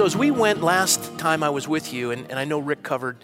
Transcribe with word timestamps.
So, 0.00 0.06
as 0.06 0.16
we 0.16 0.30
went 0.30 0.62
last 0.62 1.18
time 1.18 1.42
I 1.42 1.50
was 1.50 1.68
with 1.68 1.92
you, 1.92 2.10
and, 2.10 2.30
and 2.30 2.38
I 2.38 2.46
know 2.46 2.58
Rick 2.58 2.82
covered 2.82 3.18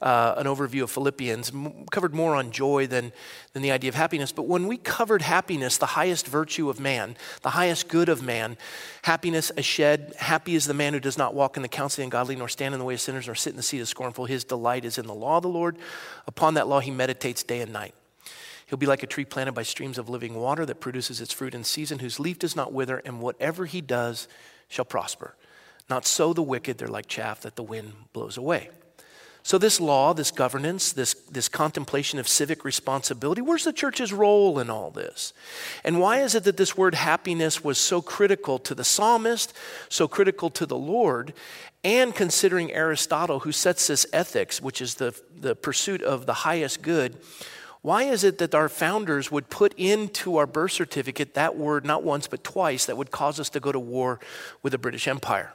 uh, 0.00 0.32
an 0.38 0.46
overview 0.46 0.82
of 0.82 0.90
Philippians, 0.90 1.50
m- 1.50 1.84
covered 1.90 2.14
more 2.14 2.34
on 2.34 2.52
joy 2.52 2.86
than, 2.86 3.12
than 3.52 3.60
the 3.60 3.70
idea 3.70 3.90
of 3.90 3.96
happiness. 3.96 4.32
But 4.32 4.46
when 4.46 4.66
we 4.66 4.78
covered 4.78 5.20
happiness, 5.20 5.76
the 5.76 5.84
highest 5.84 6.26
virtue 6.26 6.70
of 6.70 6.80
man, 6.80 7.16
the 7.42 7.50
highest 7.50 7.86
good 7.88 8.08
of 8.08 8.22
man, 8.22 8.56
happiness, 9.02 9.52
ashrei, 9.58 10.16
happy 10.16 10.54
is 10.54 10.64
the 10.64 10.72
man 10.72 10.94
who 10.94 11.00
does 11.00 11.18
not 11.18 11.34
walk 11.34 11.58
in 11.58 11.62
the 11.62 11.68
counsel 11.68 11.96
of 12.00 12.04
the 12.04 12.16
ungodly, 12.16 12.34
nor 12.34 12.48
stand 12.48 12.72
in 12.72 12.78
the 12.78 12.86
way 12.86 12.94
of 12.94 13.02
sinners, 13.02 13.26
nor 13.26 13.34
sit 13.34 13.50
in 13.50 13.58
the 13.58 13.62
seat 13.62 13.80
of 13.80 13.88
scornful. 13.88 14.24
His 14.24 14.42
delight 14.42 14.86
is 14.86 14.96
in 14.96 15.06
the 15.06 15.12
law 15.12 15.36
of 15.36 15.42
the 15.42 15.50
Lord. 15.50 15.76
Upon 16.26 16.54
that 16.54 16.66
law 16.66 16.80
he 16.80 16.90
meditates 16.90 17.42
day 17.42 17.60
and 17.60 17.74
night. 17.74 17.94
He'll 18.64 18.78
be 18.78 18.86
like 18.86 19.02
a 19.02 19.06
tree 19.06 19.26
planted 19.26 19.52
by 19.52 19.64
streams 19.64 19.98
of 19.98 20.08
living 20.08 20.34
water 20.34 20.64
that 20.64 20.80
produces 20.80 21.20
its 21.20 21.34
fruit 21.34 21.54
in 21.54 21.62
season, 21.62 21.98
whose 21.98 22.18
leaf 22.18 22.38
does 22.38 22.56
not 22.56 22.72
wither, 22.72 23.02
and 23.04 23.20
whatever 23.20 23.66
he 23.66 23.82
does 23.82 24.28
shall 24.70 24.86
prosper. 24.86 25.34
Not 25.92 26.06
so 26.06 26.32
the 26.32 26.42
wicked, 26.42 26.78
they're 26.78 26.88
like 26.88 27.06
chaff 27.06 27.42
that 27.42 27.54
the 27.54 27.62
wind 27.62 27.92
blows 28.14 28.38
away. 28.38 28.70
So, 29.42 29.58
this 29.58 29.78
law, 29.78 30.14
this 30.14 30.30
governance, 30.30 30.90
this, 30.90 31.12
this 31.30 31.50
contemplation 31.50 32.18
of 32.18 32.26
civic 32.26 32.64
responsibility, 32.64 33.42
where's 33.42 33.64
the 33.64 33.74
church's 33.74 34.10
role 34.10 34.58
in 34.58 34.70
all 34.70 34.90
this? 34.90 35.34
And 35.84 36.00
why 36.00 36.22
is 36.22 36.34
it 36.34 36.44
that 36.44 36.56
this 36.56 36.78
word 36.78 36.94
happiness 36.94 37.62
was 37.62 37.76
so 37.76 38.00
critical 38.00 38.58
to 38.60 38.74
the 38.74 38.84
psalmist, 38.84 39.52
so 39.90 40.08
critical 40.08 40.48
to 40.48 40.64
the 40.64 40.78
Lord, 40.78 41.34
and 41.84 42.14
considering 42.14 42.72
Aristotle, 42.72 43.40
who 43.40 43.52
sets 43.52 43.88
this 43.88 44.06
ethics, 44.14 44.62
which 44.62 44.80
is 44.80 44.94
the, 44.94 45.14
the 45.38 45.54
pursuit 45.54 46.00
of 46.00 46.24
the 46.24 46.32
highest 46.48 46.80
good? 46.80 47.18
Why 47.82 48.04
is 48.04 48.24
it 48.24 48.38
that 48.38 48.54
our 48.54 48.70
founders 48.70 49.30
would 49.30 49.50
put 49.50 49.74
into 49.76 50.38
our 50.38 50.46
birth 50.46 50.72
certificate 50.72 51.34
that 51.34 51.54
word 51.54 51.84
not 51.84 52.02
once 52.02 52.28
but 52.28 52.42
twice 52.42 52.86
that 52.86 52.96
would 52.96 53.10
cause 53.10 53.38
us 53.38 53.50
to 53.50 53.60
go 53.60 53.72
to 53.72 53.78
war 53.78 54.20
with 54.62 54.70
the 54.70 54.78
British 54.78 55.06
Empire? 55.06 55.52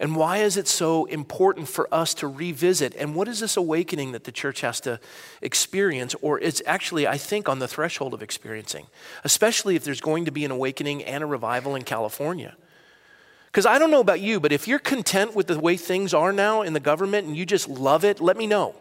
And 0.00 0.16
why 0.16 0.38
is 0.38 0.56
it 0.56 0.66
so 0.66 1.04
important 1.04 1.68
for 1.68 1.86
us 1.92 2.14
to 2.14 2.26
revisit? 2.26 2.94
And 2.96 3.14
what 3.14 3.28
is 3.28 3.40
this 3.40 3.58
awakening 3.58 4.12
that 4.12 4.24
the 4.24 4.32
church 4.32 4.62
has 4.62 4.80
to 4.80 4.98
experience, 5.42 6.14
or 6.22 6.40
it's 6.40 6.62
actually, 6.64 7.06
I 7.06 7.18
think, 7.18 7.50
on 7.50 7.58
the 7.58 7.68
threshold 7.68 8.14
of 8.14 8.22
experiencing, 8.22 8.86
especially 9.24 9.76
if 9.76 9.84
there's 9.84 10.00
going 10.00 10.24
to 10.24 10.30
be 10.30 10.46
an 10.46 10.50
awakening 10.50 11.04
and 11.04 11.22
a 11.22 11.26
revival 11.26 11.74
in 11.74 11.82
California? 11.82 12.56
Because 13.44 13.66
I 13.66 13.78
don't 13.78 13.90
know 13.90 14.00
about 14.00 14.20
you, 14.20 14.40
but 14.40 14.52
if 14.52 14.66
you're 14.66 14.78
content 14.78 15.36
with 15.36 15.48
the 15.48 15.60
way 15.60 15.76
things 15.76 16.14
are 16.14 16.32
now 16.32 16.62
in 16.62 16.72
the 16.72 16.80
government 16.80 17.26
and 17.26 17.36
you 17.36 17.44
just 17.44 17.68
love 17.68 18.02
it, 18.02 18.22
let 18.22 18.38
me 18.38 18.46
know. 18.46 18.74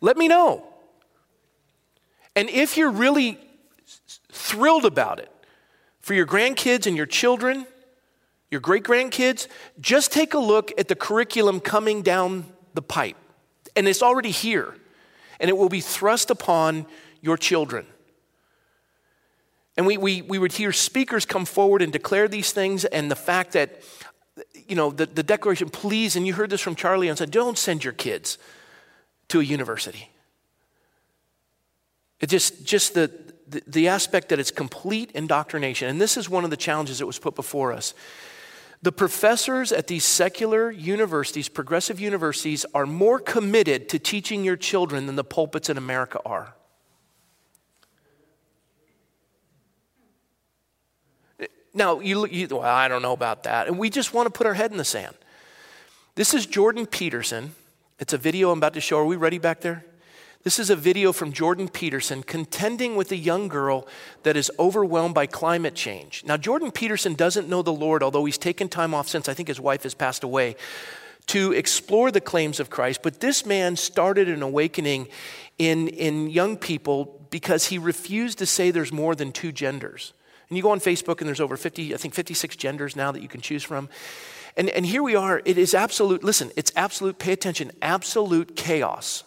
Let 0.00 0.16
me 0.16 0.26
know. 0.26 0.64
And 2.34 2.48
if 2.48 2.78
you're 2.78 2.90
really 2.90 3.38
thrilled 4.32 4.86
about 4.86 5.18
it 5.18 5.30
for 6.00 6.14
your 6.14 6.24
grandkids 6.24 6.86
and 6.86 6.96
your 6.96 7.04
children, 7.04 7.66
your 8.50 8.60
great 8.60 8.84
grandkids, 8.84 9.46
just 9.80 10.12
take 10.12 10.34
a 10.34 10.38
look 10.38 10.72
at 10.78 10.88
the 10.88 10.94
curriculum 10.94 11.60
coming 11.60 12.02
down 12.02 12.46
the 12.74 12.82
pipe. 12.82 13.16
And 13.76 13.86
it's 13.86 14.02
already 14.02 14.30
here, 14.30 14.74
and 15.38 15.48
it 15.50 15.56
will 15.56 15.68
be 15.68 15.80
thrust 15.80 16.30
upon 16.30 16.86
your 17.20 17.36
children. 17.36 17.86
And 19.76 19.86
we, 19.86 19.96
we, 19.96 20.22
we 20.22 20.38
would 20.38 20.52
hear 20.52 20.72
speakers 20.72 21.24
come 21.24 21.44
forward 21.44 21.82
and 21.82 21.92
declare 21.92 22.26
these 22.26 22.52
things, 22.52 22.84
and 22.84 23.10
the 23.10 23.16
fact 23.16 23.52
that, 23.52 23.82
you 24.66 24.74
know, 24.74 24.90
the, 24.90 25.06
the 25.06 25.22
declaration, 25.22 25.68
please, 25.68 26.16
and 26.16 26.26
you 26.26 26.32
heard 26.32 26.50
this 26.50 26.60
from 26.60 26.74
Charlie, 26.74 27.08
and 27.08 27.16
said, 27.16 27.30
don't 27.30 27.58
send 27.58 27.84
your 27.84 27.92
kids 27.92 28.38
to 29.28 29.40
a 29.40 29.44
university. 29.44 30.10
It 32.20 32.28
just, 32.28 32.64
just 32.64 32.94
the, 32.94 33.12
the, 33.46 33.62
the 33.66 33.88
aspect 33.88 34.30
that 34.30 34.40
it's 34.40 34.50
complete 34.50 35.12
indoctrination. 35.12 35.88
And 35.88 36.00
this 36.00 36.16
is 36.16 36.28
one 36.28 36.42
of 36.42 36.50
the 36.50 36.56
challenges 36.56 36.98
that 36.98 37.06
was 37.06 37.18
put 37.18 37.36
before 37.36 37.72
us. 37.72 37.94
The 38.80 38.92
professors 38.92 39.72
at 39.72 39.88
these 39.88 40.04
secular 40.04 40.70
universities, 40.70 41.48
progressive 41.48 41.98
universities, 41.98 42.64
are 42.74 42.86
more 42.86 43.18
committed 43.18 43.88
to 43.88 43.98
teaching 43.98 44.44
your 44.44 44.56
children 44.56 45.06
than 45.06 45.16
the 45.16 45.24
pulpits 45.24 45.68
in 45.68 45.76
America 45.76 46.20
are. 46.24 46.54
Now, 51.74 52.00
you, 52.00 52.26
you, 52.26 52.48
well, 52.48 52.62
I 52.62 52.88
don't 52.88 53.02
know 53.02 53.12
about 53.12 53.44
that. 53.44 53.66
And 53.66 53.78
we 53.78 53.90
just 53.90 54.14
want 54.14 54.26
to 54.26 54.30
put 54.30 54.46
our 54.46 54.54
head 54.54 54.70
in 54.70 54.78
the 54.78 54.84
sand. 54.84 55.14
This 56.14 56.32
is 56.32 56.46
Jordan 56.46 56.86
Peterson. 56.86 57.54
It's 57.98 58.12
a 58.12 58.18
video 58.18 58.50
I'm 58.50 58.58
about 58.58 58.74
to 58.74 58.80
show. 58.80 58.98
Are 58.98 59.04
we 59.04 59.16
ready 59.16 59.38
back 59.38 59.60
there? 59.60 59.84
This 60.44 60.60
is 60.60 60.70
a 60.70 60.76
video 60.76 61.12
from 61.12 61.32
Jordan 61.32 61.68
Peterson 61.68 62.22
contending 62.22 62.94
with 62.94 63.10
a 63.10 63.16
young 63.16 63.48
girl 63.48 63.88
that 64.22 64.36
is 64.36 64.52
overwhelmed 64.58 65.14
by 65.14 65.26
climate 65.26 65.74
change. 65.74 66.22
Now, 66.24 66.36
Jordan 66.36 66.70
Peterson 66.70 67.14
doesn't 67.14 67.48
know 67.48 67.62
the 67.62 67.72
Lord, 67.72 68.04
although 68.04 68.24
he's 68.24 68.38
taken 68.38 68.68
time 68.68 68.94
off 68.94 69.08
since 69.08 69.28
I 69.28 69.34
think 69.34 69.48
his 69.48 69.60
wife 69.60 69.82
has 69.82 69.94
passed 69.94 70.22
away 70.22 70.54
to 71.26 71.52
explore 71.52 72.10
the 72.10 72.20
claims 72.20 72.60
of 72.60 72.70
Christ. 72.70 73.02
But 73.02 73.20
this 73.20 73.44
man 73.44 73.74
started 73.76 74.28
an 74.28 74.42
awakening 74.42 75.08
in, 75.58 75.88
in 75.88 76.30
young 76.30 76.56
people 76.56 77.20
because 77.30 77.66
he 77.66 77.76
refused 77.76 78.38
to 78.38 78.46
say 78.46 78.70
there's 78.70 78.92
more 78.92 79.14
than 79.14 79.32
two 79.32 79.50
genders. 79.50 80.14
And 80.48 80.56
you 80.56 80.62
go 80.62 80.70
on 80.70 80.80
Facebook 80.80 81.18
and 81.18 81.26
there's 81.26 81.40
over 81.40 81.56
50, 81.56 81.94
I 81.94 81.98
think 81.98 82.14
56 82.14 82.56
genders 82.56 82.96
now 82.96 83.12
that 83.12 83.22
you 83.22 83.28
can 83.28 83.40
choose 83.40 83.64
from. 83.64 83.88
And, 84.56 84.70
and 84.70 84.86
here 84.86 85.02
we 85.02 85.16
are. 85.16 85.42
It 85.44 85.58
is 85.58 85.74
absolute, 85.74 86.24
listen, 86.24 86.50
it's 86.56 86.72
absolute, 86.74 87.18
pay 87.18 87.32
attention, 87.32 87.72
absolute 87.82 88.56
chaos. 88.56 89.24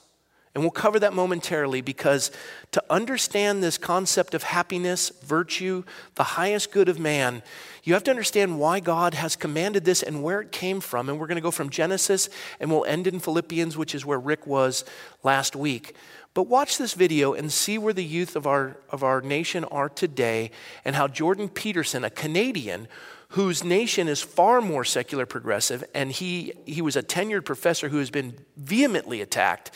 And 0.54 0.64
we'll 0.64 0.72
cover 0.72 1.00
that 1.00 1.14
momentarily 1.14 1.80
because 1.80 2.30
to 2.72 2.84
understand 2.90 3.64
this 3.64 3.78
concept 3.78 4.34
of 4.34 4.44
happiness, 4.44 5.10
virtue, 5.24 5.84
the 6.16 6.24
highest 6.24 6.74
good 6.74 6.90
of 6.90 7.00
man, 7.00 7.42
you 7.84 7.94
have 7.94 8.04
to 8.04 8.12
understand 8.12 8.60
why 8.60 8.82
God 8.82 9.14
has 9.14 9.38
commanded 9.38 9.86
this 9.86 10.04
and 10.04 10.22
where 10.22 10.42
it 10.42 10.52
came 10.52 10.82
from. 10.82 11.08
And 11.08 11.18
we're 11.18 11.28
going 11.28 11.38
to 11.38 11.42
go 11.42 11.52
from 11.52 11.70
Genesis 11.70 12.30
and 12.60 12.70
we'll 12.70 12.84
end 12.84 13.08
in 13.08 13.22
Philippians, 13.22 13.78
which 13.78 13.96
is 13.96 14.06
where 14.06 14.20
Rick 14.20 14.46
was 14.46 14.84
last 15.24 15.56
week. 15.56 15.96
But 16.34 16.44
watch 16.44 16.78
this 16.78 16.94
video 16.94 17.34
and 17.34 17.52
see 17.52 17.78
where 17.78 17.94
the 17.94 18.04
youth 18.04 18.36
of 18.36 18.46
our, 18.46 18.78
of 18.90 19.04
our 19.04 19.22
nation 19.22 19.64
are 19.66 19.90
today 19.90 20.52
and 20.84 20.96
how 20.96 21.08
Jordan 21.08 21.48
Peterson, 21.48 22.04
a 22.04 22.10
Canadian, 22.10 22.88
whose 23.30 23.64
nation 23.64 24.10
is 24.10 24.22
far 24.22 24.62
more 24.62 24.84
secular 24.84 25.26
progressive, 25.26 25.84
and 25.94 26.12
he, 26.12 26.54
he 26.66 26.82
was 26.82 26.98
a 26.98 27.04
tenured 27.04 27.46
professor 27.46 27.88
who 27.88 27.98
has 27.98 28.10
been 28.10 28.34
vehemently 28.58 29.22
attacked 29.22 29.72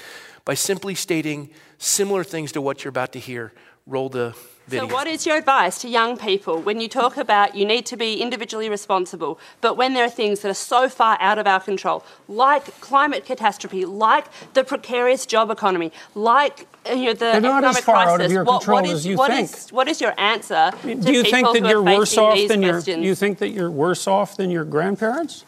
by 0.46 0.54
simply 0.54 0.96
stating 0.96 1.50
similar 1.78 2.24
things 2.24 2.52
to 2.54 2.62
what 2.62 2.84
you're 2.84 2.90
about 2.90 3.12
to 3.14 3.20
hear. 3.20 3.52
Roll 3.88 4.10
the 4.10 4.36
video. 4.68 4.88
So, 4.88 4.94
what 4.96 5.06
is 5.06 5.28
your 5.28 5.38
advice 5.38 5.80
to 5.82 5.88
young 5.88 6.18
people 6.18 6.60
when 6.60 6.80
you 6.82 6.88
talk 6.88 7.18
about 7.18 7.56
you 7.56 7.66
need 7.66 7.86
to 7.88 7.96
be 7.98 8.20
individually 8.20 8.68
responsible, 8.68 9.40
but 9.62 9.78
when 9.78 9.94
there 9.94 10.04
are 10.06 10.10
things 10.10 10.40
that 10.40 10.50
are 10.50 10.56
so 10.56 10.90
far 10.90 11.18
out 11.20 11.38
of 11.38 11.46
our 11.46 11.60
control, 11.60 12.04
like 12.28 12.66
climate 12.82 13.26
catastrophe, 13.26 13.86
like 13.86 14.26
the 14.56 14.64
precarious 14.64 15.28
job 15.28 15.52
economy, 15.52 15.92
like 16.16 16.66
you 16.90 16.96
know, 17.06 17.14
the 17.14 17.20
They're 17.20 17.42
not 17.42 17.64
economic 17.64 17.78
as 17.78 17.84
far 17.84 17.96
crisis? 18.06 18.14
out 18.14 18.22
of 18.26 18.32
your 18.32 18.44
what, 18.44 18.60
control 18.62 18.76
what 18.82 18.86
is, 18.86 18.92
as 18.94 19.06
you 19.06 19.18
what 19.18 19.32
think. 19.32 19.52
is- 19.54 19.72
what 19.72 19.88
is 19.88 20.02
your 20.02 20.20
answer 20.20 20.72
to 20.82 20.96
Do 20.96 21.14
you 21.14 21.24
people 21.24 21.54
think 21.54 21.64
that 21.64 21.70
you're 21.70 21.84
worse 21.84 22.18
off 22.18 22.34
these 22.36 22.48
than 22.50 22.62
your? 22.64 22.72
questions? 22.74 23.06
You 23.06 23.14
think 23.14 23.38
that 23.40 23.50
you're 23.50 23.72
worse 23.72 24.08
off 24.08 24.36
than 24.36 24.50
your 24.50 24.66
grandparents? 24.66 25.46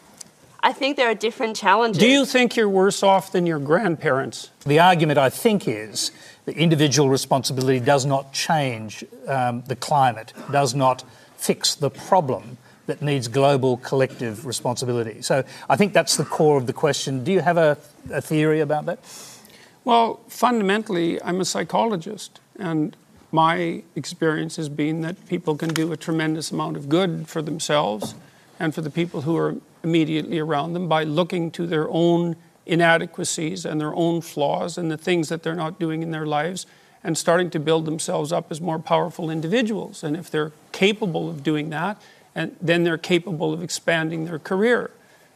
I 0.60 0.72
think 0.72 0.96
there 0.96 1.08
are 1.08 1.14
different 1.14 1.56
challenges. 1.56 2.00
Do 2.00 2.08
you 2.08 2.24
think 2.24 2.56
you're 2.56 2.68
worse 2.68 3.02
off 3.02 3.32
than 3.32 3.46
your 3.46 3.58
grandparents? 3.58 4.50
The 4.66 4.80
argument, 4.80 5.18
I 5.18 5.30
think, 5.30 5.68
is 5.68 6.10
that 6.46 6.56
individual 6.56 7.08
responsibility 7.08 7.78
does 7.80 8.04
not 8.04 8.32
change 8.32 9.04
um, 9.26 9.62
the 9.66 9.76
climate, 9.76 10.32
does 10.50 10.74
not 10.74 11.04
fix 11.36 11.74
the 11.74 11.90
problem 11.90 12.58
that 12.86 13.02
needs 13.02 13.28
global 13.28 13.76
collective 13.76 14.46
responsibility. 14.46 15.22
So 15.22 15.44
I 15.68 15.76
think 15.76 15.92
that's 15.92 16.16
the 16.16 16.24
core 16.24 16.56
of 16.56 16.66
the 16.66 16.72
question. 16.72 17.22
Do 17.22 17.30
you 17.30 17.40
have 17.40 17.56
a, 17.56 17.76
a 18.10 18.20
theory 18.20 18.60
about 18.60 18.86
that? 18.86 18.98
Well, 19.84 20.20
fundamentally, 20.28 21.22
I'm 21.22 21.40
a 21.40 21.44
psychologist, 21.44 22.40
and 22.58 22.96
my 23.30 23.82
experience 23.94 24.56
has 24.56 24.68
been 24.68 25.02
that 25.02 25.28
people 25.28 25.54
can 25.56 25.68
do 25.68 25.92
a 25.92 25.96
tremendous 25.96 26.50
amount 26.50 26.76
of 26.76 26.88
good 26.88 27.28
for 27.28 27.42
themselves 27.42 28.14
and 28.58 28.74
for 28.74 28.80
the 28.80 28.90
people 28.90 29.22
who 29.22 29.36
are 29.36 29.56
immediately 29.82 30.38
around 30.38 30.72
them 30.72 30.88
by 30.88 31.04
looking 31.04 31.50
to 31.52 31.66
their 31.66 31.88
own 31.90 32.36
inadequacies 32.66 33.64
and 33.64 33.80
their 33.80 33.94
own 33.94 34.20
flaws 34.20 34.76
and 34.76 34.90
the 34.90 34.98
things 34.98 35.28
that 35.28 35.42
they're 35.42 35.54
not 35.54 35.78
doing 35.78 36.02
in 36.02 36.10
their 36.10 36.26
lives 36.26 36.66
and 37.02 37.16
starting 37.16 37.48
to 37.50 37.60
build 37.60 37.84
themselves 37.84 38.32
up 38.32 38.50
as 38.50 38.60
more 38.60 38.78
powerful 38.78 39.30
individuals. 39.30 40.02
And 40.02 40.16
if 40.16 40.30
they're 40.30 40.52
capable 40.72 41.30
of 41.30 41.42
doing 41.42 41.70
that, 41.70 42.00
and 42.34 42.54
then 42.60 42.84
they're 42.84 42.98
capable 42.98 43.52
of 43.52 43.62
expanding 43.62 44.24
their 44.24 44.38
career. 44.38 44.90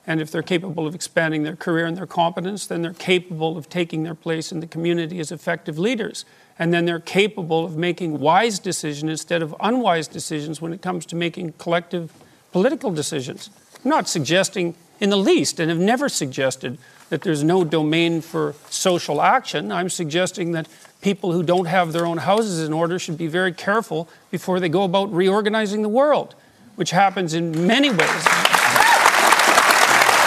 And 0.07 0.21
if 0.21 0.31
they're 0.31 0.43
capable 0.43 0.87
of 0.87 0.95
expanding 0.95 1.45
their 1.45 1.57
career 1.57 1.87
and 1.87 1.97
their 1.97 2.07
competence, 2.07 2.67
then 2.67 2.83
they're 2.83 2.93
capable 2.93 3.57
of 3.57 3.69
taking 3.69 4.03
their 4.03 4.15
place 4.15 4.51
in 4.51 4.61
the 4.61 4.67
community 4.67 5.21
as 5.21 5.31
effective 5.31 5.79
leaders. 5.79 6.25
And 6.59 6.73
then 6.75 6.85
they're 6.85 7.01
capable 7.01 7.65
of 7.65 7.77
making 7.77 8.19
wise 8.19 8.59
decisions 8.59 9.11
instead 9.11 9.43
of 9.43 9.55
unwise 9.61 10.09
decisions 10.09 10.61
when 10.61 10.73
it 10.73 10.83
comes 10.83 11.07
to 11.07 11.17
making 11.17 11.55
collective 11.59 12.13
political 12.53 12.91
decisions. 12.91 13.51
I'm 13.85 13.91
not 13.91 14.09
suggesting 14.09 14.75
in 15.01 15.11
the 15.11 15.17
least, 15.17 15.59
and 15.59 15.69
have 15.69 15.81
never 15.81 16.09
suggested, 16.09 16.79
that 17.09 17.23
there's 17.23 17.43
no 17.43 17.65
domain 17.65 18.21
for 18.21 18.55
social 18.71 19.21
action. 19.21 19.73
I'm 19.73 19.91
suggesting 19.91 20.53
that 20.53 20.69
people 21.01 21.33
who 21.33 21.43
don't 21.43 21.67
have 21.67 21.93
their 21.93 22.07
own 22.07 22.19
houses 22.19 22.65
in 22.65 22.73
order 22.73 22.99
should 22.99 23.19
be 23.19 23.27
very 23.27 23.53
careful 23.53 24.09
before 24.31 24.61
they 24.61 24.69
go 24.69 24.85
about 24.85 25.13
reorganizing 25.13 25.83
the 25.83 25.89
world, 25.89 26.37
which 26.77 26.91
happens 26.91 27.35
in 27.35 27.67
many 27.67 27.91
ways. 27.91 28.23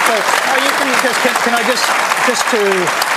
So, 0.05 0.13
you 0.13 0.71
can, 0.77 0.93
can, 1.01 1.35
can 1.41 1.53
I 1.55 1.63
just, 1.65 1.85
just 2.27 2.45
to 2.51 3.15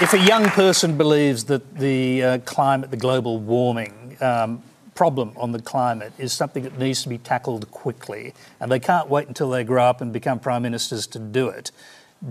if 0.00 0.12
a 0.12 0.18
young 0.18 0.44
person 0.50 0.96
believes 0.96 1.44
that 1.44 1.74
the 1.76 2.22
uh, 2.22 2.38
climate, 2.44 2.90
the 2.92 2.96
global 2.96 3.38
warming 3.40 4.16
um, 4.20 4.62
problem 4.98 5.32
on 5.36 5.52
the 5.52 5.62
climate 5.62 6.12
is 6.18 6.32
something 6.32 6.64
that 6.64 6.76
needs 6.76 7.04
to 7.04 7.08
be 7.08 7.18
tackled 7.18 7.70
quickly, 7.70 8.34
and 8.58 8.68
they 8.68 8.80
can't 8.80 9.08
wait 9.08 9.28
until 9.28 9.48
they 9.48 9.62
grow 9.62 9.84
up 9.84 10.00
and 10.00 10.12
become 10.12 10.40
prime 10.40 10.60
ministers 10.60 11.06
to 11.06 11.20
do 11.20 11.48
it, 11.48 11.70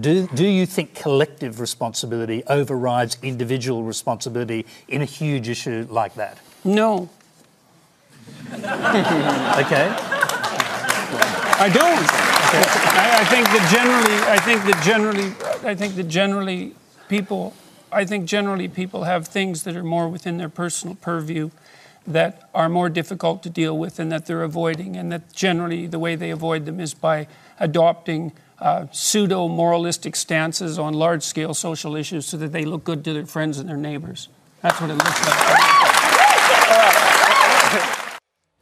do, 0.01 0.27
do 0.35 0.45
you 0.45 0.65
think 0.65 0.93
collective 0.93 1.61
responsibility 1.61 2.43
overrides 2.47 3.15
individual 3.23 3.83
responsibility 3.83 4.65
in 4.89 5.01
a 5.01 5.05
huge 5.05 5.47
issue 5.47 5.87
like 5.89 6.15
that? 6.15 6.39
No. 6.65 7.09
okay. 8.51 9.87
I 11.63 11.69
don't. 11.73 12.03
Okay. 12.47 12.65
I, 12.99 13.19
I, 13.21 13.25
think 13.31 13.47
that 13.47 13.63
generally, 13.71 14.17
I 14.29 14.39
think 14.39 14.65
that 14.65 14.83
generally, 14.83 15.27
I 15.65 15.73
think 15.73 15.95
that 15.95 16.09
generally, 16.09 16.75
people, 17.07 17.53
I 17.93 18.03
think 18.03 18.25
generally 18.25 18.67
people 18.67 19.05
have 19.05 19.25
things 19.25 19.63
that 19.63 19.77
are 19.77 19.85
more 19.85 20.09
within 20.09 20.35
their 20.35 20.49
personal 20.49 20.95
purview 20.95 21.49
that 22.07 22.50
are 22.54 22.69
more 22.69 22.89
difficult 22.89 23.44
to 23.44 23.50
deal 23.50 23.77
with 23.77 24.00
and 24.00 24.12
that 24.12 24.25
they're 24.25 24.44
avoiding, 24.44 24.95
and 24.95 25.12
that 25.12 25.33
generally 25.33 25.86
the 25.88 26.00
way 26.00 26.15
they 26.15 26.31
avoid 26.31 26.65
them 26.65 26.80
is 26.80 26.94
by 26.94 27.27
adopting 27.59 28.31
uh, 28.59 28.88
pseudo 28.92 29.48
moralistic 29.48 30.15
stances 30.15 30.80
on 30.80 30.94
large 30.94 31.21
scale 31.21 31.54
social 31.54 31.95
issues 31.95 32.25
so 32.25 32.38
that 32.38 32.51
they 32.51 32.65
look 32.65 32.83
good 32.83 33.04
to 33.04 33.13
their 33.13 33.25
friends 33.25 33.59
and 33.59 33.69
their 33.69 33.77
neighbors. 33.77 34.30
That's 34.62 34.81
what 34.81 34.89
it 34.89 34.95
looks 34.95 35.25
like. 35.25 35.38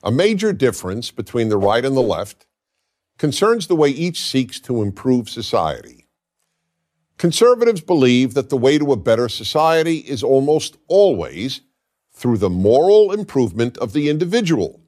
A 0.03 0.11
major 0.11 0.51
difference 0.53 1.11
between 1.11 1.49
the 1.49 1.57
right 1.57 1.85
and 1.85 1.95
the 1.95 2.01
left 2.01 2.45
concerns 3.17 3.67
the 3.67 3.75
way 3.75 3.89
each 3.89 4.21
seeks 4.21 4.59
to 4.61 4.81
improve 4.81 5.29
society. 5.29 6.05
Conservatives 7.17 7.81
believe 7.81 8.33
that 8.33 8.49
the 8.49 8.57
way 8.57 8.77
to 8.77 8.91
a 8.91 8.97
better 8.97 9.29
society 9.29 9.99
is 9.99 10.21
almost 10.21 10.75
always 10.87 11.61
through 12.15 12.37
the 12.37 12.49
moral 12.49 13.11
improvement 13.11 13.77
of 13.77 13.93
the 13.93 14.09
individual, 14.09 14.81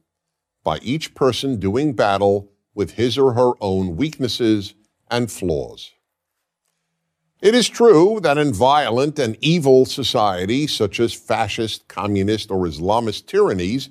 by 0.63 0.79
each 0.79 1.13
person 1.13 1.59
doing 1.59 1.93
battle 1.93 2.51
with 2.73 2.91
his 2.91 3.17
or 3.17 3.33
her 3.33 3.51
own 3.59 3.97
weaknesses 3.97 4.73
and 5.11 5.29
flaws. 5.31 5.91
It 7.41 7.53
is 7.53 7.69
true 7.69 8.19
that 8.21 8.37
in 8.37 8.53
violent 8.53 9.19
and 9.19 9.37
evil 9.41 9.85
societies, 9.85 10.75
such 10.75 10.99
as 10.99 11.13
fascist, 11.13 11.87
communist, 11.87 12.49
or 12.49 12.65
Islamist 12.65 13.27
tyrannies, 13.27 13.89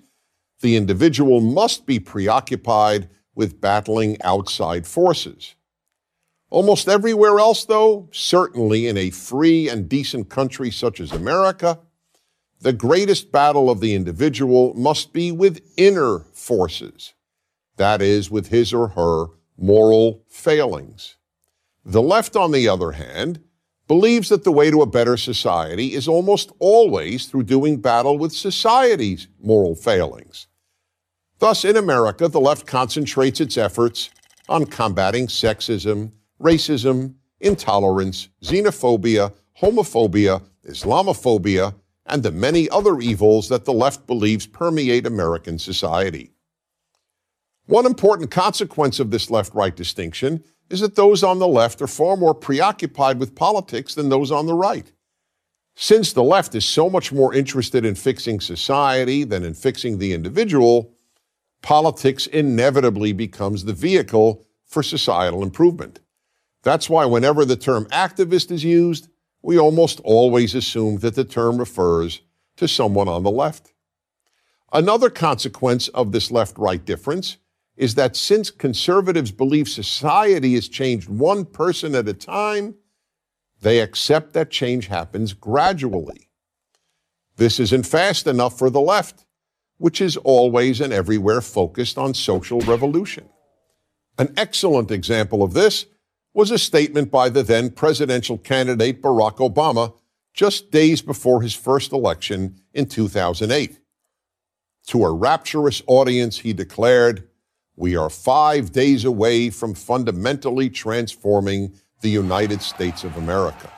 the 0.60 0.74
individual 0.74 1.40
must 1.40 1.86
be 1.86 2.00
preoccupied 2.00 3.08
with 3.34 3.60
battling 3.60 4.16
outside 4.22 4.86
forces. 4.86 5.54
Almost 6.48 6.88
everywhere 6.88 7.38
else, 7.38 7.64
though, 7.66 8.08
certainly 8.12 8.86
in 8.86 8.96
a 8.96 9.10
free 9.10 9.68
and 9.68 9.88
decent 9.88 10.28
country 10.28 10.70
such 10.70 11.00
as 11.00 11.12
America, 11.12 11.78
the 12.60 12.72
greatest 12.72 13.30
battle 13.32 13.70
of 13.70 13.80
the 13.80 13.94
individual 13.94 14.74
must 14.74 15.12
be 15.12 15.30
with 15.30 15.60
inner 15.76 16.20
forces, 16.32 17.14
that 17.76 18.00
is, 18.00 18.30
with 18.30 18.48
his 18.48 18.72
or 18.72 18.88
her 18.88 19.26
moral 19.58 20.24
failings. 20.28 21.16
The 21.84 22.02
left, 22.02 22.36
on 22.36 22.52
the 22.52 22.68
other 22.68 22.92
hand, 22.92 23.40
believes 23.86 24.28
that 24.30 24.44
the 24.44 24.52
way 24.52 24.70
to 24.70 24.82
a 24.82 24.86
better 24.86 25.16
society 25.16 25.94
is 25.94 26.08
almost 26.08 26.50
always 26.58 27.26
through 27.26 27.44
doing 27.44 27.80
battle 27.80 28.18
with 28.18 28.32
society's 28.32 29.28
moral 29.40 29.74
failings. 29.74 30.48
Thus, 31.38 31.64
in 31.64 31.76
America, 31.76 32.28
the 32.28 32.40
left 32.40 32.66
concentrates 32.66 33.40
its 33.40 33.56
efforts 33.56 34.10
on 34.48 34.66
combating 34.66 35.26
sexism, 35.26 36.12
racism, 36.40 37.14
intolerance, 37.40 38.28
xenophobia, 38.42 39.32
homophobia, 39.60 40.42
Islamophobia, 40.68 41.74
and 42.06 42.22
the 42.22 42.30
many 42.30 42.68
other 42.70 43.00
evils 43.00 43.48
that 43.48 43.64
the 43.64 43.72
left 43.72 44.06
believes 44.06 44.46
permeate 44.46 45.06
American 45.06 45.58
society. 45.58 46.32
One 47.66 47.86
important 47.86 48.30
consequence 48.30 49.00
of 49.00 49.10
this 49.10 49.30
left 49.30 49.54
right 49.54 49.74
distinction 49.74 50.44
is 50.70 50.80
that 50.80 50.96
those 50.96 51.22
on 51.22 51.38
the 51.38 51.48
left 51.48 51.82
are 51.82 51.86
far 51.86 52.16
more 52.16 52.34
preoccupied 52.34 53.18
with 53.18 53.34
politics 53.34 53.94
than 53.94 54.08
those 54.08 54.30
on 54.30 54.46
the 54.46 54.54
right. 54.54 54.92
Since 55.74 56.12
the 56.12 56.22
left 56.22 56.54
is 56.54 56.64
so 56.64 56.88
much 56.88 57.12
more 57.12 57.34
interested 57.34 57.84
in 57.84 57.94
fixing 57.94 58.40
society 58.40 59.24
than 59.24 59.44
in 59.44 59.54
fixing 59.54 59.98
the 59.98 60.12
individual, 60.12 60.92
politics 61.60 62.26
inevitably 62.28 63.12
becomes 63.12 63.64
the 63.64 63.72
vehicle 63.72 64.44
for 64.64 64.82
societal 64.82 65.42
improvement. 65.42 66.00
That's 66.62 66.88
why 66.88 67.04
whenever 67.04 67.44
the 67.44 67.56
term 67.56 67.84
activist 67.86 68.50
is 68.50 68.64
used, 68.64 69.08
we 69.46 69.60
almost 69.60 70.00
always 70.02 70.56
assume 70.56 70.98
that 70.98 71.14
the 71.14 71.24
term 71.24 71.56
refers 71.56 72.20
to 72.56 72.66
someone 72.66 73.06
on 73.06 73.22
the 73.22 73.30
left. 73.30 73.72
Another 74.72 75.08
consequence 75.08 75.86
of 75.88 76.10
this 76.10 76.32
left 76.32 76.58
right 76.58 76.84
difference 76.84 77.36
is 77.76 77.94
that 77.94 78.16
since 78.16 78.50
conservatives 78.50 79.30
believe 79.30 79.68
society 79.68 80.56
is 80.56 80.68
changed 80.68 81.08
one 81.08 81.44
person 81.44 81.94
at 81.94 82.08
a 82.08 82.12
time, 82.12 82.74
they 83.62 83.78
accept 83.78 84.32
that 84.32 84.50
change 84.50 84.88
happens 84.88 85.32
gradually. 85.32 86.28
This 87.36 87.60
isn't 87.60 87.86
fast 87.86 88.26
enough 88.26 88.58
for 88.58 88.68
the 88.68 88.80
left, 88.80 89.26
which 89.78 90.00
is 90.00 90.16
always 90.16 90.80
and 90.80 90.92
everywhere 90.92 91.40
focused 91.40 91.98
on 91.98 92.14
social 92.14 92.58
revolution. 92.62 93.28
An 94.18 94.34
excellent 94.36 94.90
example 94.90 95.44
of 95.44 95.52
this 95.52 95.86
was 96.36 96.50
a 96.50 96.58
statement 96.58 97.10
by 97.10 97.30
the 97.30 97.42
then 97.42 97.70
presidential 97.70 98.36
candidate 98.36 99.00
Barack 99.00 99.38
Obama 99.38 99.94
just 100.34 100.70
days 100.70 101.00
before 101.00 101.40
his 101.40 101.54
first 101.54 101.92
election 101.92 102.60
in 102.74 102.84
2008. 102.84 103.80
To 104.88 105.04
a 105.04 105.14
rapturous 105.14 105.82
audience, 105.86 106.40
he 106.40 106.52
declared, 106.52 107.26
we 107.74 107.96
are 107.96 108.10
five 108.10 108.70
days 108.70 109.06
away 109.06 109.48
from 109.48 109.72
fundamentally 109.72 110.68
transforming 110.68 111.72
the 112.02 112.10
United 112.10 112.60
States 112.60 113.02
of 113.02 113.16
America. 113.16 113.72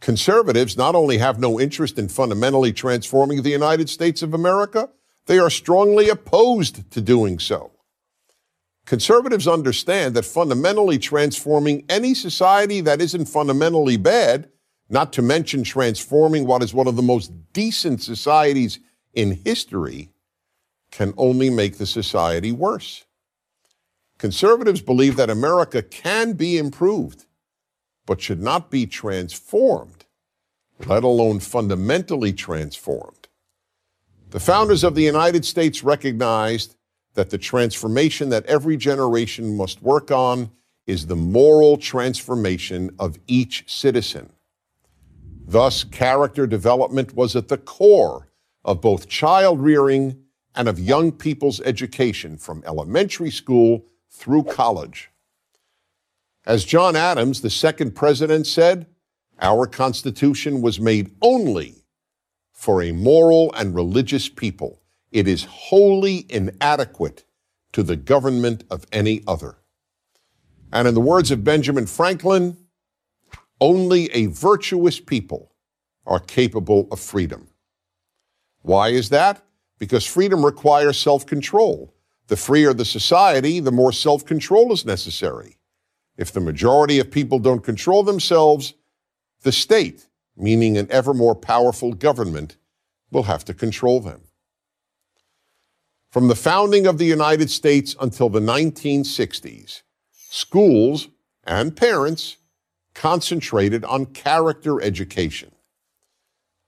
Conservatives 0.00 0.76
not 0.76 0.96
only 0.96 1.18
have 1.18 1.38
no 1.38 1.60
interest 1.60 2.00
in 2.00 2.08
fundamentally 2.08 2.72
transforming 2.72 3.42
the 3.42 3.50
United 3.50 3.88
States 3.88 4.22
of 4.22 4.34
America, 4.34 4.90
they 5.26 5.38
are 5.38 5.50
strongly 5.50 6.08
opposed 6.08 6.90
to 6.90 7.00
doing 7.00 7.38
so. 7.38 7.71
Conservatives 8.86 9.46
understand 9.46 10.14
that 10.14 10.24
fundamentally 10.24 10.98
transforming 10.98 11.84
any 11.88 12.14
society 12.14 12.80
that 12.80 13.00
isn't 13.00 13.26
fundamentally 13.26 13.96
bad, 13.96 14.48
not 14.88 15.12
to 15.12 15.22
mention 15.22 15.62
transforming 15.62 16.46
what 16.46 16.62
is 16.62 16.74
one 16.74 16.88
of 16.88 16.96
the 16.96 17.02
most 17.02 17.32
decent 17.52 18.02
societies 18.02 18.80
in 19.14 19.40
history, 19.44 20.10
can 20.90 21.14
only 21.16 21.48
make 21.48 21.78
the 21.78 21.86
society 21.86 22.52
worse. 22.52 23.06
Conservatives 24.18 24.82
believe 24.82 25.16
that 25.16 25.30
America 25.30 25.82
can 25.82 26.34
be 26.34 26.58
improved, 26.58 27.24
but 28.06 28.20
should 28.20 28.42
not 28.42 28.70
be 28.70 28.86
transformed, 28.86 30.04
let 30.86 31.02
alone 31.02 31.40
fundamentally 31.40 32.32
transformed. 32.32 33.28
The 34.30 34.40
founders 34.40 34.84
of 34.84 34.94
the 34.94 35.02
United 35.02 35.44
States 35.44 35.82
recognized 35.82 36.76
that 37.14 37.30
the 37.30 37.38
transformation 37.38 38.28
that 38.30 38.46
every 38.46 38.76
generation 38.76 39.56
must 39.56 39.82
work 39.82 40.10
on 40.10 40.50
is 40.86 41.06
the 41.06 41.16
moral 41.16 41.76
transformation 41.76 42.94
of 42.98 43.18
each 43.26 43.64
citizen. 43.66 44.32
Thus, 45.46 45.84
character 45.84 46.46
development 46.46 47.14
was 47.14 47.36
at 47.36 47.48
the 47.48 47.58
core 47.58 48.28
of 48.64 48.80
both 48.80 49.08
child 49.08 49.60
rearing 49.60 50.22
and 50.54 50.68
of 50.68 50.78
young 50.78 51.12
people's 51.12 51.60
education 51.60 52.36
from 52.36 52.62
elementary 52.66 53.30
school 53.30 53.84
through 54.10 54.44
college. 54.44 55.10
As 56.44 56.64
John 56.64 56.96
Adams, 56.96 57.40
the 57.40 57.50
second 57.50 57.94
president, 57.94 58.46
said, 58.46 58.86
our 59.40 59.66
Constitution 59.66 60.60
was 60.60 60.80
made 60.80 61.10
only 61.20 61.76
for 62.52 62.82
a 62.82 62.92
moral 62.92 63.52
and 63.54 63.74
religious 63.74 64.28
people. 64.28 64.81
It 65.12 65.28
is 65.28 65.44
wholly 65.44 66.26
inadequate 66.28 67.24
to 67.72 67.84
the 67.84 67.96
government 67.96 68.64
of 68.70 68.86
any 68.90 69.22
other. 69.26 69.58
And 70.72 70.88
in 70.88 70.94
the 70.94 71.00
words 71.00 71.30
of 71.30 71.44
Benjamin 71.44 71.86
Franklin, 71.86 72.56
only 73.60 74.10
a 74.12 74.26
virtuous 74.26 74.98
people 74.98 75.52
are 76.04 76.18
capable 76.18 76.88
of 76.90 76.98
freedom. 76.98 77.48
Why 78.62 78.88
is 78.88 79.10
that? 79.10 79.44
because 79.82 80.06
freedom 80.06 80.46
requires 80.46 80.96
self 80.96 81.26
control. 81.26 81.92
The 82.28 82.36
freer 82.36 82.72
the 82.72 82.84
society, 82.84 83.58
the 83.58 83.72
more 83.72 83.90
self 83.90 84.24
control 84.24 84.72
is 84.72 84.86
necessary. 84.86 85.56
If 86.16 86.30
the 86.30 86.38
majority 86.38 87.00
of 87.00 87.10
people 87.10 87.40
don't 87.40 87.64
control 87.64 88.04
themselves, 88.04 88.74
the 89.42 89.50
state, 89.50 90.06
meaning 90.36 90.78
an 90.78 90.86
ever 90.88 91.12
more 91.12 91.34
powerful 91.34 91.94
government, 91.94 92.58
will 93.10 93.24
have 93.24 93.44
to 93.46 93.54
control 93.54 93.98
them. 93.98 94.20
From 96.12 96.28
the 96.28 96.34
founding 96.34 96.86
of 96.86 96.98
the 96.98 97.06
United 97.06 97.50
States 97.50 97.96
until 97.98 98.28
the 98.28 98.38
1960s, 98.38 99.80
schools 100.12 101.08
and 101.44 101.74
parents 101.74 102.36
concentrated 102.92 103.82
on 103.86 104.04
character 104.04 104.82
education. 104.82 105.52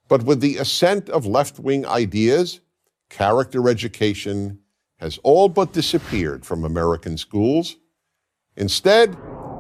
But 0.09 0.23
with 0.23 0.41
the 0.41 0.57
ascent 0.57 1.11
of 1.11 1.27
left 1.27 1.59
wing 1.59 1.85
ideas, 1.85 2.61
character 3.11 3.69
education 3.69 4.61
has 4.97 5.19
all 5.23 5.51
but 5.51 5.75
disappeared 5.75 6.47
from 6.47 6.65
American 6.65 7.19
schools. 7.19 7.77
Instead, 8.57 9.15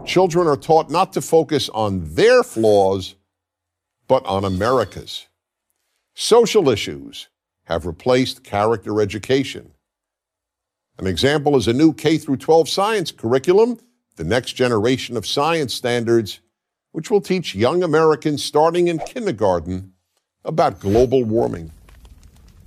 children 0.06 0.46
are 0.46 0.56
taught 0.56 0.88
not 0.88 1.12
to 1.12 1.20
focus 1.20 1.68
on 1.68 2.14
their 2.14 2.42
flaws, 2.42 3.16
but 4.08 4.24
on 4.24 4.46
America's. 4.46 5.26
Social 6.14 6.70
issues 6.70 7.28
have 7.64 7.84
replaced 7.84 8.44
character 8.44 9.02
education. 9.02 9.73
An 10.98 11.06
example 11.06 11.56
is 11.56 11.66
a 11.66 11.72
new 11.72 11.92
K 11.92 12.18
through 12.18 12.36
12 12.36 12.68
science 12.68 13.10
curriculum, 13.10 13.78
the 14.16 14.24
next 14.24 14.52
generation 14.52 15.16
of 15.16 15.26
science 15.26 15.74
standards, 15.74 16.40
which 16.92 17.10
will 17.10 17.20
teach 17.20 17.54
young 17.54 17.82
Americans 17.82 18.44
starting 18.44 18.86
in 18.86 19.00
kindergarten 19.00 19.92
about 20.44 20.78
global 20.78 21.24
warming. 21.24 21.72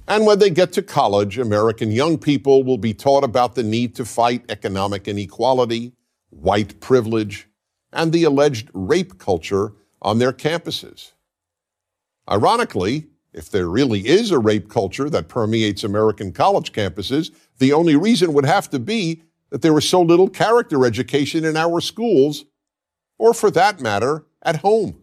And 0.09 0.25
when 0.25 0.39
they 0.39 0.49
get 0.49 0.73
to 0.73 0.81
college, 0.81 1.37
American 1.37 1.91
young 1.91 2.17
people 2.17 2.63
will 2.63 2.77
be 2.77 2.93
taught 2.93 3.23
about 3.23 3.55
the 3.55 3.63
need 3.63 3.95
to 3.95 4.05
fight 4.05 4.43
economic 4.49 5.07
inequality, 5.07 5.93
white 6.29 6.79
privilege, 6.81 7.47
and 7.93 8.11
the 8.11 8.25
alleged 8.25 8.69
rape 8.73 9.19
culture 9.19 9.73
on 10.01 10.19
their 10.19 10.33
campuses. 10.33 11.11
Ironically, 12.29 13.07
if 13.33 13.49
there 13.49 13.67
really 13.67 14.05
is 14.07 14.31
a 14.31 14.39
rape 14.39 14.69
culture 14.69 15.09
that 15.09 15.29
permeates 15.29 15.83
American 15.83 16.31
college 16.31 16.73
campuses, 16.73 17.31
the 17.59 17.73
only 17.73 17.95
reason 17.95 18.33
would 18.33 18.45
have 18.45 18.69
to 18.69 18.79
be 18.79 19.23
that 19.49 19.61
there 19.61 19.77
is 19.77 19.87
so 19.87 20.01
little 20.01 20.29
character 20.29 20.85
education 20.85 21.45
in 21.45 21.55
our 21.55 21.81
schools, 21.81 22.45
or 23.17 23.33
for 23.33 23.49
that 23.51 23.79
matter, 23.79 24.25
at 24.41 24.57
home. 24.57 25.01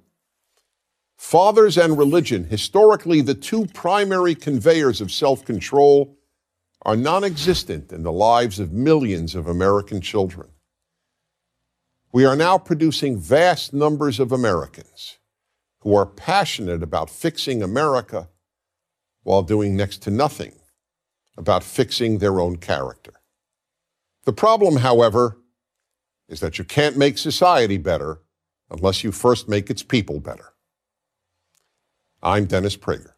Fathers 1.16 1.78
and 1.78 1.96
religion, 1.96 2.44
historically 2.44 3.20
the 3.20 3.34
two 3.34 3.66
primary 3.66 4.34
conveyors 4.34 5.00
of 5.00 5.11
self 5.11 5.44
control, 5.44 6.16
are 6.82 6.96
non 6.96 7.25
existent 7.25 7.92
in 7.92 8.02
the 8.02 8.12
lives 8.12 8.61
of 8.61 8.73
millions 8.73 9.34
of 9.34 9.46
American 9.46 10.00
children. 10.00 10.49
We 12.12 12.25
are 12.25 12.37
now 12.37 12.58
producing 12.58 13.18
vast 13.18 13.73
numbers 13.73 14.20
of 14.20 14.32
Americans 14.32 15.18
who 15.80 15.96
are 15.96 16.06
passionate 16.06 16.82
about 16.82 17.11
fixing 17.11 17.62
America 17.62 18.28
while 19.23 19.42
doing 19.42 19.76
next 19.76 20.02
to 20.02 20.11
nothing 20.11 20.52
about 21.36 21.64
fixing 21.64 22.18
their 22.18 22.40
own 22.40 22.56
character. 22.56 23.14
The 24.24 24.32
problem, 24.32 24.76
however, 24.76 25.38
is 26.28 26.40
that 26.40 26.58
you 26.58 26.64
can't 26.64 26.96
make 26.96 27.18
society 27.18 27.76
better 27.76 28.20
unless 28.70 29.04
you 29.04 29.12
first 29.12 29.48
make 29.48 29.70
its 29.70 29.82
people 29.82 30.20
better. 30.20 30.54
I'm 32.22 32.46
Dennis 32.46 32.76
Prager. 32.76 33.10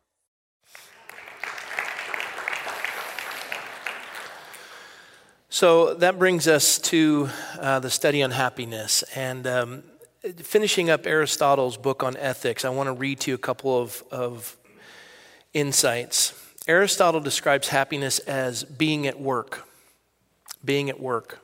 So 5.49 5.95
that 5.95 6.19
brings 6.19 6.49
us 6.49 6.79
to 6.81 7.31
uh, 7.59 7.79
the 7.79 7.89
study 7.89 8.23
on 8.23 8.31
happiness. 8.31 9.03
And 9.15 9.47
um, 9.47 9.85
finishing 10.37 10.91
up 10.91 11.07
Aristotle's 11.07 11.79
book 11.79 12.03
on 12.03 12.17
ethics, 12.19 12.65
I 12.65 12.69
want 12.69 12.89
to 12.89 12.93
read 12.93 13.21
to 13.21 13.31
you 13.31 13.37
a 13.37 13.39
couple 13.39 13.81
of, 13.81 14.03
of 14.11 14.59
insights. 15.55 16.35
Aristotle 16.69 17.21
describes 17.21 17.69
happiness 17.69 18.19
as 18.19 18.65
being 18.65 19.07
at 19.07 19.21
work, 19.21 19.69
being 20.65 20.91
at 20.91 20.99
work. 20.99 21.39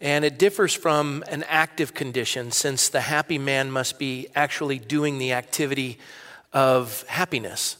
And 0.00 0.24
it 0.24 0.38
differs 0.38 0.74
from 0.74 1.24
an 1.28 1.44
active 1.48 1.94
condition 1.94 2.52
since 2.52 2.88
the 2.88 3.00
happy 3.00 3.38
man 3.38 3.70
must 3.70 3.98
be 3.98 4.28
actually 4.34 4.78
doing 4.78 5.18
the 5.18 5.32
activity 5.32 5.98
of 6.52 7.04
happiness. 7.08 7.78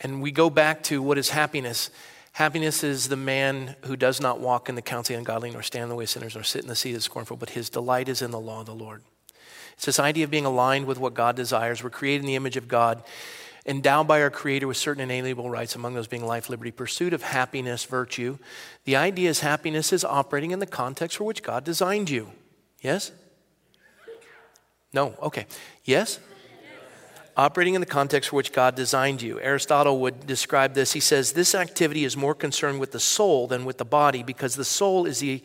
And 0.00 0.22
we 0.22 0.30
go 0.30 0.48
back 0.48 0.82
to 0.84 1.02
what 1.02 1.18
is 1.18 1.30
happiness? 1.30 1.90
Happiness 2.32 2.84
is 2.84 3.08
the 3.08 3.16
man 3.16 3.74
who 3.84 3.96
does 3.96 4.20
not 4.20 4.40
walk 4.40 4.68
in 4.68 4.76
the 4.76 4.82
counsel 4.82 5.14
of 5.14 5.16
the 5.16 5.18
ungodly, 5.18 5.50
nor 5.50 5.62
stand 5.62 5.82
in 5.82 5.88
the 5.88 5.96
way 5.96 6.04
of 6.04 6.10
sinners, 6.10 6.34
nor 6.34 6.44
sit 6.44 6.62
in 6.62 6.68
the 6.68 6.76
seat 6.76 6.90
of 6.90 6.98
the 6.98 7.02
scornful, 7.02 7.36
but 7.36 7.50
his 7.50 7.68
delight 7.68 8.08
is 8.08 8.22
in 8.22 8.30
the 8.30 8.40
law 8.40 8.60
of 8.60 8.66
the 8.66 8.74
Lord. 8.74 9.02
It's 9.74 9.86
this 9.86 9.98
idea 9.98 10.24
of 10.24 10.30
being 10.30 10.46
aligned 10.46 10.86
with 10.86 10.98
what 10.98 11.14
God 11.14 11.36
desires. 11.36 11.82
We're 11.82 11.90
created 11.90 12.20
in 12.20 12.26
the 12.26 12.36
image 12.36 12.56
of 12.56 12.68
God, 12.68 13.02
endowed 13.66 14.08
by 14.08 14.22
our 14.22 14.30
Creator 14.30 14.66
with 14.66 14.76
certain 14.76 15.02
inalienable 15.02 15.50
rights, 15.50 15.74
among 15.74 15.94
those 15.94 16.08
being 16.08 16.26
life, 16.26 16.48
liberty, 16.48 16.70
pursuit 16.70 17.12
of 17.12 17.22
happiness, 17.22 17.84
virtue. 17.84 18.38
The 18.84 18.96
idea 18.96 19.30
is 19.30 19.40
happiness 19.40 19.92
is 19.92 20.04
operating 20.04 20.50
in 20.50 20.58
the 20.58 20.66
context 20.66 21.18
for 21.18 21.24
which 21.24 21.42
God 21.42 21.64
designed 21.64 22.10
you. 22.10 22.30
Yes? 22.80 23.12
No? 24.92 25.14
Okay. 25.22 25.46
Yes? 25.84 26.18
operating 27.36 27.74
in 27.74 27.80
the 27.80 27.86
context 27.86 28.28
for 28.30 28.36
which 28.36 28.52
God 28.52 28.74
designed 28.74 29.22
you. 29.22 29.40
Aristotle 29.40 29.98
would 30.00 30.26
describe 30.26 30.74
this. 30.74 30.92
He 30.92 31.00
says, 31.00 31.32
This 31.32 31.54
activity 31.54 32.04
is 32.04 32.14
more 32.16 32.34
concerned 32.34 32.80
with 32.80 32.92
the 32.92 33.00
soul 33.00 33.46
than 33.46 33.64
with 33.64 33.78
the 33.78 33.84
body 33.84 34.22
because 34.22 34.56
the 34.56 34.64
soul 34.64 35.06
is, 35.06 35.20
the, 35.20 35.42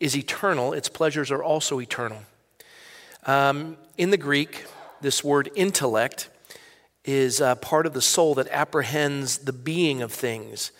is 0.00 0.16
eternal, 0.16 0.72
its 0.72 0.88
pleasures 0.88 1.30
are 1.30 1.42
also 1.42 1.80
eternal. 1.80 2.22
Um, 3.26 3.76
in 3.96 4.10
the 4.10 4.16
Greek, 4.16 4.64
this 5.02 5.22
word 5.22 5.50
intellect 5.54 6.28
is 7.04 7.40
uh, 7.40 7.54
part 7.56 7.86
of 7.86 7.94
the 7.94 8.02
soul 8.02 8.34
that 8.34 8.48
apprehends 8.50 9.38
the 9.38 9.52
being 9.52 10.02
of 10.02 10.12
things. 10.12 10.70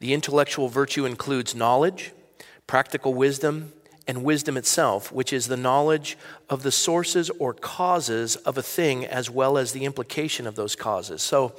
The 0.00 0.14
intellectual 0.14 0.68
virtue 0.68 1.04
includes 1.04 1.54
knowledge, 1.54 2.12
practical 2.66 3.14
wisdom, 3.14 3.72
and 4.06 4.24
wisdom 4.24 4.56
itself, 4.56 5.12
which 5.12 5.32
is 5.32 5.48
the 5.48 5.56
knowledge 5.56 6.16
of 6.48 6.62
the 6.62 6.72
sources 6.72 7.30
or 7.38 7.52
causes 7.52 8.36
of 8.36 8.56
a 8.56 8.62
thing 8.62 9.04
as 9.04 9.28
well 9.28 9.58
as 9.58 9.72
the 9.72 9.84
implication 9.84 10.46
of 10.46 10.54
those 10.54 10.74
causes. 10.74 11.20
So 11.20 11.54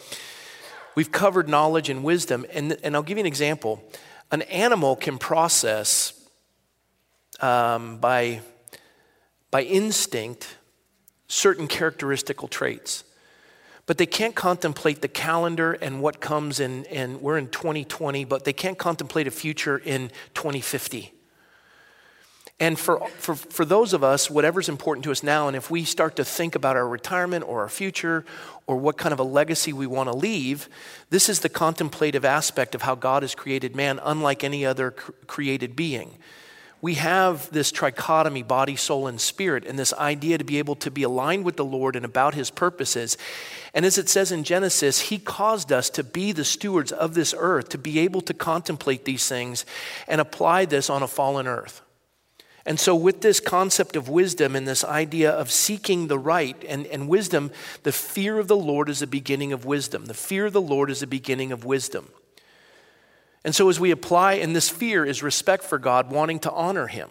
we've 0.95 1.11
covered 1.11 1.47
knowledge 1.47 1.89
and 1.89 2.03
wisdom, 2.03 2.45
and, 2.51 2.75
and 2.83 2.95
I'll 2.95 3.03
give 3.03 3.17
you 3.17 3.23
an 3.23 3.27
example. 3.27 3.83
An 4.31 4.41
animal 4.43 4.95
can 4.95 5.19
process 5.19 6.13
um, 7.39 7.97
by, 7.97 8.41
by 9.51 9.61
instinct 9.61 10.57
certain 11.27 11.67
characteristical 11.67 12.47
traits. 12.47 13.03
But 13.89 13.97
they 13.97 14.05
can't 14.05 14.35
contemplate 14.35 15.01
the 15.01 15.07
calendar 15.07 15.73
and 15.73 15.99
what 15.99 16.21
comes 16.21 16.59
in, 16.59 16.85
and 16.91 17.23
we're 17.23 17.39
in 17.39 17.47
2020, 17.47 18.23
but 18.23 18.45
they 18.45 18.53
can't 18.53 18.77
contemplate 18.77 19.25
a 19.25 19.31
future 19.31 19.79
in 19.79 20.11
2050. 20.35 21.11
And 22.59 22.77
for, 22.77 22.99
for, 23.17 23.33
for 23.33 23.65
those 23.65 23.93
of 23.93 24.03
us, 24.03 24.29
whatever's 24.29 24.69
important 24.69 25.05
to 25.05 25.11
us 25.11 25.23
now, 25.23 25.47
and 25.47 25.57
if 25.57 25.71
we 25.71 25.85
start 25.85 26.17
to 26.17 26.23
think 26.23 26.53
about 26.53 26.75
our 26.75 26.87
retirement 26.87 27.43
or 27.47 27.61
our 27.61 27.67
future 27.67 28.25
or 28.67 28.77
what 28.77 28.95
kind 28.99 29.11
of 29.11 29.17
a 29.17 29.23
legacy 29.23 29.73
we 29.73 29.87
want 29.87 30.07
to 30.07 30.15
leave, 30.15 30.69
this 31.09 31.27
is 31.27 31.39
the 31.39 31.49
contemplative 31.49 32.23
aspect 32.23 32.75
of 32.75 32.83
how 32.83 32.93
God 32.93 33.23
has 33.23 33.33
created 33.33 33.75
man, 33.75 33.99
unlike 34.03 34.43
any 34.43 34.67
other 34.67 34.91
cr- 34.91 35.13
created 35.25 35.75
being. 35.75 36.15
We 36.81 36.93
have 36.93 37.51
this 37.51 37.73
trichotomy, 37.73 38.47
body, 38.47 38.77
soul, 38.77 39.07
and 39.07 39.19
spirit, 39.19 39.65
and 39.65 39.77
this 39.77 39.93
idea 39.93 40.37
to 40.37 40.45
be 40.45 40.59
able 40.59 40.75
to 40.77 40.89
be 40.89 41.03
aligned 41.03 41.43
with 41.43 41.57
the 41.57 41.65
Lord 41.65 41.97
and 41.97 42.05
about 42.05 42.35
his 42.35 42.49
purposes. 42.49 43.17
And 43.73 43.85
as 43.85 43.97
it 43.97 44.07
says 44.07 44.31
in 44.31 44.45
Genesis, 44.45 45.01
he 45.01 45.19
caused 45.19 45.73
us 45.73 45.89
to 45.91 46.03
be 46.03 46.31
the 46.31 46.45
stewards 46.45 46.93
of 46.93 47.15
this 47.15 47.35
earth, 47.37 47.69
to 47.69 47.77
be 47.77 47.99
able 47.99 48.21
to 48.21 48.33
contemplate 48.33 49.03
these 49.03 49.27
things 49.27 49.65
and 50.07 50.21
apply 50.21 50.65
this 50.65 50.89
on 50.89 51.03
a 51.03 51.07
fallen 51.07 51.47
earth. 51.47 51.81
And 52.65 52.79
so, 52.79 52.95
with 52.95 53.21
this 53.21 53.39
concept 53.39 53.95
of 53.95 54.09
wisdom 54.09 54.55
and 54.55 54.67
this 54.67 54.83
idea 54.83 55.31
of 55.31 55.51
seeking 55.51 56.07
the 56.07 56.19
right 56.19 56.55
and, 56.67 56.85
and 56.87 57.09
wisdom, 57.09 57.51
the 57.83 57.91
fear 57.91 58.37
of 58.37 58.47
the 58.47 58.55
Lord 58.55 58.89
is 58.89 58.99
the 58.99 59.07
beginning 59.07 59.51
of 59.51 59.65
wisdom. 59.65 60.05
The 60.05 60.13
fear 60.13 60.45
of 60.45 60.53
the 60.53 60.61
Lord 60.61 60.89
is 60.89 60.99
the 60.99 61.07
beginning 61.07 61.51
of 61.51 61.65
wisdom. 61.65 62.09
And 63.45 63.55
so, 63.55 63.69
as 63.69 63.79
we 63.79 63.91
apply, 63.91 64.33
and 64.33 64.55
this 64.55 64.69
fear 64.69 65.05
is 65.05 65.23
respect 65.23 65.63
for 65.63 65.77
God, 65.77 66.11
wanting 66.11 66.39
to 66.39 66.51
honor 66.51 66.87
Him. 66.87 67.09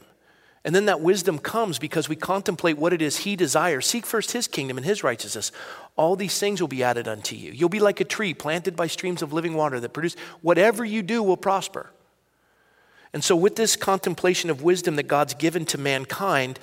And 0.64 0.74
then 0.74 0.86
that 0.86 1.00
wisdom 1.00 1.38
comes 1.38 1.78
because 1.78 2.08
we 2.08 2.16
contemplate 2.16 2.76
what 2.76 2.92
it 2.92 3.00
is 3.00 3.18
He 3.18 3.36
desires. 3.36 3.86
Seek 3.86 4.04
first 4.04 4.32
His 4.32 4.46
kingdom 4.46 4.76
and 4.76 4.84
His 4.84 5.02
righteousness. 5.02 5.50
All 5.96 6.16
these 6.16 6.38
things 6.38 6.60
will 6.60 6.68
be 6.68 6.82
added 6.82 7.08
unto 7.08 7.34
you. 7.34 7.52
You'll 7.52 7.70
be 7.70 7.80
like 7.80 8.00
a 8.00 8.04
tree 8.04 8.34
planted 8.34 8.76
by 8.76 8.88
streams 8.88 9.22
of 9.22 9.32
living 9.32 9.54
water 9.54 9.80
that 9.80 9.94
produce 9.94 10.16
whatever 10.42 10.84
you 10.84 11.02
do 11.02 11.22
will 11.22 11.38
prosper. 11.38 11.90
And 13.12 13.24
so, 13.24 13.34
with 13.34 13.56
this 13.56 13.76
contemplation 13.76 14.50
of 14.50 14.62
wisdom 14.62 14.96
that 14.96 15.04
God's 15.04 15.32
given 15.32 15.64
to 15.66 15.78
mankind, 15.78 16.58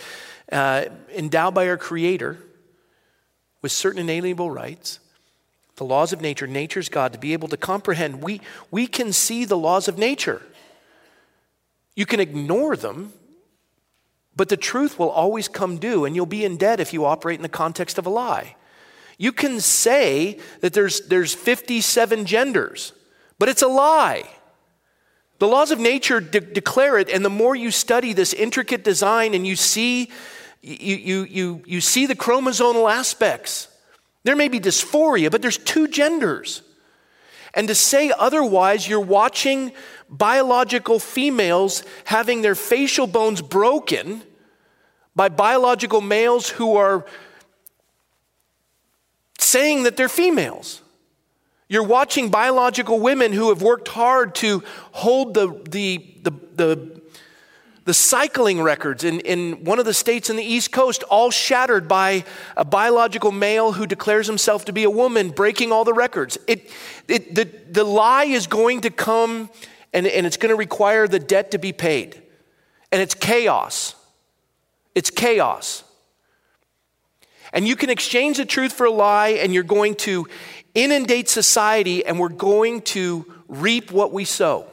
uh, 0.52 0.86
endowed 1.16 1.56
by 1.56 1.68
our 1.68 1.78
Creator 1.78 2.38
with 3.64 3.72
certain 3.72 4.02
inalienable 4.02 4.52
rights, 4.52 5.00
the 5.76 5.86
laws 5.86 6.14
of 6.14 6.22
nature, 6.22 6.48
nature's 6.48 6.90
God, 6.90 7.14
to 7.14 7.20
be 7.20 7.34
able 7.34 7.48
to 7.50 7.58
comprehend, 7.58 8.22
we, 8.22 8.42
we 8.72 8.88
can 8.88 9.12
see 9.12 9.46
the 9.46 9.58
laws 9.58 9.88
of 9.88 9.98
nature. 9.98 10.42
You 11.96 12.06
can 12.06 12.20
ignore 12.20 12.76
them, 12.76 13.14
but 14.36 14.50
the 14.50 14.58
truth 14.58 15.00
will 15.00 15.10
always 15.10 15.48
come 15.48 15.78
due, 15.78 16.06
and 16.06 16.16
you'll 16.16 16.26
be 16.26 16.46
in 16.46 16.58
debt 16.58 16.80
if 16.80 16.94
you 16.94 17.06
operate 17.06 17.40
in 17.40 17.44
the 17.44 17.50
context 17.50 17.98
of 17.98 18.06
a 18.06 18.10
lie. 18.10 18.56
You 19.18 19.32
can 19.32 19.60
say 19.60 20.40
that 20.62 20.74
there's, 20.74 21.08
there's 21.08 21.34
57 21.34 22.26
genders, 22.26 22.94
but 23.40 23.50
it's 23.50 23.62
a 23.62 23.68
lie. 23.68 24.24
The 25.40 25.48
laws 25.48 25.72
of 25.72 25.80
nature 25.80 26.20
de- 26.20 26.40
declare 26.40 26.98
it, 26.98 27.10
and 27.10 27.24
the 27.24 27.30
more 27.30 27.56
you 27.56 27.72
study 27.72 28.14
this 28.14 28.34
intricate 28.34 28.84
design 28.84 29.34
and 29.34 29.46
you 29.46 29.56
see, 29.56 30.10
you, 30.62 30.96
you, 30.96 31.24
you, 31.24 31.64
you 31.66 31.82
see 31.82 32.06
the 32.06 32.16
chromosomal 32.16 32.92
aspects, 32.92 33.68
there 34.26 34.36
may 34.36 34.48
be 34.48 34.60
dysphoria, 34.60 35.30
but 35.32 35.42
there's 35.42 35.60
two 35.60 35.88
genders. 35.88 36.64
And 37.54 37.68
to 37.68 37.76
say 37.76 38.12
otherwise, 38.18 38.88
you're 38.88 39.00
watching 39.00 39.72
biological 40.10 41.00
females 41.00 41.84
having 42.06 42.42
their 42.42 42.56
facial 42.56 43.06
bones 43.06 43.42
broken 43.42 44.24
by 45.16 45.30
biological 45.30 46.02
males 46.02 46.50
who 46.50 46.76
are 46.76 47.06
saying 49.38 49.84
that 49.84 49.96
they're 49.96 50.10
females. 50.10 50.82
You're 51.70 51.84
watching 51.84 52.30
biological 52.30 53.00
women 53.00 53.32
who 53.32 53.50
have 53.50 53.62
worked 53.62 53.90
hard 53.90 54.34
to 54.36 54.64
hold 54.92 55.36
the, 55.36 55.48
the, 55.70 56.04
the, 56.24 56.32
the, 56.56 57.02
the 57.86 57.94
cycling 57.94 58.62
records 58.62 59.04
in, 59.04 59.20
in 59.22 59.64
one 59.64 59.80
of 59.80 59.86
the 59.86 59.94
states 59.94 60.30
in 60.30 60.36
the 60.36 60.44
East 60.44 60.72
Coast, 60.72 61.04
all 61.04 61.30
shattered 61.30 61.88
by 61.88 62.26
a 62.58 62.66
biological 62.66 63.32
male 63.32 63.72
who 63.74 63.86
declares 63.86 64.26
himself 64.28 64.66
to 64.66 64.74
be 64.74 64.84
a 64.84 64.90
woman, 64.90 65.30
breaking 65.30 65.72
all 65.72 65.84
the 65.84 65.94
records. 65.94 66.38
It, 66.48 66.72
it, 67.08 67.36
the, 67.36 67.48
the 67.70 67.84
lie 67.84 68.26
is 68.26 68.48
going 68.48 68.82
to 68.82 68.90
come 68.90 69.50
and, 69.94 70.08
and 70.08 70.26
it's 70.26 70.38
going 70.38 70.50
to 70.50 70.58
require 70.58 71.08
the 71.08 71.20
debt 71.20 71.52
to 71.52 71.60
be 71.60 71.72
paid. 71.72 72.22
And 72.92 73.02
it's 73.02 73.14
chaos. 73.14 73.96
It's 74.96 75.12
chaos. 75.12 75.84
And 77.54 77.68
you 77.68 77.76
can 77.76 77.90
exchange 77.90 78.38
the 78.38 78.46
truth 78.46 78.74
for 78.74 78.86
a 78.86 78.92
lie, 78.92 79.30
and 79.30 79.54
you're 79.54 79.64
going 79.64 79.96
to 79.96 80.28
inundate 80.74 81.30
society, 81.30 82.06
and 82.06 82.20
we're 82.20 82.30
going 82.30 82.82
to 82.82 83.32
reap 83.48 83.92
what 83.92 84.12
we 84.12 84.26
sow. 84.26 84.68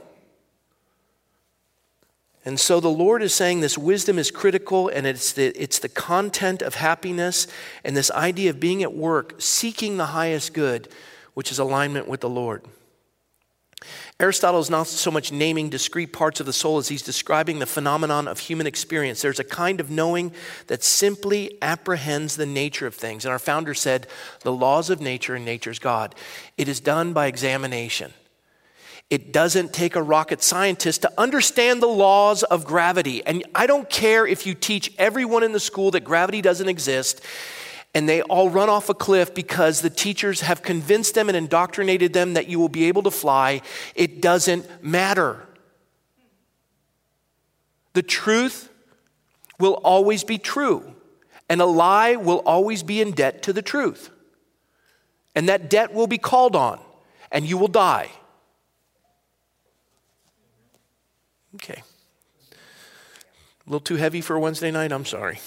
And 2.44 2.58
so 2.58 2.80
the 2.80 2.88
Lord 2.88 3.22
is 3.22 3.32
saying 3.32 3.60
this 3.60 3.78
wisdom 3.78 4.18
is 4.18 4.30
critical, 4.30 4.88
and 4.88 5.06
it's 5.06 5.32
the, 5.32 5.48
it's 5.60 5.78
the 5.78 5.88
content 5.88 6.60
of 6.60 6.74
happiness 6.74 7.46
and 7.84 7.96
this 7.96 8.10
idea 8.10 8.50
of 8.50 8.58
being 8.58 8.82
at 8.82 8.94
work, 8.94 9.40
seeking 9.40 9.96
the 9.96 10.06
highest 10.06 10.52
good, 10.52 10.88
which 11.34 11.52
is 11.52 11.58
alignment 11.58 12.08
with 12.08 12.20
the 12.20 12.28
Lord. 12.28 12.62
Aristotle 14.20 14.60
is 14.60 14.70
not 14.70 14.86
so 14.86 15.10
much 15.10 15.32
naming 15.32 15.68
discrete 15.68 16.12
parts 16.12 16.38
of 16.38 16.46
the 16.46 16.52
soul 16.52 16.78
as 16.78 16.88
he's 16.88 17.02
describing 17.02 17.58
the 17.58 17.66
phenomenon 17.66 18.28
of 18.28 18.38
human 18.38 18.66
experience. 18.66 19.22
There's 19.22 19.40
a 19.40 19.44
kind 19.44 19.80
of 19.80 19.90
knowing 19.90 20.32
that 20.68 20.84
simply 20.84 21.58
apprehends 21.60 22.36
the 22.36 22.46
nature 22.46 22.86
of 22.86 22.94
things. 22.94 23.24
And 23.24 23.32
our 23.32 23.40
founder 23.40 23.74
said, 23.74 24.06
the 24.42 24.52
laws 24.52 24.90
of 24.90 25.00
nature 25.00 25.34
and 25.34 25.44
nature's 25.44 25.80
God. 25.80 26.14
It 26.56 26.68
is 26.68 26.78
done 26.78 27.12
by 27.12 27.26
examination. 27.26 28.12
It 29.12 29.30
doesn't 29.30 29.74
take 29.74 29.94
a 29.94 30.02
rocket 30.02 30.42
scientist 30.42 31.02
to 31.02 31.12
understand 31.18 31.82
the 31.82 31.86
laws 31.86 32.44
of 32.44 32.64
gravity. 32.64 33.22
And 33.26 33.44
I 33.54 33.66
don't 33.66 33.90
care 33.90 34.26
if 34.26 34.46
you 34.46 34.54
teach 34.54 34.90
everyone 34.96 35.42
in 35.42 35.52
the 35.52 35.60
school 35.60 35.90
that 35.90 36.00
gravity 36.00 36.40
doesn't 36.40 36.66
exist 36.66 37.20
and 37.94 38.08
they 38.08 38.22
all 38.22 38.48
run 38.48 38.70
off 38.70 38.88
a 38.88 38.94
cliff 38.94 39.34
because 39.34 39.82
the 39.82 39.90
teachers 39.90 40.40
have 40.40 40.62
convinced 40.62 41.14
them 41.14 41.28
and 41.28 41.36
indoctrinated 41.36 42.14
them 42.14 42.32
that 42.32 42.48
you 42.48 42.58
will 42.58 42.70
be 42.70 42.84
able 42.84 43.02
to 43.02 43.10
fly, 43.10 43.60
it 43.94 44.22
doesn't 44.22 44.82
matter. 44.82 45.46
The 47.92 48.02
truth 48.02 48.70
will 49.60 49.74
always 49.84 50.24
be 50.24 50.38
true, 50.38 50.90
and 51.50 51.60
a 51.60 51.66
lie 51.66 52.16
will 52.16 52.38
always 52.46 52.82
be 52.82 53.02
in 53.02 53.10
debt 53.10 53.42
to 53.42 53.52
the 53.52 53.60
truth. 53.60 54.08
And 55.34 55.50
that 55.50 55.68
debt 55.68 55.92
will 55.92 56.06
be 56.06 56.16
called 56.16 56.56
on, 56.56 56.80
and 57.30 57.44
you 57.44 57.58
will 57.58 57.68
die. 57.68 58.08
Okay. 61.56 61.82
A 62.52 63.70
little 63.70 63.80
too 63.80 63.96
heavy 63.96 64.20
for 64.20 64.38
Wednesday 64.38 64.70
night? 64.70 64.92
I'm 64.92 65.04
sorry. 65.04 65.38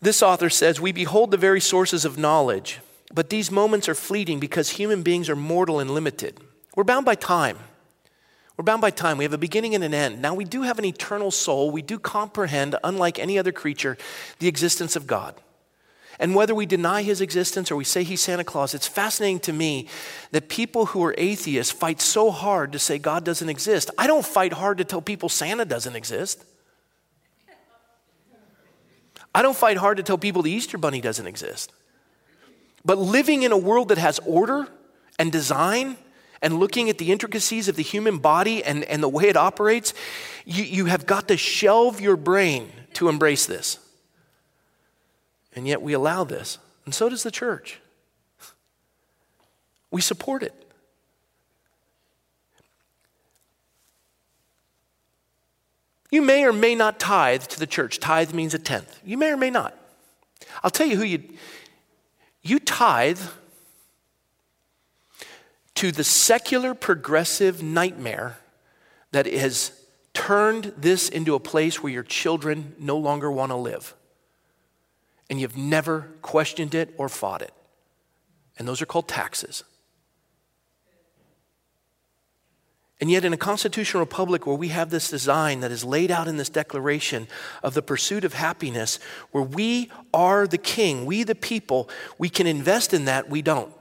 This 0.00 0.22
author 0.22 0.50
says, 0.50 0.80
We 0.80 0.92
behold 0.92 1.30
the 1.30 1.36
very 1.36 1.60
sources 1.60 2.04
of 2.04 2.18
knowledge, 2.18 2.80
but 3.14 3.30
these 3.30 3.50
moments 3.50 3.88
are 3.88 3.94
fleeting 3.94 4.40
because 4.40 4.70
human 4.70 5.02
beings 5.02 5.28
are 5.28 5.36
mortal 5.36 5.80
and 5.80 5.90
limited. 5.90 6.40
We're 6.74 6.84
bound 6.84 7.06
by 7.06 7.14
time. 7.14 7.58
We're 8.56 8.64
bound 8.64 8.82
by 8.82 8.90
time. 8.90 9.18
We 9.18 9.24
have 9.24 9.32
a 9.32 9.38
beginning 9.38 9.74
and 9.74 9.82
an 9.82 9.94
end. 9.94 10.20
Now, 10.20 10.34
we 10.34 10.44
do 10.44 10.62
have 10.62 10.78
an 10.78 10.84
eternal 10.84 11.30
soul. 11.30 11.70
We 11.70 11.82
do 11.82 11.98
comprehend, 11.98 12.76
unlike 12.84 13.18
any 13.18 13.38
other 13.38 13.52
creature, 13.52 13.96
the 14.40 14.48
existence 14.48 14.94
of 14.94 15.06
God. 15.06 15.34
And 16.22 16.36
whether 16.36 16.54
we 16.54 16.66
deny 16.66 17.02
his 17.02 17.20
existence 17.20 17.72
or 17.72 17.74
we 17.74 17.82
say 17.82 18.04
he's 18.04 18.20
Santa 18.20 18.44
Claus, 18.44 18.74
it's 18.74 18.86
fascinating 18.86 19.40
to 19.40 19.52
me 19.52 19.88
that 20.30 20.48
people 20.48 20.86
who 20.86 21.02
are 21.04 21.12
atheists 21.18 21.72
fight 21.72 22.00
so 22.00 22.30
hard 22.30 22.70
to 22.72 22.78
say 22.78 22.96
God 22.96 23.24
doesn't 23.24 23.48
exist. 23.48 23.90
I 23.98 24.06
don't 24.06 24.24
fight 24.24 24.52
hard 24.52 24.78
to 24.78 24.84
tell 24.84 25.02
people 25.02 25.28
Santa 25.28 25.64
doesn't 25.64 25.96
exist. 25.96 26.44
I 29.34 29.42
don't 29.42 29.56
fight 29.56 29.78
hard 29.78 29.96
to 29.96 30.04
tell 30.04 30.16
people 30.16 30.42
the 30.42 30.52
Easter 30.52 30.78
Bunny 30.78 31.00
doesn't 31.00 31.26
exist. 31.26 31.72
But 32.84 32.98
living 32.98 33.42
in 33.42 33.50
a 33.50 33.58
world 33.58 33.88
that 33.88 33.98
has 33.98 34.20
order 34.20 34.68
and 35.18 35.32
design 35.32 35.96
and 36.40 36.60
looking 36.60 36.88
at 36.88 36.98
the 36.98 37.10
intricacies 37.10 37.66
of 37.66 37.74
the 37.74 37.82
human 37.82 38.18
body 38.18 38.62
and, 38.62 38.84
and 38.84 39.02
the 39.02 39.08
way 39.08 39.24
it 39.24 39.36
operates, 39.36 39.92
you, 40.44 40.62
you 40.62 40.84
have 40.84 41.04
got 41.04 41.26
to 41.28 41.36
shelve 41.36 42.00
your 42.00 42.16
brain 42.16 42.70
to 42.92 43.08
embrace 43.08 43.44
this. 43.46 43.80
And 45.54 45.66
yet 45.66 45.82
we 45.82 45.92
allow 45.92 46.24
this, 46.24 46.58
and 46.84 46.94
so 46.94 47.08
does 47.08 47.22
the 47.22 47.30
church. 47.30 47.80
We 49.90 50.00
support 50.00 50.42
it. 50.42 50.54
You 56.10 56.22
may 56.22 56.44
or 56.44 56.52
may 56.52 56.74
not 56.74 57.00
tithe 57.00 57.44
to 57.44 57.58
the 57.58 57.66
church. 57.66 57.98
Tithe 57.98 58.34
means 58.34 58.54
a 58.54 58.58
tenth. 58.58 59.00
You 59.04 59.16
may 59.16 59.30
or 59.30 59.36
may 59.36 59.50
not. 59.50 59.76
I'll 60.62 60.70
tell 60.70 60.86
you 60.86 60.96
who 60.96 61.04
you 61.04 61.22
you 62.42 62.58
tithe 62.58 63.20
to 65.76 65.92
the 65.92 66.04
secular 66.04 66.74
progressive 66.74 67.62
nightmare 67.62 68.38
that 69.12 69.26
has 69.26 69.72
turned 70.12 70.72
this 70.76 71.08
into 71.08 71.34
a 71.34 71.40
place 71.40 71.82
where 71.82 71.92
your 71.92 72.02
children 72.02 72.74
no 72.78 72.98
longer 72.98 73.30
want 73.30 73.50
to 73.50 73.56
live. 73.56 73.94
And 75.32 75.40
you've 75.40 75.56
never 75.56 76.10
questioned 76.20 76.74
it 76.74 76.92
or 76.98 77.08
fought 77.08 77.40
it. 77.40 77.54
And 78.58 78.68
those 78.68 78.82
are 78.82 78.86
called 78.86 79.08
taxes. 79.08 79.64
And 83.00 83.10
yet, 83.10 83.24
in 83.24 83.32
a 83.32 83.38
constitutional 83.38 84.02
republic 84.02 84.46
where 84.46 84.56
we 84.56 84.68
have 84.68 84.90
this 84.90 85.08
design 85.08 85.60
that 85.60 85.70
is 85.70 85.84
laid 85.84 86.10
out 86.10 86.28
in 86.28 86.36
this 86.36 86.50
declaration 86.50 87.28
of 87.62 87.72
the 87.72 87.80
pursuit 87.80 88.24
of 88.24 88.34
happiness, 88.34 88.98
where 89.30 89.42
we 89.42 89.90
are 90.12 90.46
the 90.46 90.58
king, 90.58 91.06
we 91.06 91.22
the 91.22 91.34
people, 91.34 91.88
we 92.18 92.28
can 92.28 92.46
invest 92.46 92.92
in 92.92 93.06
that, 93.06 93.30
we 93.30 93.40
don't. 93.40 93.72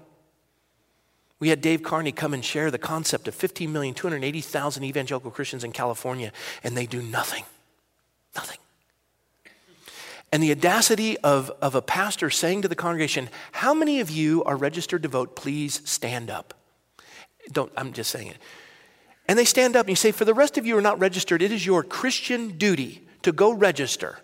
We 1.39 1.49
had 1.49 1.59
Dave 1.59 1.83
Carney 1.83 2.13
come 2.13 2.33
and 2.33 2.45
share 2.45 2.71
the 2.71 2.77
concept 2.77 3.27
of 3.27 3.35
15,280,000 3.37 4.83
evangelical 4.83 5.31
Christians 5.31 5.65
in 5.65 5.73
California, 5.73 6.31
and 6.63 6.77
they 6.77 6.85
do 6.85 7.01
nothing. 7.01 7.43
Nothing. 8.37 8.57
And 10.31 10.41
the 10.41 10.51
audacity 10.51 11.17
of, 11.19 11.51
of 11.61 11.75
a 11.75 11.81
pastor 11.81 12.29
saying 12.29 12.61
to 12.61 12.67
the 12.67 12.75
congregation, 12.75 13.29
How 13.51 13.73
many 13.73 13.99
of 13.99 14.09
you 14.09 14.43
are 14.45 14.55
registered 14.55 15.03
to 15.03 15.09
vote? 15.09 15.35
Please 15.35 15.81
stand 15.83 16.29
up. 16.29 16.53
Don't, 17.51 17.71
I'm 17.75 17.91
just 17.91 18.11
saying 18.11 18.27
it. 18.27 18.37
And 19.27 19.37
they 19.37 19.45
stand 19.45 19.75
up 19.75 19.85
and 19.85 19.89
you 19.89 19.95
say, 19.95 20.11
For 20.11 20.25
the 20.25 20.33
rest 20.33 20.57
of 20.57 20.65
you 20.65 20.73
who 20.73 20.79
are 20.79 20.83
not 20.83 20.99
registered, 20.99 21.41
it 21.41 21.51
is 21.51 21.65
your 21.65 21.83
Christian 21.83 22.57
duty 22.57 23.07
to 23.23 23.31
go 23.31 23.51
register. 23.51 24.19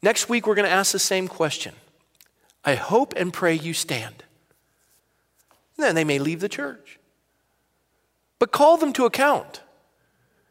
Next 0.00 0.28
week, 0.28 0.46
we're 0.46 0.54
going 0.54 0.68
to 0.68 0.70
ask 0.70 0.92
the 0.92 0.98
same 0.98 1.28
question. 1.28 1.74
I 2.64 2.76
hope 2.76 3.14
and 3.16 3.32
pray 3.32 3.54
you 3.54 3.74
stand. 3.74 4.22
then 5.76 5.94
they 5.94 6.04
may 6.04 6.18
leave 6.18 6.40
the 6.40 6.48
church. 6.48 6.98
But 8.38 8.52
call 8.52 8.76
them 8.76 8.92
to 8.94 9.06
account. 9.06 9.62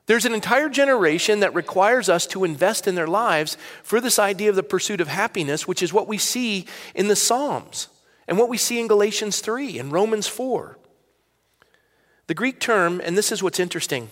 There's 0.06 0.26
an 0.26 0.34
entire 0.34 0.68
generation 0.68 1.40
that 1.40 1.56
requires 1.56 2.10
us 2.10 2.28
to 2.28 2.44
invest 2.44 2.88
in 2.88 2.96
their 2.96 3.08
lives 3.08 3.58
for 3.84 4.02
this 4.02 4.20
idea 4.20 4.50
of 4.50 4.56
the 4.56 4.64
pursuit 4.64 5.00
of 5.00 5.08
happiness, 5.08 5.68
which 5.68 5.82
is 5.82 5.94
what 5.94 6.08
we 6.08 6.18
see 6.18 6.66
in 6.94 7.08
the 7.08 7.16
Psalms 7.16 7.88
and 8.28 8.38
what 8.38 8.50
we 8.50 8.58
see 8.58 8.80
in 8.80 8.88
Galatians 8.88 9.40
3 9.40 9.80
and 9.80 9.92
Romans 9.92 10.28
4. 10.28 10.78
The 12.28 12.34
Greek 12.34 12.60
term, 12.60 13.02
and 13.04 13.18
this 13.18 13.32
is 13.32 13.42
what's 13.42 13.60
interesting, 13.60 14.10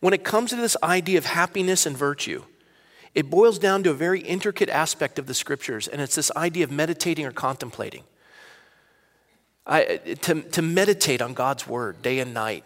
when 0.00 0.12
it 0.12 0.24
comes 0.24 0.50
to 0.50 0.56
this 0.56 0.76
idea 0.82 1.18
of 1.18 1.26
happiness 1.26 1.86
and 1.86 1.96
virtue, 1.96 2.44
it 3.14 3.30
boils 3.30 3.58
down 3.58 3.84
to 3.84 3.90
a 3.90 3.94
very 3.94 4.20
intricate 4.20 4.68
aspect 4.68 5.18
of 5.18 5.26
the 5.26 5.34
scriptures, 5.34 5.86
and 5.86 6.00
it's 6.02 6.16
this 6.16 6.32
idea 6.36 6.64
of 6.64 6.70
meditating 6.70 7.24
or 7.24 7.30
contemplating. 7.30 8.02
I, 9.66 10.00
to, 10.22 10.42
to 10.42 10.62
meditate 10.62 11.22
on 11.22 11.32
God's 11.32 11.66
word 11.66 12.02
day 12.02 12.18
and 12.18 12.34
night. 12.34 12.64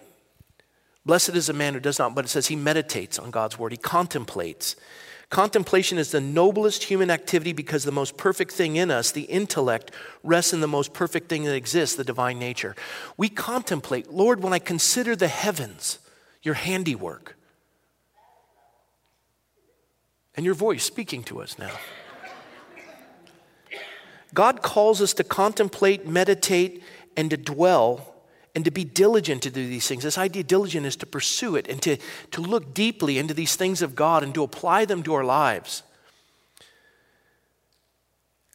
Blessed 1.07 1.31
is 1.31 1.49
a 1.49 1.55
man 1.55 1.75
who 1.75 1.81
does 1.81 1.99
not, 1.99 2.15
but 2.15 2.25
it 2.25 2.29
says 2.29 2.49
he 2.49 2.57
meditates 2.57 3.19
on 3.19 3.31
God's 3.31 3.59
word, 3.59 3.73
he 3.73 3.79
contemplates. 3.79 4.77
Contemplation 5.31 5.99
is 5.99 6.11
the 6.11 6.23
noblest 6.23 6.85
human 6.85 7.11
activity 7.11 7.53
because 7.53 7.85
the 7.85 7.93
most 7.93 8.17
perfect 8.17 8.53
thing 8.53 8.77
in 8.77 8.91
us, 8.91 9.11
the 9.11 9.23
intellect, 9.23 9.91
rests 10.23 10.55
in 10.55 10.61
the 10.61 10.69
most 10.69 10.95
perfect 10.95 11.29
thing 11.29 11.45
that 11.45 11.55
exists, 11.55 11.97
the 11.97 12.05
divine 12.05 12.39
nature. 12.39 12.75
We 13.19 13.29
contemplate, 13.29 14.11
Lord, 14.11 14.43
when 14.43 14.55
I 14.55 14.59
consider 14.59 15.15
the 15.15 15.29
heavens, 15.29 15.99
your 16.43 16.55
handiwork, 16.55 17.37
and 20.35 20.47
your 20.47 20.55
voice 20.55 20.85
speaking 20.85 21.23
to 21.25 21.43
us 21.43 21.59
now. 21.59 21.73
God 24.33 24.63
calls 24.63 25.03
us 25.03 25.13
to 25.15 25.25
contemplate, 25.25 26.07
meditate, 26.07 26.83
and 27.17 27.29
to 27.31 27.37
dwell 27.37 28.15
and 28.59 28.65
to 28.65 28.73
be 28.73 28.83
diligent 28.83 29.41
to 29.41 29.51
do 29.51 29.69
these 29.69 29.87
things. 29.87 30.03
This 30.03 30.19
idea 30.19 30.43
diligent 30.43 30.85
is 30.85 30.97
to 30.97 31.07
pursue 31.07 31.55
it 31.55 31.69
and 31.69 31.81
to, 31.83 31.97
to 32.33 32.41
look 32.41 32.75
deeply 32.75 33.17
into 33.17 33.33
these 33.33 33.55
things 33.55 33.83
of 33.83 33.95
God 33.95 34.25
and 34.25 34.35
to 34.35 34.43
apply 34.43 34.85
them 34.85 35.05
to 35.05 35.15
our 35.15 35.23
lives. 35.23 35.85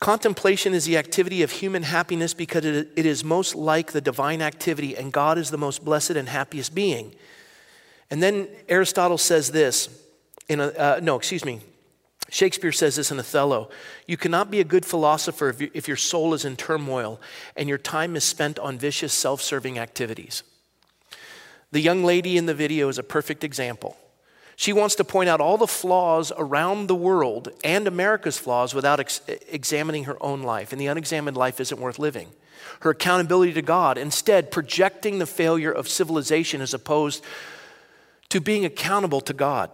Contemplation 0.01 0.73
is 0.73 0.83
the 0.83 0.97
activity 0.97 1.41
of 1.41 1.51
human 1.51 1.83
happiness 1.83 2.33
because 2.33 2.65
it, 2.65 2.89
is 2.97 3.23
most 3.23 3.55
like 3.55 3.93
the 3.93 4.01
divine 4.01 4.41
activity, 4.41 4.97
and 4.97 5.13
God 5.13 5.37
is 5.37 5.51
the 5.51 5.57
most 5.57 5.85
blessed 5.85 6.17
and 6.17 6.27
happiest 6.27 6.75
being. 6.75 7.15
And 8.11 8.21
then 8.21 8.49
Aristotle 8.67 9.17
says 9.17 9.51
this 9.51 9.87
in 10.49 10.59
a, 10.59 10.67
uh, 10.67 10.99
no, 11.01 11.15
excuse 11.15 11.45
me, 11.45 11.61
Shakespeare 12.33 12.71
says 12.71 12.95
this 12.95 13.11
in 13.11 13.19
Othello 13.19 13.69
You 14.07 14.17
cannot 14.17 14.49
be 14.49 14.59
a 14.59 14.63
good 14.63 14.87
philosopher 14.87 15.55
if, 15.75 15.87
your 15.87 15.97
soul 15.97 16.33
is 16.33 16.45
in 16.45 16.55
turmoil 16.55 17.21
and 17.55 17.69
your 17.69 17.77
time 17.77 18.15
is 18.15 18.23
spent 18.23 18.57
on 18.57 18.79
vicious, 18.79 19.13
self 19.13 19.39
serving 19.39 19.77
activities. 19.77 20.41
The 21.71 21.79
young 21.79 22.03
lady 22.03 22.35
in 22.35 22.47
the 22.47 22.55
video 22.55 22.89
is 22.89 22.97
a 22.97 23.03
perfect 23.03 23.43
example. 23.43 23.97
She 24.55 24.73
wants 24.73 24.95
to 24.95 25.03
point 25.03 25.29
out 25.29 25.41
all 25.41 25.57
the 25.57 25.67
flaws 25.67 26.31
around 26.35 26.87
the 26.87 26.95
world 26.95 27.49
and 27.63 27.87
America's 27.87 28.39
flaws 28.39 28.73
without 28.73 28.99
ex- 28.99 29.21
examining 29.47 30.05
her 30.05 30.17
own 30.19 30.41
life. 30.41 30.71
And 30.71 30.81
the 30.81 30.87
unexamined 30.87 31.37
life 31.37 31.59
isn't 31.59 31.79
worth 31.79 31.99
living. 31.99 32.29
Her 32.79 32.89
accountability 32.89 33.53
to 33.53 33.61
God, 33.61 33.99
instead, 33.99 34.49
projecting 34.49 35.19
the 35.19 35.27
failure 35.27 35.71
of 35.71 35.87
civilization 35.87 36.61
as 36.61 36.73
opposed 36.73 37.23
to 38.29 38.41
being 38.41 38.65
accountable 38.65 39.21
to 39.21 39.33
God. 39.33 39.69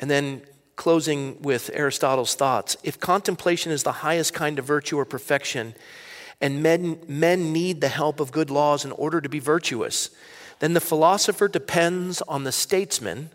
And 0.00 0.10
then 0.10 0.40
closing 0.78 1.42
with 1.42 1.70
Aristotle's 1.74 2.36
thoughts. 2.36 2.76
If 2.84 2.98
contemplation 3.00 3.72
is 3.72 3.82
the 3.82 3.92
highest 3.92 4.32
kind 4.32 4.58
of 4.58 4.64
virtue 4.64 4.96
or 4.96 5.04
perfection, 5.04 5.74
and 6.40 6.62
men, 6.62 7.00
men 7.08 7.52
need 7.52 7.80
the 7.80 7.88
help 7.88 8.20
of 8.20 8.30
good 8.30 8.48
laws 8.48 8.84
in 8.84 8.92
order 8.92 9.20
to 9.20 9.28
be 9.28 9.40
virtuous, 9.40 10.10
then 10.60 10.74
the 10.74 10.80
philosopher 10.80 11.48
depends 11.48 12.22
on 12.22 12.44
the 12.44 12.52
statesman. 12.52 13.30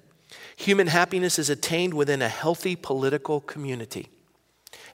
Human 0.56 0.88
happiness 0.88 1.38
is 1.38 1.50
attained 1.50 1.94
within 1.94 2.22
a 2.22 2.30
healthy 2.30 2.78
political 2.78 3.42
community. 3.42 4.08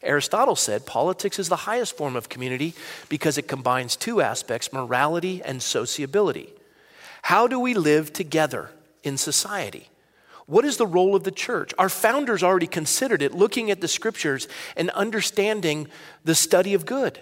Aristotle 0.02 0.56
said 0.56 0.88
politics 0.88 1.38
is 1.38 1.50
the 1.50 1.56
highest 1.68 1.96
form 1.96 2.16
of 2.16 2.30
community 2.30 2.74
because 3.10 3.38
it 3.38 3.48
combines 3.48 3.96
two 3.96 4.22
aspects 4.22 4.74
morality 4.74 5.42
and 5.46 5.62
sociability. 5.62 6.50
How 7.22 7.48
do 7.48 7.60
we 7.60 7.76
live 7.76 8.12
together 8.12 8.72
in 9.04 9.18
society? 9.18 9.90
What 10.50 10.66
is 10.66 10.78
the 10.78 10.88
role 10.88 11.16
of 11.16 11.24
the 11.24 11.32
church? 11.32 11.76
Our 11.78 11.90
founders 11.90 12.42
already 12.42 12.66
considered 12.66 13.22
it, 13.22 13.36
looking 13.36 13.70
at 13.70 13.82
the 13.82 13.88
scriptures 13.88 14.48
and 14.76 14.90
understanding 14.90 15.88
the 16.24 16.34
study 16.34 16.74
of 16.74 16.88
good. 16.88 17.22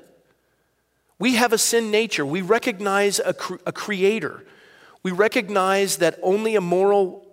We 1.20 1.36
have 1.36 1.52
a 1.52 1.58
sin 1.58 1.92
nature. 1.92 2.26
We 2.26 2.42
recognize 2.42 3.20
a, 3.20 3.34
cre- 3.34 3.58
a 3.66 3.74
creator. 3.74 4.46
We 5.04 5.12
recognize 5.12 5.98
that 5.98 6.18
only 6.24 6.56
a 6.56 6.62
moral 6.62 7.28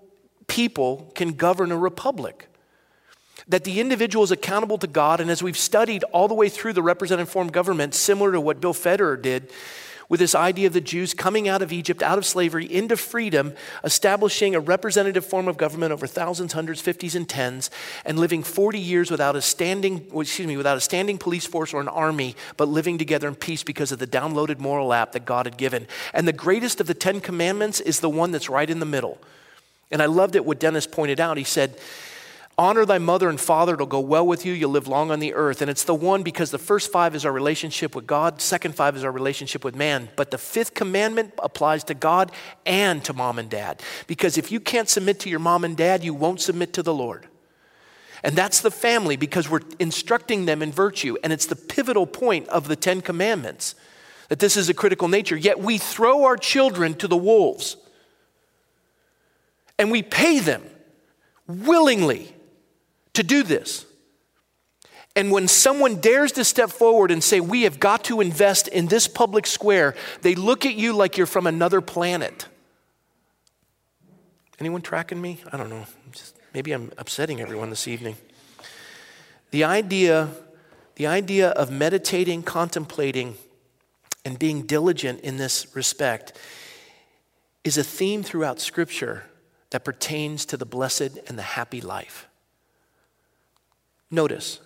people 0.49 1.13
can 1.15 1.35
govern 1.35 1.71
a 1.71 1.77
republic. 1.79 2.49
That 3.47 3.63
the 3.63 3.79
individual 3.79 4.25
is 4.25 4.33
accountable 4.33 4.79
to 4.79 4.89
God, 4.89 5.21
and 5.21 5.31
as 5.31 5.45
we've 5.45 5.57
studied 5.57 6.03
all 6.13 6.27
the 6.27 6.35
way 6.35 6.49
through 6.49 6.73
the 6.73 6.83
representative 6.83 7.29
form 7.29 7.49
government, 7.49 7.95
similar 7.95 8.33
to 8.33 8.41
what 8.41 8.61
Bill 8.61 8.75
Federer 8.75 9.21
did, 9.23 9.53
with 10.09 10.21
this 10.21 10.35
idea 10.35 10.67
of 10.67 10.73
the 10.73 10.81
Jews 10.81 11.15
coming 11.15 11.49
out 11.49 11.63
of 11.63 11.73
Egypt, 11.73 12.03
out 12.03 12.19
of 12.19 12.27
slavery, 12.27 12.71
into 12.73 12.97
freedom, 12.97 13.55
establishing 13.83 14.55
a 14.55 14.61
representative 14.61 15.25
form 15.25 15.49
of 15.49 15.57
government 15.57 15.93
over 15.93 16.07
thousands, 16.07 16.53
hundreds, 16.53 16.81
fifties, 16.81 17.15
and 17.15 17.29
tens, 17.29 17.71
and 18.05 18.19
living 18.19 18.43
40 18.43 18.79
years 18.79 19.11
without 19.11 19.37
a 19.37 19.43
standing, 19.43 20.07
excuse 20.15 20.47
me, 20.47 20.57
without 20.57 20.77
a 20.77 20.81
standing 20.81 21.19
police 21.19 21.47
force 21.47 21.73
or 21.73 21.81
an 21.81 21.89
army, 21.89 22.37
but 22.57 22.69
living 22.69 22.99
together 22.99 23.29
in 23.29 23.35
peace 23.35 23.63
because 23.63 23.93
of 23.93 23.99
the 23.99 24.07
downloaded 24.07 24.59
moral 24.59 24.93
app 24.93 25.13
that 25.13 25.25
God 25.25 25.47
had 25.47 25.57
given. 25.57 25.87
And 26.13 26.29
the 26.29 26.33
greatest 26.33 26.81
of 26.81 26.87
the 26.87 26.95
Ten 26.95 27.21
Commandments 27.21 27.81
is 27.81 28.01
the 28.01 28.11
one 28.11 28.31
that's 28.31 28.49
right 28.49 28.69
in 28.69 28.81
the 28.81 28.87
middle. 28.87 29.19
And 29.91 30.03
I 30.03 30.07
loved 30.07 30.37
it 30.37 30.45
what 30.45 30.61
Dennis 30.61 30.87
pointed 30.87 31.21
out. 31.21 31.37
He 31.37 31.45
said, 31.45 31.79
Honor 32.57 32.87
thy 32.87 32.99
mother 32.99 33.29
and 33.29 33.41
father, 33.41 33.75
it'll 33.75 33.87
go 33.87 33.99
well 33.99 34.25
with 34.25 34.47
you, 34.47 34.53
you'll 34.53 34.71
live 34.71 34.87
long 34.87 35.11
on 35.11 35.19
the 35.19 35.35
earth. 35.35 35.61
And 35.61 35.69
it's 35.69 35.83
the 35.83 35.95
one 35.95 36.23
because 36.23 36.53
the 36.53 36.59
first 36.59 36.93
five 36.93 37.17
is 37.17 37.25
our 37.25 37.33
relationship 37.33 37.97
with 37.97 38.07
God, 38.07 38.41
second 38.41 38.77
five 38.77 38.97
is 38.97 39.03
our 39.03 39.11
relationship 39.11 39.65
with 39.65 39.75
man. 39.75 40.09
But 40.15 40.31
the 40.31 40.39
fifth 40.39 40.75
commandment 40.75 41.35
applies 41.41 41.83
to 41.85 41.95
God 41.95 42.31
and 42.65 43.05
to 43.05 43.13
mom 43.13 43.41
and 43.41 43.51
dad. 43.51 43.83
Because 44.07 44.39
if 44.39 44.53
you 44.53 44.61
can't 44.61 44.89
submit 44.89 45.19
to 45.21 45.31
your 45.31 45.41
mom 45.41 45.65
and 45.65 45.77
dad, 45.77 46.05
you 46.05 46.15
won't 46.15 46.41
submit 46.41 46.73
to 46.75 46.83
the 46.85 46.95
Lord. 46.95 47.27
And 48.23 48.37
that's 48.37 48.61
the 48.61 48.71
family 48.71 49.17
because 49.17 49.51
we're 49.51 49.61
instructing 49.81 50.47
them 50.47 50.63
in 50.63 50.71
virtue. 50.71 51.17
And 51.25 51.33
it's 51.33 51.47
the 51.47 51.57
pivotal 51.57 52.07
point 52.07 52.49
of 52.49 52.69
the 52.69 52.77
Ten 52.77 53.01
Commandments 53.01 53.75
that 54.29 54.39
this 54.39 54.57
is 54.57 54.69
a 54.69 54.75
critical 54.75 55.09
nature. 55.09 55.37
Yet 55.37 55.59
we 55.59 55.77
throw 55.77 56.25
our 56.25 56.37
children 56.37 56.95
to 56.95 57.09
the 57.09 57.17
wolves 57.17 57.77
and 59.77 59.91
we 59.91 60.03
pay 60.03 60.39
them 60.39 60.63
willingly 61.47 62.34
to 63.15 63.23
do 63.23 63.43
this. 63.43 63.87
And 65.17 65.31
when 65.31 65.47
someone 65.47 66.01
dares 66.01 66.33
to 66.33 66.45
step 66.45 66.71
forward 66.71 67.11
and 67.11 67.23
say, 67.23 67.41
We 67.41 67.63
have 67.63 67.79
got 67.79 68.05
to 68.05 68.21
invest 68.21 68.69
in 68.69 68.87
this 68.87 69.09
public 69.09 69.47
square, 69.47 69.95
they 70.23 70.35
look 70.35 70.67
at 70.67 70.75
you 70.75 70.93
like 70.93 71.17
you're 71.17 71.27
from 71.27 71.47
another 71.47 71.81
planet. 71.81 72.49
Anyone 74.61 74.83
tracking 74.83 75.21
me? 75.21 75.41
I 75.53 75.57
don't 75.57 75.69
know. 75.69 75.87
Just, 76.13 76.37
maybe 76.53 76.73
I'm 76.73 76.93
upsetting 76.99 77.41
everyone 77.41 77.71
this 77.71 77.89
evening. 77.89 78.17
The 79.51 79.65
idea, 79.65 80.31
the 80.97 81.07
idea 81.07 81.51
of 81.51 81.71
meditating, 81.71 82.43
contemplating, 82.43 83.37
and 84.25 84.39
being 84.39 84.63
diligent 84.63 85.21
in 85.21 85.37
this 85.37 85.75
respect 85.77 86.37
is 87.63 87.79
a 87.79 87.85
theme 87.85 88.23
throughout 88.23 88.61
Scripture 88.61 89.25
that 89.71 89.85
pertains 89.85 90.45
to 90.47 90.57
the 90.57 90.67
blessed 90.67 91.19
and 91.29 91.39
the 91.39 91.43
happy 91.43 91.81
life. 91.81 92.29
Notice, 94.15 94.61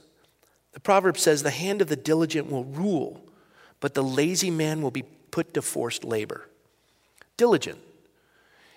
the 0.72 0.80
proverb 0.80 1.16
says, 1.16 1.42
The 1.42 1.50
hand 1.50 1.80
of 1.80 1.88
the 1.88 1.96
diligent 1.96 2.50
will 2.50 2.64
rule, 2.64 3.24
but 3.80 3.94
the 3.94 4.02
lazy 4.02 4.50
man 4.50 4.82
will 4.82 4.90
be 4.90 5.04
put 5.30 5.54
to 5.54 5.62
forced 5.62 6.04
labor. 6.04 6.48
Diligent. 7.36 7.78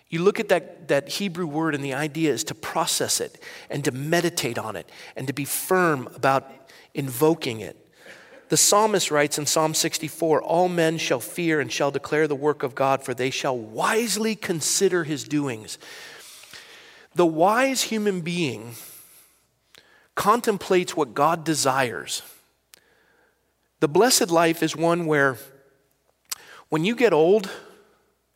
You 0.09 0.23
look 0.23 0.39
at 0.39 0.49
that, 0.49 0.87
that 0.87 1.09
Hebrew 1.09 1.45
word, 1.45 1.75
and 1.75 1.83
the 1.83 1.93
idea 1.93 2.31
is 2.31 2.43
to 2.45 2.55
process 2.55 3.19
it 3.19 3.41
and 3.69 3.83
to 3.85 3.91
meditate 3.91 4.57
on 4.57 4.75
it 4.75 4.89
and 5.15 5.27
to 5.27 5.33
be 5.33 5.45
firm 5.45 6.09
about 6.15 6.49
invoking 6.93 7.59
it. 7.59 7.77
The 8.49 8.57
psalmist 8.57 9.11
writes 9.11 9.37
in 9.37 9.45
Psalm 9.45 9.73
64 9.73 10.41
All 10.41 10.67
men 10.69 10.97
shall 10.97 11.21
fear 11.21 11.59
and 11.59 11.71
shall 11.71 11.91
declare 11.91 12.27
the 12.27 12.35
work 12.35 12.63
of 12.63 12.75
God, 12.75 13.03
for 13.03 13.13
they 13.13 13.29
shall 13.29 13.57
wisely 13.57 14.35
consider 14.35 15.03
his 15.03 15.23
doings. 15.23 15.77
The 17.15 17.25
wise 17.25 17.83
human 17.83 18.21
being 18.21 18.75
contemplates 20.15 20.95
what 20.95 21.13
God 21.13 21.43
desires. 21.43 22.21
The 23.79 23.87
blessed 23.87 24.29
life 24.29 24.61
is 24.61 24.75
one 24.75 25.05
where 25.05 25.37
when 26.69 26.85
you 26.85 26.95
get 26.95 27.13
old, 27.13 27.49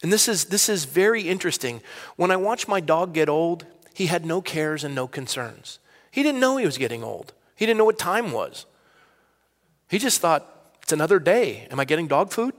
and 0.02 0.12
this 0.12 0.28
is, 0.28 0.46
this 0.46 0.68
is 0.68 0.86
very 0.86 1.22
interesting. 1.30 1.82
When 2.16 2.32
I 2.32 2.36
watched 2.36 2.68
my 2.68 2.80
dog 2.80 3.14
get 3.14 3.30
old, 3.30 3.66
he 3.94 4.08
had 4.08 4.26
no 4.26 4.42
cares 4.42 4.84
and 4.84 4.94
no 4.94 5.08
concerns. 5.08 5.80
He 6.12 6.24
didn't 6.24 6.42
know 6.42 6.58
he 6.58 6.66
was 6.66 6.78
getting 6.78 7.04
old, 7.04 7.34
he 7.56 7.66
didn't 7.66 7.78
know 7.78 7.86
what 7.86 8.00
time 8.00 8.32
was. 8.32 8.66
He 9.88 10.00
just 10.00 10.20
thought, 10.20 10.52
it's 10.82 10.92
another 10.92 11.20
day. 11.20 11.68
Am 11.72 11.80
I 11.80 11.86
getting 11.86 12.08
dog 12.08 12.32
food? 12.32 12.54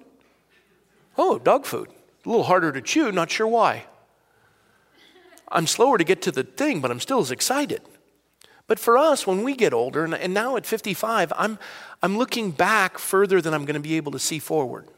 Oh, 1.18 1.38
dog 1.38 1.66
food. 1.66 1.88
A 2.24 2.28
little 2.28 2.44
harder 2.44 2.72
to 2.72 2.80
chew, 2.80 3.12
not 3.12 3.30
sure 3.30 3.46
why. 3.46 3.84
I'm 5.48 5.66
slower 5.66 5.98
to 5.98 6.04
get 6.04 6.22
to 6.22 6.32
the 6.32 6.42
thing, 6.42 6.80
but 6.80 6.90
I'm 6.90 7.00
still 7.00 7.20
as 7.20 7.30
excited. 7.30 7.82
But 8.66 8.78
for 8.78 8.98
us, 8.98 9.26
when 9.26 9.42
we 9.42 9.54
get 9.54 9.72
older, 9.72 10.04
and, 10.04 10.34
now 10.34 10.56
at 10.56 10.66
55, 10.66 11.32
I'm, 11.36 11.58
I'm 12.02 12.18
looking 12.18 12.50
back 12.50 12.98
further 12.98 13.40
than 13.40 13.54
I'm 13.54 13.64
going 13.64 13.74
to 13.74 13.80
be 13.80 13.96
able 13.96 14.12
to 14.12 14.18
see 14.18 14.38
forward. 14.38 14.88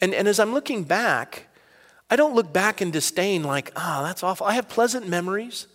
And, 0.00 0.14
and 0.14 0.28
as 0.28 0.38
I'm 0.38 0.52
looking 0.52 0.84
back, 0.84 1.48
I 2.10 2.16
don't 2.16 2.34
look 2.34 2.52
back 2.52 2.82
in 2.82 2.90
disdain 2.90 3.42
like, 3.42 3.72
ah, 3.74 4.00
oh, 4.00 4.04
that's 4.04 4.22
awful. 4.22 4.46
I 4.46 4.54
have 4.54 4.68
pleasant 4.68 5.08
memories. 5.08 5.66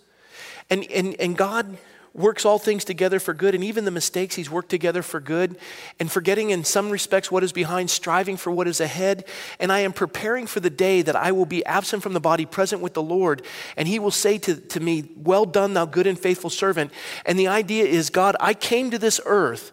And, 0.69 0.85
and, 0.91 1.15
and 1.19 1.35
God 1.35 1.77
works 2.13 2.45
all 2.45 2.59
things 2.59 2.85
together 2.85 3.19
for 3.19 3.33
good, 3.33 3.55
and 3.55 3.63
even 3.63 3.85
the 3.85 3.91
mistakes 3.91 4.35
He's 4.35 4.49
worked 4.49 4.69
together 4.69 5.01
for 5.01 5.19
good, 5.19 5.57
and 5.99 6.11
forgetting 6.11 6.51
in 6.51 6.63
some 6.63 6.89
respects 6.91 7.31
what 7.31 7.43
is 7.43 7.51
behind, 7.51 7.89
striving 7.89 8.37
for 8.37 8.51
what 8.51 8.67
is 8.67 8.79
ahead. 8.79 9.25
And 9.59 9.71
I 9.71 9.79
am 9.79 9.93
preparing 9.93 10.45
for 10.45 10.59
the 10.59 10.69
day 10.69 11.01
that 11.01 11.15
I 11.15 11.31
will 11.31 11.45
be 11.45 11.65
absent 11.65 12.03
from 12.03 12.13
the 12.13 12.19
body, 12.19 12.45
present 12.45 12.81
with 12.81 12.93
the 12.93 13.01
Lord, 13.01 13.41
and 13.75 13.87
He 13.87 13.97
will 13.97 14.11
say 14.11 14.37
to, 14.39 14.55
to 14.55 14.79
me, 14.79 15.09
Well 15.17 15.45
done, 15.45 15.73
thou 15.73 15.85
good 15.85 16.05
and 16.05 16.19
faithful 16.19 16.49
servant. 16.49 16.91
And 17.25 17.39
the 17.39 17.47
idea 17.47 17.85
is, 17.85 18.09
God, 18.09 18.35
I 18.39 18.53
came 18.53 18.91
to 18.91 18.99
this 18.99 19.19
earth 19.25 19.71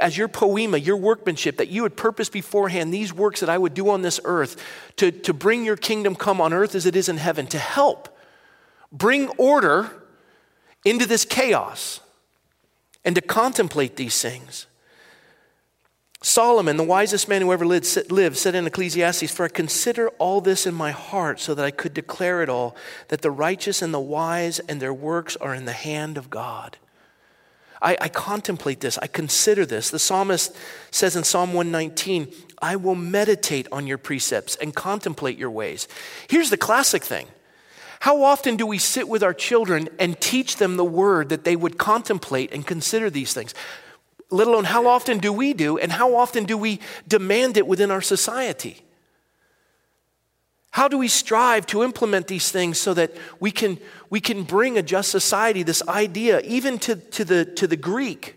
as 0.00 0.16
your 0.16 0.28
poiema, 0.28 0.84
your 0.84 0.96
workmanship, 0.96 1.58
that 1.58 1.68
you 1.68 1.82
had 1.82 1.96
purposed 1.96 2.32
beforehand 2.32 2.92
these 2.92 3.12
works 3.12 3.40
that 3.40 3.50
I 3.50 3.58
would 3.58 3.74
do 3.74 3.90
on 3.90 4.02
this 4.02 4.18
earth 4.24 4.62
to, 4.96 5.10
to 5.10 5.34
bring 5.34 5.64
your 5.64 5.76
kingdom 5.76 6.14
come 6.14 6.40
on 6.40 6.52
earth 6.52 6.74
as 6.74 6.86
it 6.86 6.96
is 6.96 7.08
in 7.08 7.18
heaven, 7.18 7.46
to 7.48 7.58
help 7.58 8.08
bring 8.90 9.28
order 9.30 9.90
into 10.84 11.06
this 11.06 11.24
chaos 11.24 12.00
and 13.04 13.14
to 13.14 13.20
contemplate 13.20 13.96
these 13.96 14.20
things. 14.20 14.66
Solomon, 16.24 16.78
the 16.78 16.82
wisest 16.82 17.28
man 17.28 17.42
who 17.42 17.52
ever 17.52 17.66
lived, 17.66 17.84
said 18.38 18.54
in 18.54 18.66
Ecclesiastes, 18.66 19.30
For 19.30 19.44
I 19.44 19.48
consider 19.48 20.08
all 20.18 20.40
this 20.40 20.66
in 20.66 20.72
my 20.72 20.90
heart 20.90 21.38
so 21.38 21.54
that 21.54 21.64
I 21.64 21.70
could 21.70 21.92
declare 21.92 22.42
it 22.42 22.48
all, 22.48 22.74
that 23.08 23.20
the 23.20 23.30
righteous 23.30 23.82
and 23.82 23.92
the 23.92 24.00
wise 24.00 24.58
and 24.60 24.80
their 24.80 24.94
works 24.94 25.36
are 25.36 25.54
in 25.54 25.66
the 25.66 25.72
hand 25.72 26.16
of 26.16 26.30
God. 26.30 26.78
I, 27.82 27.98
I 28.00 28.08
contemplate 28.08 28.80
this, 28.80 28.96
I 28.96 29.06
consider 29.06 29.66
this. 29.66 29.90
The 29.90 29.98
psalmist 29.98 30.56
says 30.90 31.14
in 31.14 31.24
Psalm 31.24 31.52
119, 31.52 32.32
I 32.62 32.76
will 32.76 32.94
meditate 32.94 33.68
on 33.70 33.86
your 33.86 33.98
precepts 33.98 34.56
and 34.56 34.74
contemplate 34.74 35.36
your 35.36 35.50
ways. 35.50 35.86
Here's 36.28 36.48
the 36.48 36.56
classic 36.56 37.04
thing 37.04 37.26
how 38.04 38.22
often 38.22 38.56
do 38.56 38.66
we 38.66 38.76
sit 38.76 39.08
with 39.08 39.22
our 39.22 39.32
children 39.32 39.88
and 39.98 40.20
teach 40.20 40.58
them 40.58 40.76
the 40.76 40.84
word 40.84 41.30
that 41.30 41.44
they 41.44 41.56
would 41.56 41.78
contemplate 41.78 42.52
and 42.52 42.66
consider 42.66 43.08
these 43.08 43.32
things? 43.32 43.54
Let 44.28 44.46
alone 44.46 44.64
how 44.64 44.86
often 44.86 45.16
do 45.16 45.32
we 45.32 45.54
do, 45.54 45.78
and 45.78 45.90
how 45.90 46.14
often 46.14 46.44
do 46.44 46.58
we 46.58 46.80
demand 47.08 47.56
it 47.56 47.66
within 47.66 47.90
our 47.90 48.02
society? 48.02 48.76
How 50.72 50.86
do 50.86 50.98
we 50.98 51.08
strive 51.08 51.64
to 51.68 51.82
implement 51.82 52.26
these 52.26 52.50
things 52.50 52.76
so 52.76 52.92
that 52.92 53.10
we 53.40 53.50
can, 53.50 53.78
we 54.10 54.20
can 54.20 54.42
bring 54.42 54.76
a 54.76 54.82
just 54.82 55.10
society, 55.10 55.62
this 55.62 55.82
idea, 55.88 56.40
even 56.40 56.78
to, 56.80 56.96
to, 56.96 57.24
the, 57.24 57.46
to 57.46 57.66
the 57.66 57.78
Greek, 57.78 58.36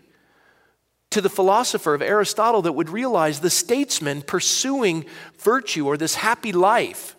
to 1.10 1.20
the 1.20 1.28
philosopher 1.28 1.92
of 1.92 2.00
Aristotle, 2.00 2.62
that 2.62 2.72
would 2.72 2.88
realize 2.88 3.40
the 3.40 3.50
statesman 3.50 4.22
pursuing 4.22 5.04
virtue 5.36 5.86
or 5.86 5.98
this 5.98 6.14
happy 6.14 6.52
life 6.52 7.16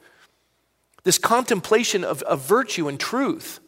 this 1.04 1.18
contemplation 1.18 2.04
of, 2.04 2.22
of 2.24 2.42
virtue 2.42 2.88
and 2.88 3.00
truth 3.00 3.60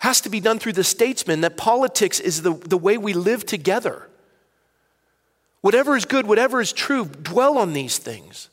has 0.00 0.20
to 0.20 0.28
be 0.28 0.40
done 0.40 0.58
through 0.58 0.74
the 0.74 0.84
statesman 0.84 1.40
that 1.40 1.56
politics 1.56 2.20
is 2.20 2.42
the, 2.42 2.52
the 2.52 2.78
way 2.78 2.96
we 2.96 3.12
live 3.12 3.44
together. 3.44 4.08
Whatever 5.60 5.96
is 5.96 6.04
good, 6.04 6.26
whatever 6.26 6.60
is 6.60 6.72
true, 6.72 7.04
dwell 7.04 7.58
on 7.58 7.72
these 7.72 7.98
things. 7.98 8.48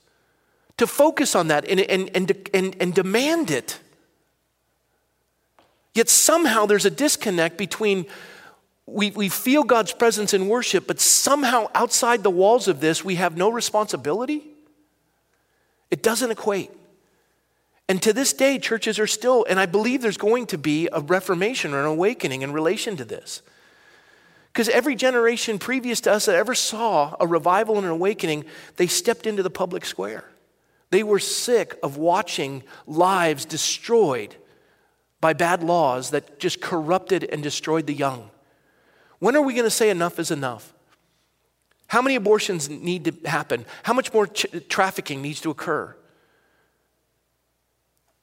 To 0.77 0.87
focus 0.87 1.35
on 1.35 1.47
that 1.47 1.69
and, 1.69 1.79
and, 1.79 2.09
and, 2.15 2.49
and, 2.53 2.75
and 2.79 2.93
demand 2.93 3.51
it. 3.51 3.79
Yet 5.93 6.09
somehow 6.09 6.65
there's 6.65 6.85
a 6.85 6.89
disconnect 6.89 7.57
between 7.57 8.05
we, 8.87 9.11
we 9.11 9.29
feel 9.29 9.63
God's 9.63 9.93
presence 9.93 10.33
in 10.33 10.47
worship, 10.47 10.85
but 10.85 10.99
somehow 10.99 11.69
outside 11.73 12.21
the 12.21 12.29
walls 12.29 12.67
of 12.67 12.81
this, 12.81 13.03
we 13.03 13.15
have 13.15 13.35
no 13.35 13.49
responsibility. 13.49 14.43
It 15.89 16.03
doesn't 16.03 16.29
equate. 16.29 16.71
And 17.87 18.01
to 18.01 18.13
this 18.13 18.33
day, 18.33 18.57
churches 18.57 18.97
are 18.97 19.07
still, 19.07 19.45
and 19.47 19.59
I 19.59 19.67
believe 19.67 20.01
there's 20.01 20.17
going 20.17 20.47
to 20.47 20.57
be 20.57 20.89
a 20.91 21.01
reformation 21.01 21.73
or 21.73 21.81
an 21.81 21.85
awakening 21.85 22.41
in 22.41 22.51
relation 22.51 22.97
to 22.97 23.05
this. 23.05 23.41
Because 24.51 24.69
every 24.69 24.95
generation 24.95 25.59
previous 25.59 26.01
to 26.01 26.13
us 26.13 26.25
that 26.25 26.35
ever 26.35 26.55
saw 26.55 27.15
a 27.19 27.27
revival 27.27 27.75
and 27.75 27.85
an 27.85 27.91
awakening, 27.91 28.45
they 28.77 28.87
stepped 28.87 29.27
into 29.27 29.43
the 29.43 29.49
public 29.49 29.85
square. 29.85 30.23
They 30.89 31.03
were 31.03 31.19
sick 31.19 31.77
of 31.83 31.97
watching 31.97 32.63
lives 32.87 33.45
destroyed 33.45 34.35
by 35.19 35.33
bad 35.33 35.61
laws 35.61 36.11
that 36.11 36.39
just 36.39 36.61
corrupted 36.61 37.23
and 37.25 37.43
destroyed 37.43 37.85
the 37.85 37.93
young. 37.93 38.29
When 39.19 39.35
are 39.35 39.41
we 39.41 39.53
going 39.53 39.65
to 39.65 39.69
say 39.71 39.89
enough 39.89 40.19
is 40.19 40.31
enough? 40.31 40.73
How 41.87 42.01
many 42.01 42.15
abortions 42.15 42.69
need 42.69 43.05
to 43.05 43.29
happen? 43.29 43.65
How 43.83 43.93
much 43.93 44.13
more 44.13 44.27
ch- 44.27 44.47
trafficking 44.69 45.21
needs 45.21 45.41
to 45.41 45.51
occur? 45.51 45.95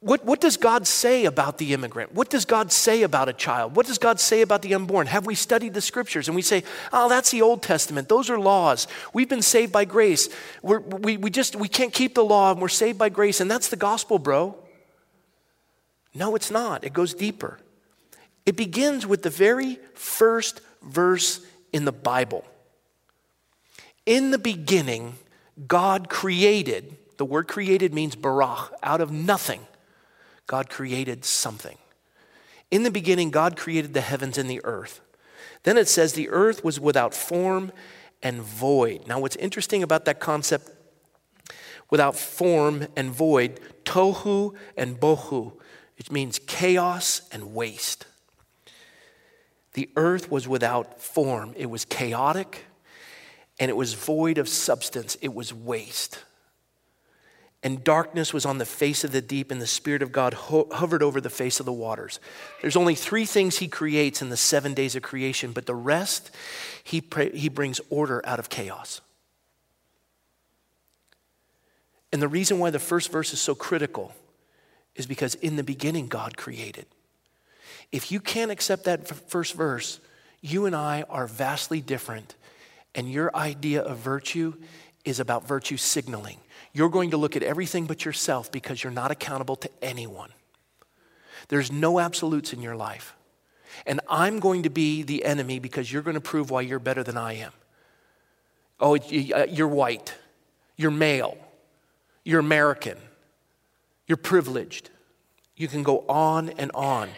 What, 0.03 0.25
what 0.25 0.41
does 0.41 0.57
God 0.57 0.89
say 0.89 1.27
about 1.27 1.59
the 1.59 1.73
immigrant? 1.73 2.13
What 2.13 2.29
does 2.29 2.45
God 2.45 2.73
say 2.73 3.05
about 3.05 3.29
a 3.29 3.33
child? 3.33 3.77
What 3.77 3.87
does 3.87 3.99
God 3.99 4.19
say 4.19 4.43
about 4.43 4.63
the 4.63 4.75
unborn? 4.75 5.07
Have 5.07 5.27
we 5.27 5.37
studied 5.37 5.75
the 5.75 5.81
scriptures 5.81 6.27
and 6.27 6.35
we 6.35 6.43
say, 6.43 6.65
oh, 6.93 7.09
that's 7.09 7.31
the 7.31 7.41
Old 7.41 7.63
Testament. 7.63 8.09
Those 8.09 8.29
are 8.29 8.39
laws. 8.39 8.89
We've 9.15 9.29
been 9.29 9.43
saved 9.43 9.71
by 9.71 9.85
grace. 9.85 10.29
We're, 10.61 10.81
we, 10.81 11.17
we 11.19 11.31
just, 11.31 11.55
we 11.55 11.69
can't 11.69 11.93
keep 11.93 12.17
the 12.17 12.25
law 12.25 12.51
and 12.51 12.61
we're 12.61 12.69
saved 12.69 12.99
by 12.99 13.11
grace. 13.11 13.41
And 13.41 13.49
that's 13.49 13.69
the 13.69 13.77
gospel, 13.77 14.19
bro. 14.19 14.57
No, 16.15 16.35
it's 16.35 16.51
not. 16.51 16.83
It 16.83 16.93
goes 16.93 17.15
deeper. 17.15 17.61
It 18.45 18.57
begins 18.57 19.07
with 19.07 19.23
the 19.23 19.31
very 19.31 19.79
first 19.95 20.63
verse 20.83 21.47
in 21.73 21.85
the 21.85 21.93
Bible. 21.93 22.45
In 24.05 24.33
the 24.33 24.39
beginning, 24.39 25.15
God 25.69 26.09
created, 26.09 26.97
the 27.19 27.25
word 27.25 27.47
created 27.47 27.95
means 27.95 28.17
barach, 28.17 28.73
out 28.83 29.01
of 29.01 29.13
nothing. 29.13 29.61
God 30.47 30.69
created 30.69 31.25
something. 31.25 31.79
In 32.71 32.83
the 32.83 32.91
beginning, 32.91 33.31
God 33.31 33.57
created 33.57 33.95
the 33.95 34.01
heavens 34.01 34.39
and 34.39 34.51
the 34.51 34.61
earth. 34.65 35.01
Then 35.63 35.77
it 35.77 35.89
says 35.89 36.13
the 36.13 36.31
earth 36.31 36.65
was 36.65 36.81
without 36.81 37.15
form 37.15 37.73
and 38.23 38.43
void. 38.43 39.07
Now, 39.07 39.21
what's 39.21 39.37
interesting 39.37 39.83
about 39.83 40.05
that 40.07 40.21
concept, 40.21 40.71
without 41.91 42.17
form 42.17 42.87
and 42.97 43.11
void, 43.11 43.61
tohu 43.85 44.55
and 44.77 44.99
bohu, 44.99 45.53
it 45.97 46.11
means 46.11 46.39
chaos 46.39 47.23
and 47.31 47.55
waste. 47.55 48.07
The 49.75 49.91
earth 49.97 50.31
was 50.31 50.49
without 50.49 51.01
form, 51.01 51.55
it 51.57 51.71
was 51.71 51.85
chaotic, 51.85 52.65
and 53.59 53.69
it 53.69 53.77
was 53.77 53.95
void 53.95 54.39
of 54.39 54.49
substance, 54.49 55.17
it 55.23 55.35
was 55.35 55.53
waste 55.53 56.19
and 57.63 57.85
darkness 57.85 58.33
was 58.33 58.45
on 58.45 58.59
the 58.59 58.67
face 58.67 59.05
of 59.05 59.13
the 59.13 59.23
deep, 59.23 59.51
and 59.51 59.61
the 59.61 59.67
Spirit 59.67 60.03
of 60.03 60.11
God 60.11 60.35
ho- 60.35 60.69
hovered 60.73 61.03
over 61.03 61.21
the 61.21 61.31
face 61.31 61.61
of 61.61 61.67
the 61.67 61.73
waters. 61.73 62.19
There's 62.61 62.77
only 62.77 62.97
three 62.97 63.25
things 63.25 63.59
He 63.59 63.69
creates 63.69 64.21
in 64.21 64.31
the 64.31 64.37
seven 64.37 64.75
days 64.75 64.97
of 64.97 65.03
creation, 65.03 65.53
but 65.53 65.67
the 65.67 65.75
rest, 65.75 66.31
He, 66.83 67.03
he 67.33 67.49
brings 67.49 67.81
order 67.89 68.21
out 68.25 68.41
of 68.41 68.49
chaos. 68.49 69.01
And 72.13 72.21
the 72.21 72.29
reason 72.29 72.59
why 72.59 72.71
the 72.71 72.79
first 72.79 73.11
verse 73.11 73.33
is 73.33 73.41
so 73.41 73.55
critical 73.55 74.13
is 74.95 75.07
because 75.07 75.35
in 75.37 75.57
the 75.57 75.63
beginning, 75.63 76.09
God 76.09 76.37
created. 76.37 76.87
If 77.93 78.11
you 78.11 78.21
can't 78.21 78.51
accept 78.51 78.85
that 78.85 79.07
first 79.07 79.55
verse, 79.55 80.01
you 80.41 80.67
and 80.67 80.75
I 80.75 81.05
are 81.09 81.27
vastly 81.27 81.81
different, 81.81 82.35
and 82.95 83.11
your 83.11 83.35
idea 83.35 83.83
of 83.83 83.99
virtue 83.99 84.55
is 85.05 85.21
about 85.21 85.47
virtue 85.47 85.77
signaling. 85.77 86.39
You're 86.73 86.89
going 86.89 87.11
to 87.11 87.17
look 87.17 87.37
at 87.37 87.43
everything 87.43 87.87
but 87.87 88.05
yourself 88.05 88.51
because 88.51 88.83
you're 88.83 88.93
not 88.93 89.11
accountable 89.11 89.57
to 89.57 89.71
anyone. 89.83 90.31
There's 91.49 91.73
no 91.73 91.99
absolutes 91.99 92.53
in 92.53 92.63
your 92.63 92.77
life. 92.77 93.15
And 93.87 94.01
I'm 94.09 94.39
going 94.39 94.63
to 94.65 94.71
be 94.71 95.03
the 95.03 95.25
enemy 95.25 95.59
because 95.59 95.93
you're 95.93 96.03
going 96.03 96.15
to 96.15 96.21
prove 96.21 96.51
why 96.51 96.61
you're 96.61 96.79
better 96.79 97.03
than 97.03 97.17
I 97.17 97.35
am. 97.35 97.53
Oh, 98.81 98.97
uh, 98.97 99.47
you're 99.49 99.69
white, 99.69 100.15
you're 100.77 100.91
male, 100.91 101.37
you're 102.25 102.41
American, 102.41 102.99
you're 104.07 104.17
privileged. 104.17 104.91
You 105.57 105.69
can 105.69 105.83
go 105.83 106.05
on 106.09 106.51
and 106.51 106.71
on. 106.75 107.11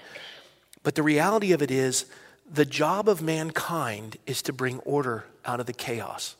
But 0.82 0.94
the 0.94 1.02
reality 1.02 1.52
of 1.52 1.62
it 1.62 1.70
is, 1.70 2.06
the 2.50 2.66
job 2.66 3.08
of 3.08 3.22
mankind 3.22 4.18
is 4.26 4.42
to 4.42 4.52
bring 4.52 4.80
order 4.80 5.24
out 5.46 5.60
of 5.60 5.66
the 5.66 5.72
chaos. 5.72 6.36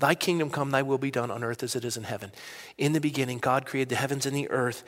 Thy 0.00 0.14
kingdom 0.14 0.48
come, 0.48 0.70
thy 0.70 0.80
will 0.80 0.96
be 0.96 1.10
done 1.10 1.30
on 1.30 1.44
earth 1.44 1.62
as 1.62 1.76
it 1.76 1.84
is 1.84 1.98
in 1.98 2.04
heaven. 2.04 2.32
In 2.78 2.94
the 2.94 3.02
beginning, 3.02 3.36
God 3.36 3.66
created 3.66 3.90
the 3.90 3.96
heavens 3.96 4.24
and 4.24 4.34
the 4.34 4.50
earth. 4.50 4.82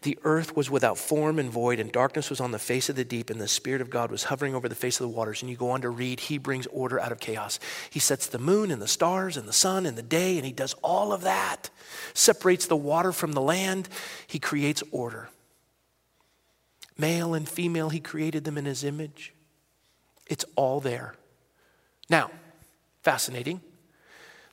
The 0.00 0.18
earth 0.24 0.56
was 0.56 0.70
without 0.70 0.96
form 0.96 1.38
and 1.38 1.50
void, 1.50 1.78
and 1.78 1.92
darkness 1.92 2.30
was 2.30 2.40
on 2.40 2.50
the 2.50 2.58
face 2.58 2.88
of 2.88 2.96
the 2.96 3.04
deep, 3.04 3.28
and 3.28 3.38
the 3.38 3.46
Spirit 3.46 3.82
of 3.82 3.90
God 3.90 4.10
was 4.10 4.24
hovering 4.24 4.54
over 4.54 4.66
the 4.66 4.74
face 4.74 4.98
of 4.98 5.04
the 5.04 5.14
waters. 5.14 5.42
And 5.42 5.50
you 5.50 5.56
go 5.58 5.68
on 5.68 5.82
to 5.82 5.90
read, 5.90 6.18
He 6.18 6.38
brings 6.38 6.66
order 6.68 6.98
out 6.98 7.12
of 7.12 7.20
chaos. 7.20 7.60
He 7.90 8.00
sets 8.00 8.26
the 8.26 8.38
moon 8.38 8.70
and 8.70 8.80
the 8.80 8.88
stars 8.88 9.36
and 9.36 9.46
the 9.46 9.52
sun 9.52 9.84
and 9.84 9.98
the 9.98 10.02
day, 10.02 10.38
and 10.38 10.46
He 10.46 10.52
does 10.52 10.74
all 10.82 11.12
of 11.12 11.20
that. 11.20 11.68
Separates 12.14 12.66
the 12.66 12.74
water 12.74 13.12
from 13.12 13.32
the 13.32 13.42
land. 13.42 13.90
He 14.26 14.38
creates 14.38 14.82
order. 14.90 15.28
Male 16.96 17.34
and 17.34 17.46
female, 17.46 17.90
He 17.90 18.00
created 18.00 18.44
them 18.44 18.56
in 18.56 18.64
His 18.64 18.82
image. 18.82 19.34
It's 20.26 20.46
all 20.56 20.80
there. 20.80 21.16
Now, 22.08 22.30
fascinating. 23.02 23.60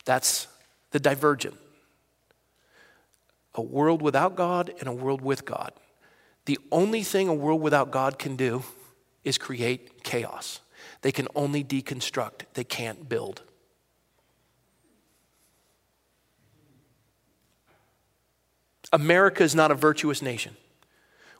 That's 0.05 0.47
the 0.91 0.99
divergent. 0.99 1.55
A 3.55 3.61
world 3.61 4.01
without 4.01 4.35
God 4.35 4.73
and 4.79 4.87
a 4.87 4.93
world 4.93 5.21
with 5.21 5.45
God. 5.45 5.73
The 6.45 6.57
only 6.71 7.03
thing 7.03 7.27
a 7.27 7.33
world 7.33 7.61
without 7.61 7.91
God 7.91 8.17
can 8.17 8.35
do 8.35 8.63
is 9.23 9.37
create 9.37 10.03
chaos. 10.03 10.61
They 11.01 11.11
can 11.11 11.27
only 11.35 11.63
deconstruct, 11.63 12.45
they 12.53 12.63
can't 12.63 13.07
build. 13.07 13.41
America 18.93 19.43
is 19.43 19.55
not 19.55 19.71
a 19.71 19.75
virtuous 19.75 20.21
nation. 20.21 20.55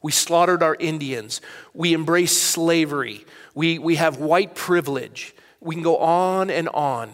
We 0.02 0.12
slaughtered 0.12 0.63
our 0.63 0.76
Indians. 0.80 1.41
We 1.74 1.93
embrace 1.93 2.41
slavery. 2.41 3.26
We, 3.54 3.78
we 3.78 3.97
have 3.97 4.17
white 4.17 4.56
privilege. 4.56 5.36
We 5.60 5.76
can 5.76 5.84
go 5.84 5.97
on 5.97 6.50
and 6.50 6.69
on. 6.69 7.12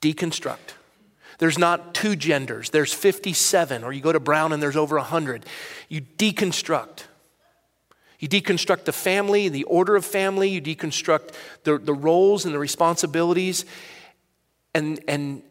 Deconstruct. 0.00 0.74
There's 1.38 1.58
not 1.58 1.94
two 1.94 2.16
genders, 2.16 2.70
there's 2.70 2.92
57, 2.92 3.84
or 3.84 3.92
you 3.92 4.00
go 4.00 4.12
to 4.12 4.20
Brown 4.20 4.52
and 4.52 4.60
there's 4.62 4.76
over 4.76 4.96
100. 4.96 5.46
You 5.88 6.00
deconstruct. 6.00 7.04
You 8.18 8.28
deconstruct 8.28 8.84
the 8.84 8.92
family, 8.92 9.48
the 9.48 9.62
order 9.64 9.94
of 9.94 10.04
family, 10.04 10.48
you 10.48 10.60
deconstruct 10.60 11.34
the, 11.62 11.78
the 11.78 11.94
roles 11.94 12.44
and 12.44 12.52
the 12.52 12.58
responsibilities, 12.58 13.64
and, 14.74 15.00
and 15.06 15.42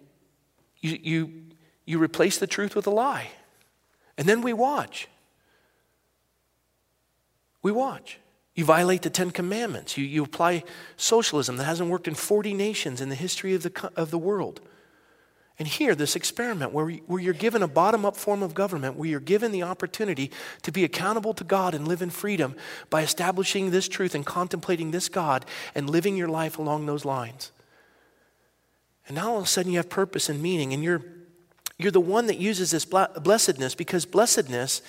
you, 0.81 0.99
you, 1.01 1.33
you 1.85 1.99
replace 1.99 2.37
the 2.37 2.47
truth 2.47 2.75
with 2.75 2.85
a 2.87 2.91
lie. 2.91 3.29
And 4.17 4.27
then 4.27 4.41
we 4.41 4.51
watch. 4.51 5.07
We 7.61 7.71
watch. 7.71 8.19
You 8.57 8.65
violate 8.65 9.03
the 9.03 9.11
Ten 9.11 9.29
Commandments. 9.29 9.99
You, 9.99 10.05
you 10.05 10.23
apply 10.23 10.63
socialism 10.97 11.57
that 11.57 11.65
hasn't 11.65 11.91
worked 11.91 12.07
in 12.07 12.15
40 12.15 12.55
nations 12.55 13.01
in 13.01 13.09
the 13.09 13.15
history 13.15 13.53
of 13.53 13.61
the, 13.61 13.91
of 13.95 14.09
the 14.09 14.17
world. 14.17 14.61
And 15.59 15.67
here, 15.67 15.93
this 15.93 16.15
experiment 16.15 16.71
where, 16.71 16.89
where 16.89 17.21
you're 17.21 17.35
given 17.35 17.61
a 17.61 17.67
bottom 17.67 18.03
up 18.03 18.17
form 18.17 18.41
of 18.41 18.55
government, 18.55 18.95
where 18.95 19.07
you're 19.07 19.19
given 19.19 19.51
the 19.51 19.61
opportunity 19.61 20.31
to 20.63 20.71
be 20.71 20.83
accountable 20.83 21.35
to 21.35 21.43
God 21.43 21.75
and 21.75 21.87
live 21.87 22.01
in 22.01 22.09
freedom 22.09 22.55
by 22.89 23.03
establishing 23.03 23.69
this 23.69 23.87
truth 23.87 24.15
and 24.15 24.25
contemplating 24.25 24.89
this 24.89 25.07
God 25.07 25.45
and 25.75 25.87
living 25.87 26.17
your 26.17 26.27
life 26.27 26.57
along 26.57 26.87
those 26.87 27.05
lines. 27.05 27.51
And 29.07 29.15
now 29.17 29.33
all 29.33 29.37
of 29.37 29.43
a 29.43 29.47
sudden 29.47 29.71
you 29.71 29.77
have 29.77 29.89
purpose 29.89 30.29
and 30.29 30.41
meaning, 30.41 30.73
and 30.73 30.83
you're, 30.83 31.03
you're 31.77 31.91
the 31.91 32.01
one 32.01 32.25
that 32.25 32.39
uses 32.39 32.71
this 32.71 32.85
blessedness 32.85 33.75
because 33.75 34.07
blessedness 34.07 34.81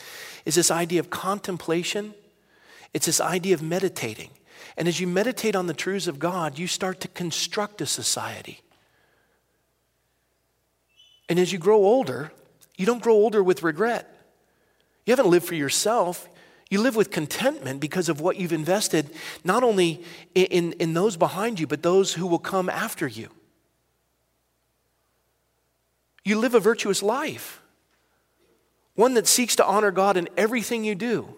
is 0.46 0.54
this 0.54 0.70
idea 0.70 1.00
of 1.00 1.10
contemplation, 1.10 2.14
it's 2.94 3.06
this 3.06 3.20
idea 3.20 3.54
of 3.54 3.62
meditating. 3.62 4.30
And 4.76 4.88
as 4.88 5.00
you 5.00 5.06
meditate 5.06 5.56
on 5.56 5.66
the 5.66 5.74
truths 5.74 6.06
of 6.06 6.18
God, 6.18 6.58
you 6.58 6.66
start 6.66 7.00
to 7.00 7.08
construct 7.08 7.80
a 7.80 7.86
society. 7.86 8.60
And 11.28 11.38
as 11.38 11.52
you 11.52 11.58
grow 11.58 11.78
older, 11.78 12.32
you 12.76 12.86
don't 12.86 13.02
grow 13.02 13.14
older 13.14 13.42
with 13.42 13.62
regret. 13.62 14.14
You 15.04 15.12
haven't 15.12 15.30
lived 15.30 15.46
for 15.46 15.54
yourself. 15.54 16.28
You 16.70 16.80
live 16.80 16.96
with 16.96 17.10
contentment 17.10 17.80
because 17.80 18.08
of 18.08 18.20
what 18.20 18.36
you've 18.36 18.52
invested, 18.52 19.10
not 19.42 19.62
only 19.62 20.04
in, 20.34 20.46
in, 20.46 20.72
in, 20.74 20.94
those 20.94 21.16
behind 21.16 21.58
you, 21.58 21.66
but 21.66 21.82
those 21.82 22.14
who 22.14 22.26
will 22.26 22.38
come 22.38 22.68
after 22.68 23.06
you. 23.06 23.30
You 26.24 26.38
live 26.38 26.54
a 26.54 26.60
virtuous 26.60 27.02
life, 27.02 27.62
one 28.94 29.14
that 29.14 29.26
seeks 29.26 29.56
to 29.56 29.64
honor 29.64 29.90
God 29.90 30.18
in 30.18 30.28
everything 30.36 30.84
you 30.84 30.94
do. 30.94 31.34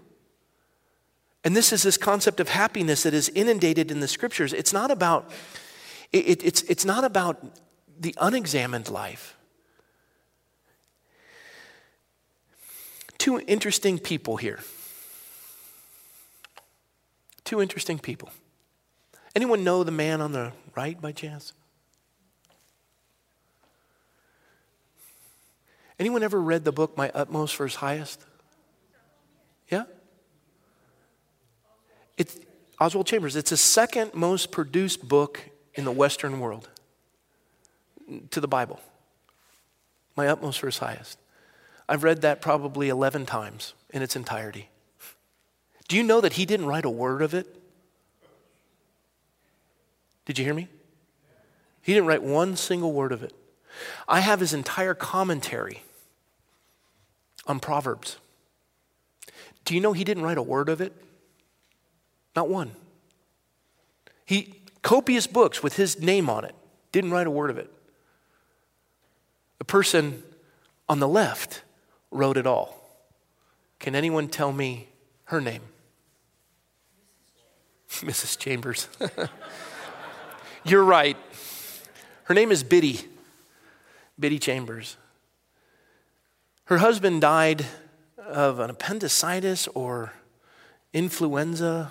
And 1.44 1.57
this 1.57 1.72
is 1.72 1.83
this 1.83 1.96
concept 1.96 2.38
of 2.40 2.50
happiness 2.50 3.05
that 3.05 3.14
is 3.14 3.31
inundated 3.31 3.90
in 3.90 4.00
the 4.00 4.09
scriptures. 4.09 4.53
It's 4.53 4.72
not 4.72 4.90
about, 4.90 5.31
it, 6.12 6.44
it's, 6.44 6.62
it's 6.62 6.85
not 6.85 7.05
about 7.05 7.42
the 7.98 8.14
unexamined 8.20 8.90
life. 8.90 9.37
Two 13.16 13.40
interesting 13.46 13.98
people 13.98 14.37
here. 14.37 14.61
Two 17.44 17.61
interesting 17.61 17.98
people. 17.98 18.31
Anyone 19.35 19.64
know 19.64 19.85
the 19.85 19.90
man 19.90 20.20
on 20.20 20.33
the 20.33 20.53
right 20.74 21.00
by 21.00 21.12
chance? 21.12 21.53
Anyone 25.98 26.22
ever 26.22 26.40
read 26.40 26.64
the 26.64 26.72
book 26.72 26.96
My 26.96 27.11
Utmost 27.14 27.55
for 27.55 27.66
His 27.66 27.74
Highest? 27.76 28.24
Yeah? 29.68 29.85
It's 32.20 32.38
Oswald 32.78 33.06
Chambers. 33.06 33.35
It's 33.35 33.48
the 33.48 33.56
second 33.56 34.12
most 34.12 34.50
produced 34.50 35.09
book 35.09 35.40
in 35.72 35.87
the 35.87 35.90
Western 35.90 36.38
world 36.38 36.68
to 38.30 38.42
the 38.42 38.46
Bible. 38.46 38.78
My 40.16 40.28
Utmost 40.28 40.61
for 40.61 40.66
His 40.66 40.76
Highest. 40.76 41.18
I've 41.88 42.04
read 42.04 42.20
that 42.20 42.42
probably 42.42 42.90
11 42.90 43.24
times 43.24 43.72
in 43.88 44.02
its 44.02 44.16
entirety. 44.16 44.68
Do 45.88 45.96
you 45.96 46.02
know 46.02 46.20
that 46.20 46.35
he 46.35 46.44
didn't 46.44 46.66
write 46.66 46.85
a 46.85 46.90
word 46.90 47.22
of 47.22 47.33
it? 47.33 47.59
Did 50.26 50.38
you 50.38 50.44
hear 50.44 50.52
me? 50.52 50.68
He 51.80 51.94
didn't 51.94 52.06
write 52.06 52.22
one 52.22 52.54
single 52.54 52.92
word 52.92 53.12
of 53.12 53.22
it. 53.22 53.33
I 54.06 54.20
have 54.20 54.40
his 54.40 54.52
entire 54.52 54.92
commentary 54.92 55.85
on 57.46 57.61
Proverbs. 57.61 58.18
Do 59.64 59.74
you 59.74 59.80
know 59.80 59.94
he 59.94 60.04
didn't 60.04 60.22
write 60.22 60.37
a 60.37 60.42
word 60.42 60.68
of 60.68 60.83
it? 60.83 60.92
Not 62.34 62.48
one. 62.48 62.72
He 64.24 64.54
copious 64.82 65.26
books 65.26 65.62
with 65.62 65.76
his 65.76 66.00
name 66.00 66.30
on 66.30 66.44
it. 66.44 66.54
Didn't 66.92 67.10
write 67.10 67.26
a 67.26 67.30
word 67.30 67.50
of 67.50 67.58
it. 67.58 67.70
The 69.58 69.64
person 69.64 70.22
on 70.88 71.00
the 71.00 71.08
left 71.08 71.62
wrote 72.10 72.36
it 72.36 72.46
all. 72.46 72.76
Can 73.78 73.94
anyone 73.94 74.28
tell 74.28 74.52
me 74.52 74.88
her 75.24 75.40
name? 75.40 75.62
Mrs. 77.88 78.38
Chambers. 78.38 78.88
You're 80.64 80.84
right. 80.84 81.16
Her 82.24 82.34
name 82.34 82.52
is 82.52 82.62
Biddy, 82.62 83.00
Biddy 84.18 84.38
Chambers. 84.38 84.96
Her 86.64 86.78
husband 86.78 87.20
died 87.20 87.66
of 88.16 88.60
an 88.60 88.70
appendicitis 88.70 89.66
or 89.68 90.12
influenza 90.92 91.90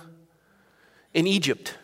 in 1.13 1.27
Egypt. 1.27 1.75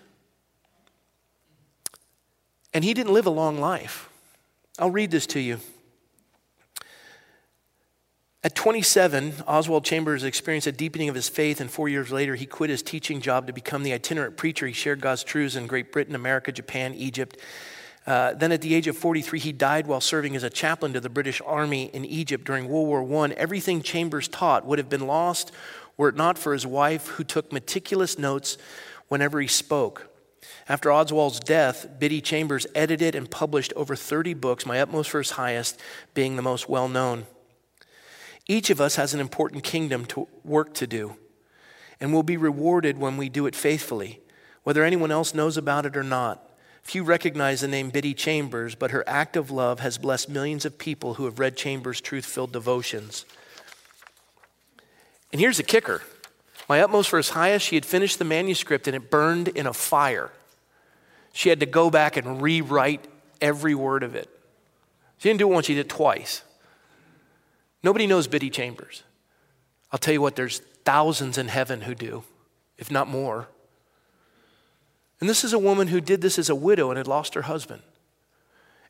And 2.73 2.83
he 2.83 2.93
didn't 2.93 3.13
live 3.13 3.25
a 3.25 3.31
long 3.31 3.59
life. 3.59 4.09
I'll 4.77 4.91
read 4.91 5.11
this 5.11 5.25
to 5.27 5.39
you. 5.39 5.59
At 8.43 8.53
27, 8.53 9.33
Oswald 9.47 9.85
Chambers 9.85 10.23
experienced 10.23 10.67
a 10.67 10.71
deepening 10.71 11.09
of 11.09 11.15
his 11.15 11.27
faith, 11.27 11.59
and 11.59 11.71
four 11.71 11.89
years 11.89 12.11
later, 12.11 12.35
he 12.35 12.45
quit 12.45 12.69
his 12.69 12.83
teaching 12.83 13.19
job 13.19 13.47
to 13.47 13.53
become 13.53 13.81
the 13.81 13.91
itinerant 13.91 14.37
preacher. 14.37 14.67
He 14.67 14.73
shared 14.73 15.01
God's 15.01 15.23
truths 15.23 15.55
in 15.55 15.65
Great 15.65 15.91
Britain, 15.91 16.13
America, 16.13 16.51
Japan, 16.51 16.93
Egypt. 16.93 17.37
Uh, 18.05 18.35
then, 18.35 18.51
at 18.51 18.61
the 18.61 18.75
age 18.75 18.85
of 18.85 18.95
43, 18.95 19.39
he 19.39 19.51
died 19.51 19.87
while 19.87 19.99
serving 19.99 20.35
as 20.35 20.43
a 20.43 20.51
chaplain 20.51 20.93
to 20.93 20.99
the 20.99 21.09
British 21.09 21.41
Army 21.43 21.85
in 21.85 22.05
Egypt 22.05 22.45
during 22.45 22.69
World 22.69 23.09
War 23.09 23.25
I. 23.25 23.31
Everything 23.31 23.81
Chambers 23.81 24.27
taught 24.27 24.63
would 24.63 24.77
have 24.77 24.89
been 24.89 25.07
lost 25.07 25.51
were 25.97 26.09
it 26.09 26.15
not 26.15 26.37
for 26.37 26.53
his 26.53 26.67
wife, 26.67 27.07
who 27.07 27.23
took 27.23 27.51
meticulous 27.51 28.19
notes 28.19 28.59
whenever 29.07 29.41
he 29.41 29.47
spoke. 29.47 30.09
After 30.67 30.91
Oswald's 30.91 31.39
death, 31.39 31.99
Biddy 31.99 32.21
Chambers 32.21 32.67
edited 32.73 33.15
and 33.15 33.29
published 33.29 33.73
over 33.75 33.95
30 33.95 34.33
books, 34.35 34.65
my 34.65 34.79
utmost 34.79 35.11
his 35.11 35.31
highest 35.31 35.79
being 36.13 36.35
the 36.35 36.41
most 36.41 36.67
well 36.69 36.87
known. 36.87 37.25
Each 38.47 38.69
of 38.69 38.79
us 38.79 38.95
has 38.95 39.13
an 39.13 39.19
important 39.19 39.63
kingdom 39.63 40.05
to 40.07 40.27
work 40.43 40.73
to 40.75 40.87
do, 40.87 41.15
and 41.99 42.13
we'll 42.13 42.23
be 42.23 42.37
rewarded 42.37 42.97
when 42.97 43.17
we 43.17 43.29
do 43.29 43.47
it 43.47 43.55
faithfully, 43.55 44.21
whether 44.63 44.83
anyone 44.83 45.11
else 45.11 45.33
knows 45.33 45.57
about 45.57 45.85
it 45.85 45.97
or 45.97 46.03
not. 46.03 46.41
Few 46.83 47.03
recognize 47.03 47.61
the 47.61 47.67
name 47.67 47.89
Biddy 47.89 48.13
Chambers, 48.13 48.75
but 48.75 48.91
her 48.91 49.03
act 49.07 49.35
of 49.35 49.49
love 49.49 49.79
has 49.79 49.97
blessed 49.97 50.29
millions 50.29 50.65
of 50.65 50.77
people 50.77 51.15
who 51.15 51.25
have 51.25 51.39
read 51.39 51.57
Chambers' 51.57 51.99
truth 51.99 52.25
filled 52.25 52.51
devotions. 52.51 53.25
And 55.31 55.41
here's 55.41 55.57
the 55.57 55.63
kicker 55.63 56.03
my 56.67 56.81
utmost 56.81 57.09
for 57.09 57.17
his 57.17 57.29
highest, 57.29 57.65
she 57.65 57.75
had 57.75 57.85
finished 57.85 58.19
the 58.19 58.25
manuscript 58.25 58.87
and 58.87 58.95
it 58.95 59.11
burned 59.11 59.49
in 59.49 59.67
a 59.67 59.73
fire. 59.73 60.31
She 61.33 61.49
had 61.49 61.59
to 61.59 61.65
go 61.65 61.89
back 61.89 62.17
and 62.17 62.41
rewrite 62.41 63.05
every 63.41 63.75
word 63.75 64.03
of 64.03 64.15
it. 64.15 64.29
She 65.17 65.29
didn't 65.29 65.39
do 65.39 65.49
it 65.49 65.53
once, 65.53 65.65
she 65.67 65.75
did 65.75 65.85
it 65.85 65.89
twice. 65.89 66.43
Nobody 67.83 68.07
knows 68.07 68.27
Biddy 68.27 68.49
Chambers. 68.49 69.03
I'll 69.91 69.99
tell 69.99 70.13
you 70.13 70.21
what, 70.21 70.35
there's 70.35 70.59
thousands 70.85 71.37
in 71.37 71.47
heaven 71.47 71.81
who 71.81 71.93
do, 71.93 72.23
if 72.77 72.89
not 72.89 73.07
more. 73.07 73.47
And 75.19 75.29
this 75.29 75.43
is 75.43 75.53
a 75.53 75.59
woman 75.59 75.87
who 75.87 76.01
did 76.01 76.21
this 76.21 76.37
as 76.39 76.49
a 76.49 76.55
widow 76.55 76.89
and 76.89 76.97
had 76.97 77.07
lost 77.07 77.35
her 77.35 77.43
husband. 77.43 77.81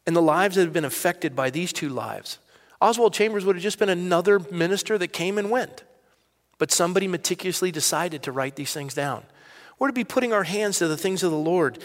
And 0.07 0.15
the 0.15 0.21
lives 0.21 0.55
that 0.55 0.63
have 0.63 0.73
been 0.73 0.85
affected 0.85 1.35
by 1.35 1.49
these 1.49 1.73
two 1.73 1.89
lives. 1.89 2.39
Oswald 2.81 3.13
Chambers 3.13 3.45
would 3.45 3.55
have 3.55 3.63
just 3.63 3.79
been 3.79 3.89
another 3.89 4.39
minister 4.39 4.97
that 4.97 5.09
came 5.09 5.37
and 5.37 5.49
went. 5.49 5.83
But 6.57 6.71
somebody 6.71 7.07
meticulously 7.07 7.71
decided 7.71 8.23
to 8.23 8.31
write 8.31 8.55
these 8.55 8.73
things 8.73 8.93
down. 8.93 9.23
We're 9.77 9.87
to 9.87 9.93
be 9.93 10.03
putting 10.03 10.31
our 10.31 10.43
hands 10.43 10.79
to 10.79 10.87
the 10.87 10.97
things 10.97 11.21
of 11.23 11.31
the 11.31 11.37
Lord. 11.37 11.79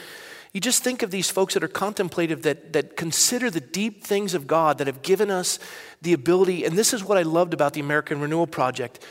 You 0.53 0.61
just 0.61 0.83
think 0.83 1.03
of 1.03 1.11
these 1.11 1.31
folks 1.31 1.55
that 1.55 1.65
are 1.65 1.69
contemplative, 1.69 2.43
that, 2.43 2.73
that 2.73 2.97
consider 2.97 3.51
the 3.51 3.61
deep 3.61 4.05
things 4.05 4.35
of 4.35 4.47
God, 4.47 4.79
that 4.79 4.87
have 4.87 5.03
given 5.03 5.31
us 5.31 5.59
the 6.03 6.13
ability. 6.13 6.65
And 6.65 6.77
this 6.77 6.93
is 6.93 7.05
what 7.05 7.19
I 7.19 7.23
loved 7.23 7.55
about 7.55 7.73
the 7.73 7.81
American 7.81 8.21
Renewal 8.21 8.47
Project. 8.47 9.05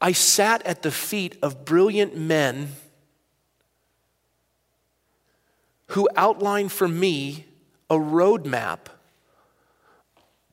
I 0.00 0.12
sat 0.12 0.64
at 0.66 0.82
the 0.82 0.90
feet 0.90 1.36
of 1.42 1.64
brilliant 1.64 2.16
men 2.16 2.72
who 5.88 6.08
outlined 6.16 6.72
for 6.72 6.88
me 6.88 7.46
a 7.90 7.96
roadmap 7.96 8.78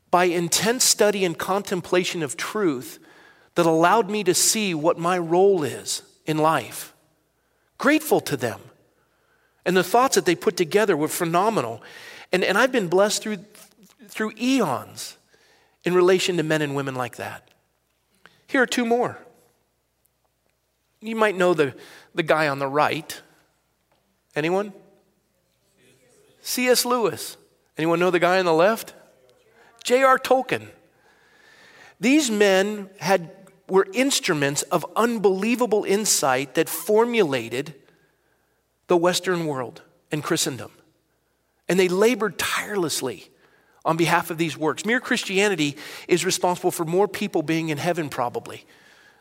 by 0.09 0.25
intense 0.25 0.85
study 0.85 1.25
and 1.25 1.37
contemplation 1.37 2.23
of 2.23 2.37
truth 2.37 2.99
that 3.55 3.65
allowed 3.65 4.09
me 4.09 4.23
to 4.23 4.33
see 4.33 4.73
what 4.73 4.97
my 4.97 5.17
role 5.17 5.63
is 5.63 6.03
in 6.25 6.37
life. 6.37 6.93
Grateful 7.77 8.21
to 8.21 8.37
them. 8.37 8.59
And 9.65 9.75
the 9.75 9.83
thoughts 9.83 10.15
that 10.15 10.25
they 10.25 10.35
put 10.35 10.55
together 10.55 10.95
were 10.95 11.07
phenomenal. 11.07 11.81
And, 12.31 12.43
and 12.43 12.57
I've 12.57 12.71
been 12.71 12.87
blessed 12.87 13.23
through, 13.23 13.39
through 14.07 14.33
eons 14.39 15.17
in 15.83 15.93
relation 15.93 16.37
to 16.37 16.43
men 16.43 16.61
and 16.61 16.75
women 16.75 16.95
like 16.95 17.15
that. 17.17 17.49
Here 18.47 18.61
are 18.61 18.67
two 18.67 18.85
more. 18.85 19.17
You 21.01 21.15
might 21.15 21.35
know 21.35 21.53
the, 21.53 21.75
the 22.13 22.23
guy 22.23 22.47
on 22.47 22.59
the 22.59 22.67
right. 22.67 23.21
Anyone? 24.35 24.73
C.S. 26.41 26.85
Lewis. 26.85 27.37
Anyone 27.77 27.99
know 27.99 28.11
the 28.11 28.19
guy 28.19 28.39
on 28.39 28.45
the 28.45 28.53
left? 28.53 28.93
J.R. 29.83 30.17
Tolkien. 30.17 30.67
These 31.99 32.31
men 32.31 32.89
had, 32.99 33.31
were 33.67 33.87
instruments 33.93 34.61
of 34.63 34.85
unbelievable 34.95 35.83
insight 35.83 36.55
that 36.55 36.69
formulated 36.69 37.73
the 38.87 38.97
Western 38.97 39.45
world 39.45 39.81
and 40.11 40.23
Christendom. 40.23 40.71
And 41.67 41.79
they 41.79 41.87
labored 41.87 42.37
tirelessly 42.37 43.29
on 43.83 43.97
behalf 43.97 44.29
of 44.29 44.37
these 44.37 44.57
works. 44.57 44.85
Mere 44.85 44.99
Christianity 44.99 45.77
is 46.07 46.25
responsible 46.25 46.71
for 46.71 46.85
more 46.85 47.07
people 47.07 47.41
being 47.41 47.69
in 47.69 47.77
heaven, 47.77 48.09
probably, 48.09 48.65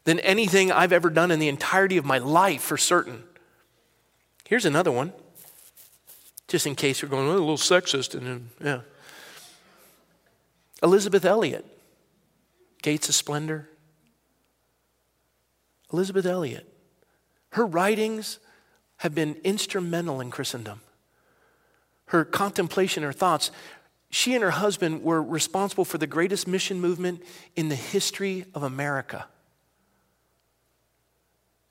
than 0.05 0.21
anything 0.21 0.71
I've 0.71 0.93
ever 0.93 1.11
done 1.11 1.31
in 1.31 1.39
the 1.39 1.49
entirety 1.49 1.97
of 1.97 2.05
my 2.05 2.19
life, 2.19 2.63
for 2.63 2.77
certain. 2.77 3.25
Here's 4.47 4.67
another 4.67 4.93
one 4.93 5.13
just 6.49 6.67
in 6.67 6.75
case 6.75 7.01
you're 7.01 7.09
going, 7.09 7.27
oh, 7.27 7.33
a 7.33 7.39
little 7.39 7.57
sexist. 7.57 8.15
And 8.15 8.27
then, 8.27 8.51
yeah. 8.63 8.81
Elisabeth 10.83 11.25
Elliot, 11.25 11.65
Gates 12.83 13.09
of 13.09 13.15
Splendor. 13.15 13.69
Elisabeth 15.95 16.27
Elliot. 16.27 16.67
Her 17.51 17.65
writings 17.65 18.41
have 18.97 19.15
been 19.15 19.37
instrumental 19.45 20.21
in 20.21 20.29
Christendom. 20.29 20.81
Her 22.07 22.25
contemplation, 22.25 23.05
her 23.05 23.13
thoughts, 23.13 23.53
she 24.11 24.35
and 24.35 24.43
her 24.43 24.51
husband 24.51 25.05
were 25.05 25.23
responsible 25.23 25.85
for 25.85 25.99
the 25.99 26.09
greatest 26.09 26.49
mission 26.49 26.81
movement 26.81 27.23
in 27.55 27.69
the 27.69 27.77
history 27.77 28.45
of 28.55 28.65
America. 28.65 29.27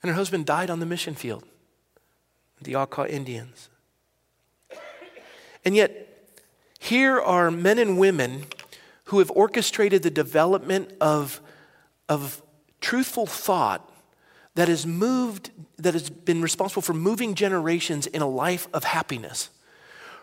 And 0.02 0.08
her 0.08 0.16
husband 0.16 0.46
died 0.46 0.70
on 0.70 0.80
the 0.80 0.86
mission 0.86 1.14
field, 1.14 1.44
the 2.62 2.76
Auca 2.76 3.06
Indians. 3.06 3.68
And 5.66 5.76
yet, 5.76 6.32
here 6.78 7.20
are 7.20 7.50
men 7.50 7.78
and 7.78 7.98
women 7.98 8.44
who 9.04 9.18
have 9.18 9.30
orchestrated 9.32 10.02
the 10.02 10.10
development 10.10 10.92
of, 10.98 11.42
of 12.08 12.40
truthful 12.80 13.26
thought 13.26 13.90
that 14.54 14.68
has 14.68 14.86
moved, 14.86 15.50
that 15.78 15.94
has 15.94 16.10
been 16.10 16.42
responsible 16.42 16.82
for 16.82 16.94
moving 16.94 17.34
generations 17.34 18.06
in 18.06 18.22
a 18.22 18.28
life 18.28 18.68
of 18.72 18.84
happiness 18.84 19.50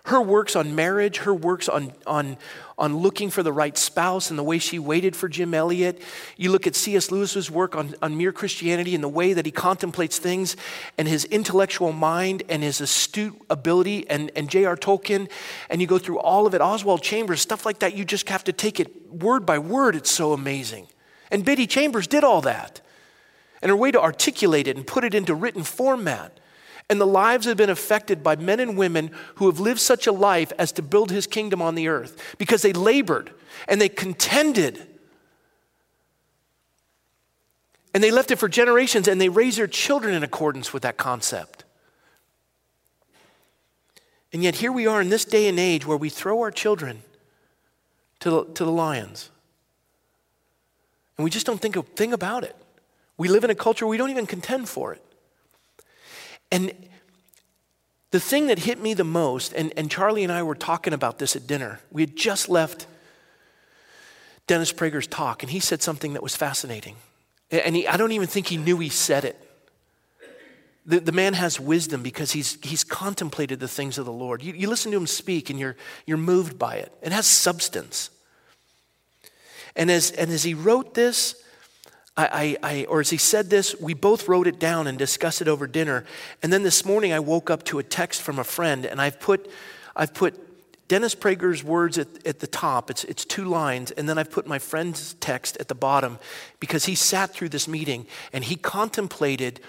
her 0.06 0.22
works 0.22 0.56
on 0.56 0.76
marriage, 0.76 1.18
her 1.20 1.34
works 1.34 1.70
on, 1.70 1.94
on, 2.08 2.38
on 2.78 2.98
looking 2.98 3.30
for 3.30 3.44
the 3.44 3.54
right 3.54 3.78
spouse 3.78 4.32
and 4.32 4.40
the 4.40 4.44
way 4.44 4.58
she 4.58 4.80
waited 4.80 5.16
for 5.16 5.30
Jim 5.30 5.54
Elliot. 5.54 6.02
You 6.38 6.52
look 6.52 6.66
at 6.66 6.76
C.S. 6.76 7.12
Lewis's 7.12 7.52
work 7.52 7.76
on, 7.76 7.94
on 8.02 8.18
mere 8.18 8.32
Christianity 8.32 8.96
and 8.96 9.04
the 9.04 9.10
way 9.10 9.34
that 9.34 9.46
he 9.46 9.52
contemplates 9.52 10.18
things 10.18 10.56
and 10.98 11.08
his 11.08 11.26
intellectual 11.26 11.92
mind 11.92 12.42
and 12.50 12.64
his 12.64 12.82
astute 12.82 13.40
ability 13.50 14.10
and, 14.10 14.32
and 14.36 14.50
J.R. 14.50 14.76
Tolkien, 14.76 15.30
and 15.70 15.82
you 15.82 15.88
go 15.88 16.00
through 16.00 16.20
all 16.20 16.48
of 16.48 16.56
it, 16.56 16.62
Oswald 16.62 17.04
Chambers, 17.04 17.40
stuff 17.40 17.66
like 17.66 17.80
that, 17.80 17.96
you 17.96 18.04
just 18.04 18.28
have 18.30 18.44
to 18.46 18.54
take 18.54 18.80
it 18.80 19.12
word 19.12 19.46
by 19.46 19.60
word. 19.60 19.96
It's 19.96 20.12
so 20.12 20.34
amazing. 20.34 20.88
And 21.30 21.46
Biddy 21.46 21.68
Chambers 21.68 22.08
did 22.08 22.24
all 22.24 22.42
that. 22.42 22.82
And 23.62 23.70
her 23.70 23.76
way 23.76 23.92
to 23.92 24.02
articulate 24.02 24.68
it 24.68 24.76
and 24.76 24.86
put 24.86 25.04
it 25.04 25.14
into 25.14 25.36
written 25.36 25.64
format 25.64 26.40
and 26.92 27.00
the 27.00 27.08
lives 27.08 27.46
have 27.46 27.56
been 27.56 27.70
affected 27.70 28.22
by 28.22 28.36
men 28.36 28.60
and 28.60 28.78
women 28.78 29.12
who 29.36 29.46
have 29.46 29.62
lived 29.62 29.80
such 29.80 30.08
a 30.08 30.12
life 30.12 30.52
as 30.60 30.74
to 30.74 30.82
build 30.82 31.10
his 31.10 31.26
kingdom 31.26 31.62
on 31.62 31.76
the 31.76 31.88
earth 31.88 32.36
because 32.38 32.64
they 32.64 32.74
labored 32.74 33.32
and 33.70 33.80
they 33.80 33.88
contended. 33.88 34.86
And 37.94 38.04
they 38.04 38.12
left 38.12 38.30
it 38.30 38.40
for 38.40 38.50
generations 38.50 39.08
and 39.08 39.22
they 39.22 39.30
raised 39.30 39.58
their 39.58 39.68
children 39.68 40.14
in 40.14 40.22
accordance 40.22 40.74
with 40.74 40.84
that 40.84 40.98
concept. 40.98 41.64
And 44.34 44.44
yet, 44.44 44.56
here 44.56 44.74
we 44.74 44.86
are 44.86 45.00
in 45.00 45.08
this 45.08 45.24
day 45.24 45.48
and 45.48 45.58
age 45.58 45.86
where 45.86 45.98
we 45.98 46.10
throw 46.10 46.42
our 46.42 46.52
children 46.52 47.04
to 48.20 48.30
the, 48.30 48.46
to 48.46 48.66
the 48.66 48.72
lions. 48.72 49.30
And 51.18 51.24
we 51.24 51.30
just 51.30 51.46
don't 51.46 51.62
think 51.62 51.78
a 51.78 51.84
thing 51.84 52.12
about 52.12 52.44
it. 52.44 52.56
We 53.22 53.28
live 53.28 53.44
in 53.44 53.52
a 53.52 53.56
culture 53.56 53.86
we 53.86 53.98
don't 53.98 54.10
even 54.10 54.26
contend 54.26 54.68
for 54.68 54.94
it. 54.94 55.06
And 56.52 56.74
the 58.10 58.20
thing 58.20 58.48
that 58.48 58.58
hit 58.58 58.82
me 58.82 58.96
the 58.96 59.04
most, 59.04 59.54
and, 59.54 59.72
and 59.78 59.92
Charlie 59.92 60.24
and 60.24 60.32
I 60.32 60.42
were 60.42 60.56
talking 60.56 60.92
about 60.92 61.20
this 61.20 61.36
at 61.36 61.46
dinner, 61.46 61.80
we 61.92 62.02
had 62.02 62.16
just 62.16 62.50
left 62.50 62.88
Dennis 64.48 64.74
Prager's 64.74 65.06
talk, 65.06 65.44
and 65.44 65.52
he 65.52 65.60
said 65.60 65.84
something 65.84 66.14
that 66.14 66.24
was 66.24 66.36
fascinating. 66.36 66.96
And 67.52 67.76
he, 67.76 67.88
I 67.88 67.96
don't 67.96 68.12
even 68.12 68.28
think 68.28 68.48
he 68.48 68.58
knew 68.58 68.80
he 68.80 68.90
said 68.90 69.24
it. 69.24 69.38
The, 70.88 71.00
the 71.00 71.12
man 71.12 71.36
has 71.36 71.60
wisdom 71.60 72.02
because 72.02 72.32
he's, 72.32 72.58
he's 72.64 72.84
contemplated 72.84 73.60
the 73.60 73.68
things 73.68 74.00
of 74.00 74.06
the 74.06 74.12
Lord. 74.12 74.42
You, 74.42 74.54
you 74.54 74.68
listen 74.68 74.92
to 74.94 74.98
him 74.98 75.06
speak 75.06 75.52
and 75.52 75.60
you're, 75.60 75.76
you're 76.08 76.18
moved 76.18 76.58
by 76.58 76.78
it. 76.78 76.92
It 77.04 77.12
has 77.12 77.28
substance. 77.28 78.10
And 79.76 79.92
as, 79.92 80.10
and 80.10 80.32
as 80.32 80.42
he 80.42 80.56
wrote 80.56 80.96
this, 80.96 81.36
I, 82.18 82.58
I, 82.62 82.86
or 82.90 83.00
as 83.00 83.10
he 83.10 83.18
said 83.18 83.50
this, 83.50 83.74
we 83.80 83.94
both 83.94 84.28
wrote 84.28 84.46
it 84.46 84.60
down 84.60 84.86
and 84.88 84.98
discussed 84.98 85.42
it 85.42 85.48
over 85.48 85.66
dinner. 85.66 86.06
And 86.44 86.52
then 86.52 86.62
this 86.64 86.84
morning 86.84 87.14
I 87.14 87.20
woke 87.20 87.50
up 87.50 87.64
to 87.66 87.80
a 87.80 87.84
text 87.84 88.22
from 88.22 88.38
a 88.38 88.44
friend, 88.44 88.86
and 88.86 89.02
I've 89.02 89.20
put, 89.20 89.50
I've 89.96 90.14
put 90.14 90.38
Dennis 90.90 91.16
Prager's 91.16 91.64
words 91.64 91.98
at, 91.98 92.10
at 92.28 92.40
the 92.40 92.48
top. 92.48 92.90
It's, 92.92 93.06
it's 93.06 93.24
two 93.24 93.46
lines, 93.46 93.92
and 93.92 94.10
then 94.10 94.18
I've 94.18 94.30
put 94.30 94.46
my 94.46 94.60
friend's 94.60 95.14
text 95.16 95.56
at 95.62 95.70
the 95.70 95.74
bottom 95.74 96.20
because 96.60 96.84
he 96.84 96.96
sat 96.96 97.32
through 97.32 97.50
this 97.50 97.66
meeting 97.66 98.06
and 98.34 98.44
he 98.44 98.58
contemplated 98.58 99.62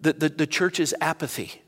the, 0.00 0.12
the, 0.12 0.28
the 0.28 0.46
church's 0.46 0.94
apathy. 1.00 1.60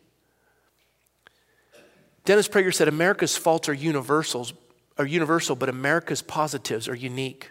Dennis 2.25 2.47
Prager 2.47 2.73
said 2.73 2.87
America's 2.87 3.37
faults 3.37 3.69
are 3.69 3.75
universals, 3.75 4.53
are 4.97 5.05
universal, 5.05 5.57
but 5.57 5.69
America's 5.69 6.23
positives 6.23 6.89
are 6.89 6.95
unique. 6.95 7.51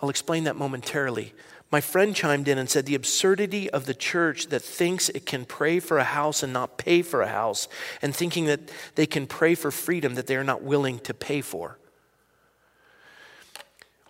I'll 0.00 0.10
explain 0.10 0.44
that 0.44 0.56
momentarily. 0.56 1.32
My 1.70 1.82
friend 1.82 2.16
chimed 2.16 2.48
in 2.48 2.56
and 2.56 2.68
said 2.68 2.86
the 2.86 2.94
absurdity 2.94 3.68
of 3.70 3.84
the 3.84 3.94
church 3.94 4.46
that 4.46 4.62
thinks 4.62 5.10
it 5.10 5.26
can 5.26 5.44
pray 5.44 5.80
for 5.80 5.98
a 5.98 6.04
house 6.04 6.42
and 6.42 6.52
not 6.52 6.78
pay 6.78 7.02
for 7.02 7.20
a 7.20 7.28
house, 7.28 7.68
and 8.00 8.16
thinking 8.16 8.46
that 8.46 8.70
they 8.94 9.06
can 9.06 9.26
pray 9.26 9.54
for 9.54 9.70
freedom 9.70 10.14
that 10.14 10.26
they 10.26 10.36
are 10.36 10.44
not 10.44 10.62
willing 10.62 10.98
to 11.00 11.12
pay 11.12 11.42
for. 11.42 11.78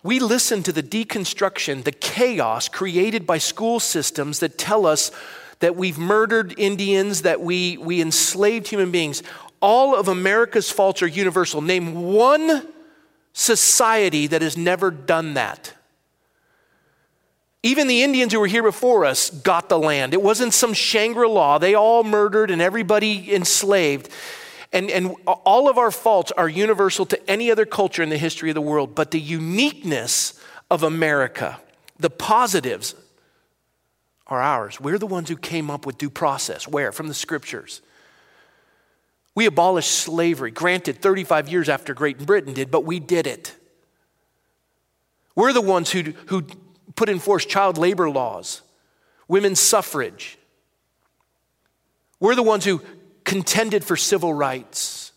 We 0.05 0.21
listen 0.21 0.63
to 0.63 0.73
the 0.73 0.83
deconstruction, 0.83 1.83
the 1.83 1.91
chaos 1.93 2.69
created 2.69 3.27
by 3.27 3.39
school 3.39 3.81
systems 3.81 4.39
that 4.39 4.57
tell 4.57 4.87
us 4.87 5.11
that 5.59 5.75
we've 5.75 5.99
murdered 5.99 6.55
Indians, 6.57 7.23
that 7.23 7.41
we, 7.41 7.77
we 7.79 8.01
enslaved 8.01 8.69
human 8.69 8.93
beings. 8.93 9.25
All 9.61 9.97
of 9.97 10.07
America's 10.07 10.71
faults 10.71 11.03
are 11.03 11.09
universal. 11.09 11.61
Name 11.61 12.05
one 12.05 12.69
society 13.33 14.29
that 14.29 14.41
has 14.41 14.57
never 14.57 14.93
done 14.93 15.35
that. 15.35 15.75
Even 17.63 17.89
the 17.89 18.03
Indians 18.03 18.33
who 18.33 18.41
were 18.41 18.47
here 18.47 18.63
before 18.63 19.05
us 19.05 19.31
got 19.31 19.69
the 19.69 19.79
land. 19.79 20.15
It 20.15 20.23
wasn't 20.23 20.55
some 20.55 20.73
Shangri 20.73 21.29
La. 21.29 21.59
They 21.59 21.75
all 21.75 22.05
murdered 22.05 22.51
and 22.51 22.63
everybody 22.63 23.35
enslaved. 23.35 24.11
And, 24.73 24.91
and 24.91 25.17
all 25.27 25.69
of 25.69 25.79
our 25.79 25.91
faults 25.91 26.31
are 26.33 26.49
universal 26.49 27.07
to 27.07 27.31
any 27.31 27.51
other 27.51 27.67
culture 27.67 28.03
in 28.03 28.11
the 28.11 28.19
history 28.19 28.51
of 28.51 28.55
the 28.55 28.61
world. 28.61 28.95
But 28.95 29.11
the 29.11 29.21
uniqueness 29.21 30.41
of 30.71 30.83
America, 30.83 31.59
the 31.99 32.11
positives, 32.11 32.95
are 34.29 34.41
ours. 34.41 34.79
We're 34.79 34.99
the 34.99 35.07
ones 35.07 35.29
who 35.29 35.37
came 35.37 35.71
up 35.71 35.87
with 35.87 35.99
due 35.99 36.11
process. 36.11 36.69
Where? 36.69 36.93
From 36.93 37.09
the 37.09 37.15
scriptures. 37.15 37.81
We 39.35 39.47
abolished 39.47 39.91
slavery, 39.91 40.51
granted 40.51 41.01
35 41.01 41.49
years 41.49 41.69
after 41.69 41.95
Great 41.95 42.19
Britain 42.19 42.55
did, 42.55 42.71
but 42.71 42.85
we 42.85 43.01
did 43.01 43.27
it. 43.27 43.55
We're 45.35 45.53
the 45.53 45.61
ones 45.61 45.91
who, 45.91 46.13
who 46.27 46.45
put 46.97 47.09
in 47.09 47.19
force 47.19 47.45
child 47.45 47.79
labor 47.79 48.11
laws, 48.11 48.63
women's 49.27 49.61
suffrage. 49.61 50.39
We're 52.21 52.35
the 52.35 52.43
ones 52.43 52.65
who 52.65 52.83
contended 53.25 53.85
for 53.85 53.97
civil 53.97 54.33
rights. 54.35 55.13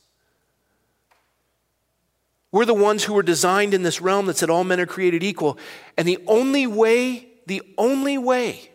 We're 2.51 2.65
the 2.65 2.73
ones 2.73 3.05
who 3.05 3.13
were 3.13 3.23
designed 3.23 3.73
in 3.73 3.83
this 3.83 4.01
realm 4.01 4.25
that 4.25 4.37
said 4.37 4.49
all 4.49 4.63
men 4.63 4.79
are 4.79 4.85
created 4.85 5.23
equal. 5.23 5.57
And 5.97 6.07
the 6.07 6.19
only 6.27 6.67
way, 6.67 7.29
the 7.47 7.61
only 7.77 8.17
way 8.17 8.71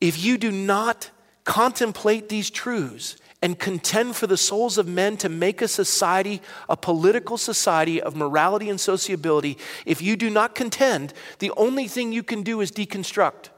if 0.00 0.22
you 0.22 0.38
do 0.38 0.50
not 0.50 1.10
contemplate 1.44 2.28
these 2.28 2.50
truths 2.50 3.16
and 3.40 3.58
contend 3.58 4.16
for 4.16 4.26
the 4.26 4.36
souls 4.36 4.78
of 4.78 4.88
men 4.88 5.16
to 5.18 5.28
make 5.28 5.62
a 5.62 5.68
society, 5.68 6.42
a 6.68 6.76
political 6.76 7.38
society 7.38 8.00
of 8.02 8.16
morality 8.16 8.68
and 8.68 8.80
sociability, 8.80 9.56
if 9.86 10.02
you 10.02 10.16
do 10.16 10.28
not 10.28 10.54
contend, 10.54 11.12
the 11.38 11.52
only 11.56 11.86
thing 11.86 12.12
you 12.12 12.22
can 12.22 12.42
do 12.42 12.60
is 12.60 12.72
deconstruct. 12.72 13.50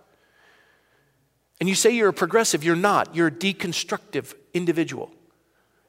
And 1.61 1.68
you 1.68 1.74
say 1.74 1.91
you're 1.91 2.09
a 2.09 2.12
progressive, 2.12 2.64
you're 2.64 2.76
not. 2.76 3.14
You're 3.14 3.28
a 3.28 3.33
deconstructive 3.33 4.35
individual. 4.55 5.11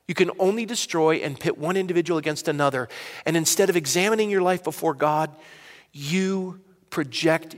You 0.08 0.16
can 0.16 0.32
only 0.40 0.66
destroy 0.66 1.18
and 1.18 1.40
pit 1.40 1.58
one 1.58 1.78
individual 1.78 2.18
against 2.18 2.48
another. 2.48 2.90
And 3.26 3.38
instead 3.38 3.70
of 3.70 3.78
examining 3.78 4.30
your 4.30 4.42
life 4.42 4.64
before 4.64 4.94
God, 4.94 5.34
you 5.94 6.60
project 6.90 7.56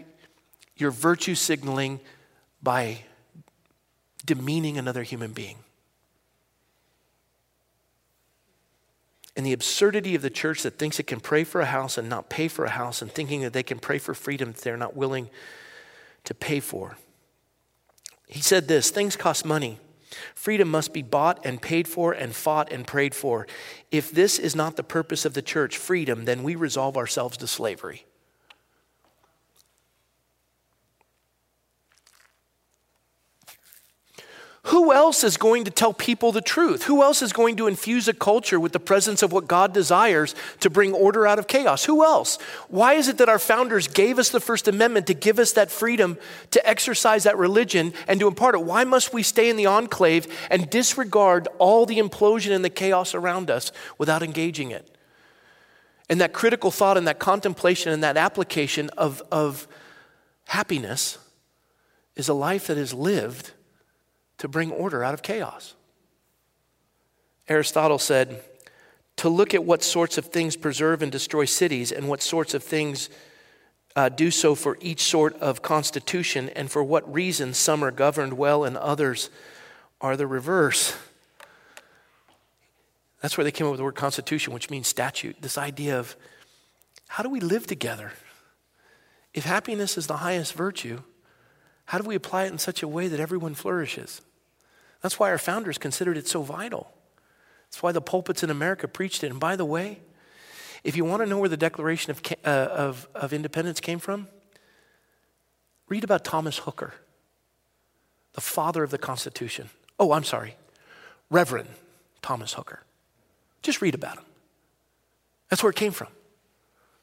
your 0.78 0.92
virtue 0.92 1.36
signaling 1.36 2.00
by 2.62 3.00
demeaning 4.26 4.78
another 4.78 5.04
human 5.04 5.32
being. 5.32 5.63
And 9.36 9.46
the 9.46 9.54
absurdity 9.54 10.14
of 10.16 10.22
the 10.22 10.30
church 10.30 10.62
that 10.64 10.78
thinks 10.78 11.00
it 11.00 11.08
can 11.08 11.20
pray 11.20 11.44
for 11.44 11.62
a 11.62 11.66
house 11.66 11.98
and 11.98 12.08
not 12.08 12.30
pay 12.30 12.48
for 12.48 12.66
a 12.66 12.70
house, 12.70 13.02
and 13.02 13.12
thinking 13.12 13.42
that 13.42 13.54
they 13.54 13.64
can 13.64 13.80
pray 13.80 13.98
for 13.98 14.14
freedom 14.14 14.52
that 14.52 14.62
they're 14.62 14.78
not 14.78 14.96
willing 14.96 15.30
to 16.24 16.34
pay 16.34 16.60
for. 16.60 16.98
He 18.28 18.42
said 18.42 18.68
this 18.68 18.90
things 18.90 19.16
cost 19.16 19.46
money. 19.46 19.80
Freedom 20.36 20.70
must 20.70 20.94
be 20.94 21.02
bought 21.02 21.44
and 21.44 21.62
paid 21.62 21.88
for 21.88 22.14
and 22.14 22.36
fought 22.36 22.72
and 22.72 22.86
prayed 22.86 23.16
for. 23.16 23.48
If 23.90 24.12
this 24.12 24.38
is 24.38 24.56
not 24.56 24.76
the 24.76 24.84
purpose 24.84 25.26
of 25.26 25.34
the 25.34 25.42
church, 25.42 25.78
freedom, 25.78 26.26
then 26.26 26.44
we 26.44 26.56
resolve 26.56 26.98
ourselves 26.98 27.38
to 27.38 27.48
slavery. 27.48 28.06
Who 34.68 34.94
else 34.94 35.26
is 35.26 35.36
going 35.36 35.66
to 35.66 35.72
tell 35.72 35.94
people 35.94 36.32
the 36.32 36.40
truth? 36.40 36.84
Who 36.84 37.04
else 37.04 37.22
is 37.22 37.34
going 37.34 37.58
to 37.58 37.68
infuse 37.68 38.08
a 38.08 38.14
culture 38.14 38.58
with 38.58 38.72
the 38.72 38.80
presence 38.80 39.22
of 39.22 39.34
what 39.34 39.46
God 39.46 39.74
desires 39.74 40.36
to 40.62 40.70
bring 40.70 40.94
order 40.94 41.28
out 41.28 41.38
of 41.38 41.48
chaos? 41.48 41.84
Who 41.84 42.02
else? 42.02 42.38
Why 42.70 42.94
is 42.94 43.10
it 43.10 43.18
that 43.18 43.28
our 43.28 43.40
founders 43.40 43.90
gave 43.90 44.18
us 44.20 44.30
the 44.30 44.40
First 44.40 44.70
Amendment 44.70 45.08
to 45.08 45.14
give 45.14 45.38
us 45.38 45.52
that 45.54 45.70
freedom 45.70 46.18
to 46.52 46.66
exercise 46.66 47.24
that 47.24 47.38
religion 47.38 47.94
and 48.08 48.22
to 48.22 48.28
impart 48.28 48.56
it? 48.56 48.64
Why 48.64 48.86
must 48.86 49.14
we 49.14 49.22
stay 49.22 49.50
in 49.50 49.58
the 49.58 49.66
enclave 49.66 50.28
and 50.50 50.70
disregard 50.70 51.50
all 51.60 51.86
the 51.86 52.00
implosion 52.00 52.56
and 52.56 52.64
the 52.64 52.70
chaos 52.70 53.14
around 53.14 53.52
us 53.52 53.74
without 53.98 54.24
engaging 54.24 54.72
it? 54.72 54.96
And 56.10 56.22
that 56.22 56.32
critical 56.32 56.72
thought 56.72 56.98
and 56.98 57.08
that 57.10 57.20
contemplation 57.20 57.92
and 57.92 58.02
that 58.02 58.16
application 58.16 58.90
of, 58.92 59.22
of 59.30 59.68
happiness 60.46 61.18
is 62.16 62.30
a 62.30 62.34
life 62.34 62.68
that 62.68 62.78
is 62.78 62.94
lived 62.94 63.52
to 64.44 64.50
bring 64.50 64.72
order 64.72 65.06
out 65.06 65.14
of 65.14 65.22
chaos. 65.22 65.74
Aristotle 67.48 67.98
said, 67.98 68.44
to 69.16 69.30
look 69.30 69.54
at 69.54 69.64
what 69.64 69.82
sorts 69.82 70.18
of 70.18 70.26
things 70.26 70.58
preserve 70.58 71.02
and 71.02 71.10
destroy 71.10 71.46
cities 71.46 71.94
and 71.94 72.10
what 72.10 72.22
sorts 72.22 72.54
of 72.54 72.62
things 72.62 73.10
uh, 73.96 74.10
do 74.10 74.30
so 74.30 74.54
for 74.54 74.78
each 74.82 75.02
sort 75.02 75.34
of 75.38 75.62
constitution 75.62 76.50
and 76.58 76.70
for 76.70 76.84
what 76.84 77.10
reasons 77.12 77.58
some 77.58 77.86
are 77.86 77.90
governed 77.90 78.34
well 78.34 78.66
and 78.66 78.76
others 78.76 79.30
are 80.02 80.18
the 80.18 80.28
reverse. 80.28 80.94
That's 83.22 83.38
where 83.38 83.46
they 83.46 83.52
came 83.52 83.68
up 83.68 83.72
with 83.72 83.78
the 83.78 83.86
word 83.86 83.96
constitution, 83.96 84.52
which 84.54 84.70
means 84.70 84.90
statute. 84.90 85.38
This 85.42 85.58
idea 85.58 85.98
of 85.98 86.18
how 87.08 87.24
do 87.24 87.30
we 87.30 87.40
live 87.40 87.66
together? 87.66 88.12
If 89.34 89.46
happiness 89.46 89.98
is 89.98 90.08
the 90.08 90.18
highest 90.18 90.54
virtue, 90.54 91.02
how 91.86 91.98
do 91.98 92.06
we 92.06 92.16
apply 92.16 92.44
it 92.44 92.52
in 92.52 92.58
such 92.58 92.84
a 92.84 92.90
way 92.90 93.08
that 93.08 93.22
everyone 93.22 93.54
flourishes? 93.54 94.22
That's 95.04 95.20
why 95.20 95.30
our 95.30 95.38
founders 95.38 95.78
considered 95.78 96.18
it 96.18 96.28
so 96.28 96.42
vital. 96.42 96.92
That's 97.68 97.84
why 97.84 97.92
the 97.92 98.02
pulpits 98.02 98.42
in 98.42 98.50
America 98.50 98.88
preached 98.88 99.24
it. 99.24 99.30
And 99.30 99.40
by 99.40 99.56
the 99.56 99.66
way, 99.66 100.00
if 100.84 100.96
you 100.98 101.06
want 101.06 101.22
to 101.22 101.28
know 101.28 101.38
where 101.38 101.50
the 101.50 101.58
Declaration 101.58 102.12
of, 102.12 102.22
uh, 102.44 102.50
of, 102.50 103.08
of 103.14 103.34
Independence 103.34 103.80
came 103.80 104.00
from, 104.00 104.28
read 105.90 106.04
about 106.04 106.24
Thomas 106.24 106.60
Hooker, 106.60 106.94
the 108.34 108.42
father 108.42 108.82
of 108.82 108.90
the 108.90 108.98
Constitution. 108.98 109.70
Oh, 110.00 110.14
I'm 110.14 110.24
sorry, 110.24 110.56
Reverend 111.30 111.70
Thomas 112.22 112.54
Hooker. 112.54 112.82
Just 113.62 113.82
read 113.82 113.96
about 113.96 114.18
him. 114.18 114.26
That's 115.50 115.62
where 115.62 115.70
it 115.70 115.76
came 115.76 115.92
from. 115.92 116.08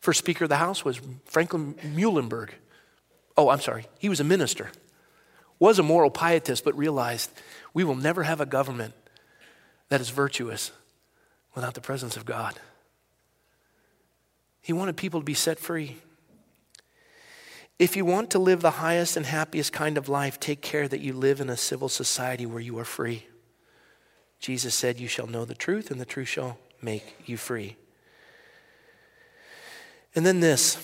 First 0.01 0.19
Speaker 0.19 0.45
of 0.45 0.49
the 0.49 0.57
House 0.57 0.85
was 0.85 1.01
Franklin 1.27 1.75
Muhlenberg. 1.75 2.51
Oh, 3.37 3.51
I'm 3.51 3.61
sorry. 3.61 3.87
He 3.99 4.09
was 4.09 4.21
a 4.21 4.25
minister, 4.25 4.71
was 5.59 5.79
a 5.79 5.83
moral 5.83 6.11
pietist, 6.11 6.65
but 6.65 6.77
realized 6.77 7.31
we 7.73 7.85
will 7.85 7.95
never 7.95 8.25
have 8.25 8.41
a 8.41 8.47
government 8.47 8.95
that 9.89 10.01
is 10.01 10.11
virtuous 10.11 10.73
without 11.55 11.75
the 11.75 11.81
presence 11.81 12.17
of 12.17 12.25
God. 12.25 12.59
He 14.61 14.73
wanted 14.73 14.97
people 14.97 15.21
to 15.21 15.25
be 15.25 15.35
set 15.35 15.59
free. 15.59 15.97
If 17.79 17.97
you 17.97 18.05
want 18.05 18.31
to 18.31 18.39
live 18.39 18.61
the 18.61 18.73
highest 18.73 19.17
and 19.17 19.25
happiest 19.25 19.73
kind 19.73 19.97
of 19.97 20.09
life, 20.09 20.39
take 20.39 20.61
care 20.61 20.87
that 20.87 21.01
you 21.01 21.15
live 21.15 21.41
in 21.41 21.49
a 21.49 21.57
civil 21.57 21.89
society 21.89 22.45
where 22.45 22.61
you 22.61 22.79
are 22.79 22.85
free. 22.85 23.27
Jesus 24.39 24.75
said, 24.75 25.01
You 25.01 25.09
shall 25.09 25.27
know 25.27 25.45
the 25.45 25.55
truth, 25.55 25.91
and 25.91 26.01
the 26.01 26.05
truth 26.05 26.29
shall 26.29 26.59
make 26.83 27.15
you 27.27 27.37
free. 27.37 27.77
And 30.15 30.27
then 30.27 30.41
this 30.41 30.77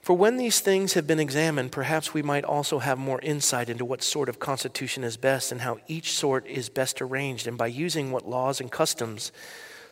for 0.00 0.16
when 0.16 0.38
these 0.38 0.60
things 0.60 0.94
have 0.94 1.06
been 1.06 1.20
examined, 1.20 1.72
perhaps 1.72 2.14
we 2.14 2.22
might 2.22 2.44
also 2.44 2.78
have 2.78 2.98
more 2.98 3.20
insight 3.20 3.68
into 3.68 3.84
what 3.84 4.02
sort 4.02 4.30
of 4.30 4.38
constitution 4.38 5.04
is 5.04 5.18
best 5.18 5.52
and 5.52 5.60
how 5.60 5.78
each 5.88 6.12
sort 6.12 6.46
is 6.46 6.70
best 6.70 7.02
arranged, 7.02 7.46
and 7.46 7.58
by 7.58 7.66
using 7.66 8.10
what 8.10 8.28
laws 8.28 8.60
and 8.60 8.72
customs. 8.72 9.30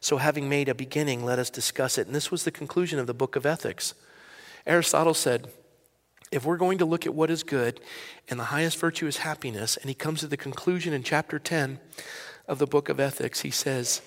So, 0.01 0.17
having 0.17 0.49
made 0.49 0.69
a 0.69 0.75
beginning, 0.75 1.25
let 1.25 1.39
us 1.39 1.51
discuss 1.51 1.99
it. 1.99 2.07
And 2.07 2.17
this 2.17 2.31
was 2.31 2.45
the 2.45 2.51
conclusion 2.51 2.99
of 2.99 3.07
the 3.07 3.15
book 3.15 3.37
of 3.37 3.45
Ethics. 3.45 3.95
Aristotle 4.67 5.15
said, 5.15 5.49
if 6.31 6.45
we're 6.45 6.57
going 6.57 6.79
to 6.79 6.85
look 6.85 7.07
at 7.07 7.15
what 7.15 7.31
is 7.31 7.43
good 7.43 7.81
and 8.29 8.39
the 8.39 8.45
highest 8.45 8.79
virtue 8.79 9.07
is 9.07 9.19
happiness, 9.19 9.77
and 9.77 9.89
he 9.89 9.95
comes 9.95 10.21
to 10.21 10.27
the 10.27 10.37
conclusion 10.37 10.93
in 10.93 11.03
chapter 11.03 11.39
10 11.39 11.81
of 12.47 12.59
the 12.59 12.67
book 12.67 12.89
of 12.89 13.01
Ethics, 13.01 13.41
he 13.41 13.51
says, 13.51 14.03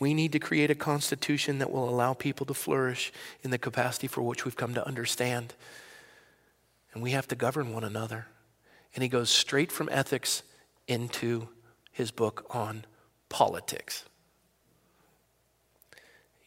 we 0.00 0.14
need 0.14 0.32
to 0.32 0.38
create 0.38 0.70
a 0.70 0.74
constitution 0.74 1.58
that 1.58 1.70
will 1.70 1.88
allow 1.88 2.14
people 2.14 2.46
to 2.46 2.54
flourish 2.54 3.12
in 3.42 3.50
the 3.50 3.58
capacity 3.58 4.06
for 4.06 4.22
which 4.22 4.44
we've 4.44 4.56
come 4.56 4.74
to 4.74 4.86
understand. 4.86 5.54
And 6.92 7.02
we 7.02 7.12
have 7.12 7.28
to 7.28 7.36
govern 7.36 7.72
one 7.72 7.84
another. 7.84 8.26
And 8.94 9.02
he 9.02 9.08
goes 9.08 9.30
straight 9.30 9.70
from 9.70 9.88
ethics 9.92 10.42
into 10.88 11.48
his 11.92 12.10
book 12.10 12.46
on 12.50 12.86
politics. 13.28 14.04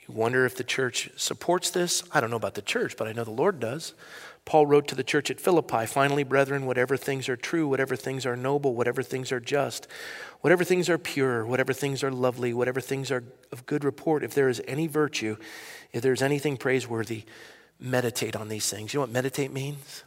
You 0.07 0.15
wonder 0.15 0.45
if 0.45 0.57
the 0.57 0.63
church 0.63 1.11
supports 1.15 1.69
this? 1.69 2.03
I 2.11 2.19
don't 2.19 2.31
know 2.31 2.35
about 2.35 2.55
the 2.55 2.61
church, 2.61 2.97
but 2.97 3.07
I 3.07 3.13
know 3.13 3.23
the 3.23 3.31
Lord 3.31 3.59
does. 3.59 3.93
Paul 4.45 4.65
wrote 4.65 4.87
to 4.89 4.95
the 4.95 5.03
church 5.03 5.31
at 5.31 5.39
Philippi 5.39 5.85
Finally, 5.85 6.23
brethren, 6.23 6.65
whatever 6.65 6.97
things 6.97 7.29
are 7.29 7.37
true, 7.37 7.67
whatever 7.67 7.95
things 7.95 8.25
are 8.25 8.35
noble, 8.35 8.75
whatever 8.75 9.01
things 9.01 9.31
are 9.31 9.39
just, 9.39 9.87
whatever 10.41 10.63
things 10.63 10.89
are 10.89 10.97
pure, 10.97 11.45
whatever 11.45 11.73
things 11.73 12.03
are 12.03 12.11
lovely, 12.11 12.53
whatever 12.53 12.81
things 12.81 13.09
are 13.09 13.23
of 13.51 13.65
good 13.65 13.83
report, 13.83 14.23
if 14.23 14.33
there 14.33 14.49
is 14.49 14.61
any 14.67 14.87
virtue, 14.87 15.37
if 15.91 16.01
there 16.01 16.13
is 16.13 16.21
anything 16.21 16.57
praiseworthy, 16.57 17.23
meditate 17.79 18.35
on 18.35 18.49
these 18.49 18.69
things. 18.69 18.93
You 18.93 18.97
know 18.97 19.03
what 19.03 19.11
meditate 19.11 19.53
means? 19.53 20.03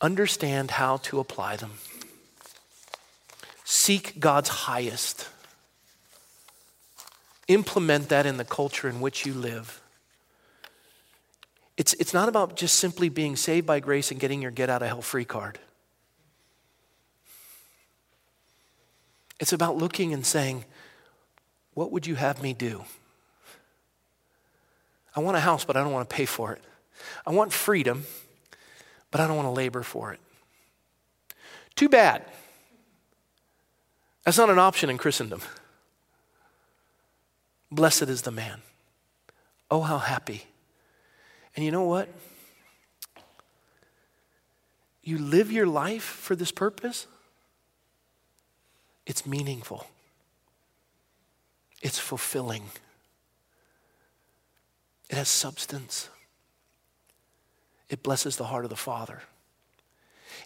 Understand 0.00 0.72
how 0.72 0.98
to 0.98 1.18
apply 1.18 1.56
them. 1.56 1.72
Seek 3.64 4.20
God's 4.20 4.50
highest. 4.50 5.28
Implement 7.48 8.08
that 8.10 8.26
in 8.26 8.36
the 8.36 8.44
culture 8.44 8.88
in 8.88 9.00
which 9.00 9.26
you 9.26 9.34
live. 9.34 9.80
It's, 11.76 11.92
it's 11.94 12.14
not 12.14 12.28
about 12.28 12.56
just 12.56 12.76
simply 12.78 13.08
being 13.08 13.36
saved 13.36 13.66
by 13.66 13.80
grace 13.80 14.10
and 14.10 14.20
getting 14.20 14.40
your 14.40 14.50
get 14.50 14.70
out 14.70 14.82
of 14.82 14.88
hell 14.88 15.02
free 15.02 15.24
card. 15.24 15.58
It's 19.40 19.52
about 19.52 19.76
looking 19.76 20.12
and 20.12 20.24
saying, 20.24 20.64
What 21.74 21.90
would 21.90 22.06
you 22.06 22.14
have 22.14 22.40
me 22.40 22.52
do? 22.52 22.84
I 25.16 25.20
want 25.20 25.36
a 25.36 25.40
house, 25.40 25.64
but 25.64 25.76
I 25.76 25.82
don't 25.82 25.92
want 25.92 26.08
to 26.08 26.14
pay 26.14 26.26
for 26.26 26.52
it. 26.52 26.62
I 27.26 27.30
want 27.30 27.52
freedom, 27.52 28.04
but 29.10 29.20
I 29.20 29.26
don't 29.26 29.36
want 29.36 29.46
to 29.46 29.52
labor 29.52 29.82
for 29.82 30.12
it. 30.12 30.20
Too 31.74 31.88
bad. 31.88 32.24
That's 34.24 34.38
not 34.38 34.50
an 34.50 34.58
option 34.58 34.90
in 34.90 34.98
Christendom. 34.98 35.40
Blessed 37.70 38.02
is 38.02 38.22
the 38.22 38.30
man. 38.30 38.62
Oh, 39.70 39.80
how 39.80 39.98
happy 39.98 40.44
and 41.54 41.64
you 41.64 41.70
know 41.70 41.84
what? 41.84 42.08
You 45.02 45.18
live 45.18 45.52
your 45.52 45.66
life 45.66 46.02
for 46.02 46.34
this 46.34 46.50
purpose, 46.50 47.06
it's 49.06 49.26
meaningful, 49.26 49.86
it's 51.82 51.98
fulfilling, 51.98 52.64
it 55.10 55.16
has 55.16 55.28
substance, 55.28 56.08
it 57.90 58.02
blesses 58.02 58.36
the 58.36 58.44
heart 58.44 58.64
of 58.64 58.70
the 58.70 58.76
Father. 58.76 59.22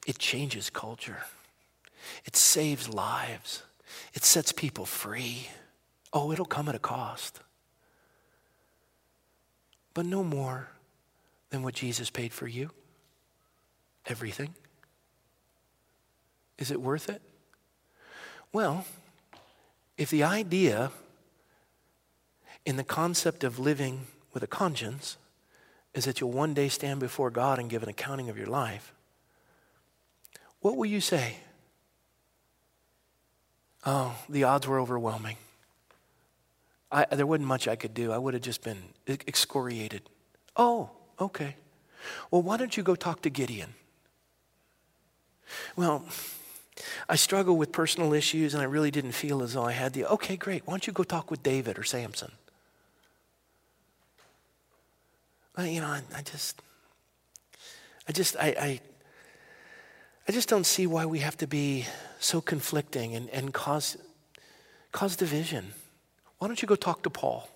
It 0.06 0.18
changes 0.18 0.70
culture. 0.70 1.24
It 2.24 2.36
saves 2.36 2.88
lives. 2.88 3.62
It 4.14 4.24
sets 4.24 4.52
people 4.52 4.86
free. 4.86 5.48
Oh, 6.12 6.32
it'll 6.32 6.44
come 6.44 6.68
at 6.68 6.74
a 6.74 6.78
cost. 6.78 7.40
But 9.94 10.06
no 10.06 10.22
more 10.22 10.68
than 11.50 11.62
what 11.62 11.74
Jesus 11.74 12.10
paid 12.10 12.32
for 12.32 12.46
you. 12.46 12.70
Everything. 14.06 14.54
Is 16.58 16.70
it 16.70 16.80
worth 16.80 17.08
it? 17.08 17.22
Well, 18.52 18.84
if 19.96 20.10
the 20.10 20.24
idea 20.24 20.90
in 22.64 22.76
the 22.76 22.84
concept 22.84 23.44
of 23.44 23.58
living 23.58 24.06
with 24.32 24.42
a 24.42 24.46
conscience 24.46 25.16
is 25.94 26.04
that 26.04 26.20
you'll 26.20 26.32
one 26.32 26.54
day 26.54 26.68
stand 26.68 27.00
before 27.00 27.30
God 27.30 27.58
and 27.58 27.70
give 27.70 27.82
an 27.82 27.88
accounting 27.88 28.28
of 28.28 28.36
your 28.36 28.46
life, 28.46 28.92
what 30.60 30.76
will 30.76 30.86
you 30.86 31.00
say? 31.00 31.36
Oh, 33.86 34.16
the 34.28 34.44
odds 34.44 34.66
were 34.66 34.80
overwhelming. 34.80 35.36
I, 36.90 37.06
there 37.14 37.26
wasn't 37.26 37.48
much 37.48 37.68
I 37.68 37.76
could 37.76 37.94
do. 37.94 38.12
I 38.12 38.18
would 38.18 38.34
have 38.34 38.42
just 38.42 38.62
been 38.62 38.82
excoriated. 39.06 40.02
Oh, 40.56 40.90
okay. 41.20 41.56
Well, 42.30 42.42
why 42.42 42.56
don't 42.56 42.76
you 42.76 42.82
go 42.82 42.94
talk 42.94 43.22
to 43.22 43.30
Gideon? 43.30 43.74
Well, 45.76 46.04
I 47.08 47.16
struggle 47.16 47.56
with 47.56 47.72
personal 47.72 48.12
issues 48.12 48.54
and 48.54 48.62
I 48.62 48.66
really 48.66 48.90
didn't 48.90 49.12
feel 49.12 49.42
as 49.42 49.54
though 49.54 49.64
I 49.64 49.72
had 49.72 49.92
the. 49.92 50.06
Okay, 50.06 50.36
great. 50.36 50.66
Why 50.66 50.72
don't 50.72 50.86
you 50.86 50.92
go 50.92 51.02
talk 51.02 51.30
with 51.30 51.42
David 51.42 51.78
or 51.78 51.84
Samson? 51.84 52.32
I, 55.56 55.68
you 55.68 55.80
know, 55.80 55.88
I, 55.88 56.02
I 56.14 56.22
just, 56.22 56.62
I 58.08 58.12
just, 58.12 58.36
I, 58.36 58.46
I, 58.46 58.80
I 60.28 60.32
just 60.32 60.48
don't 60.48 60.66
see 60.66 60.86
why 60.86 61.04
we 61.06 61.18
have 61.18 61.36
to 61.38 61.46
be 61.46 61.86
so 62.20 62.40
conflicting 62.40 63.14
and, 63.16 63.28
and 63.30 63.52
cause, 63.52 63.96
cause 64.92 65.16
division. 65.16 65.72
Why 66.38 66.46
don't 66.46 66.62
you 66.62 66.68
go 66.68 66.76
talk 66.76 67.02
to 67.02 67.10
Paul? 67.10 67.48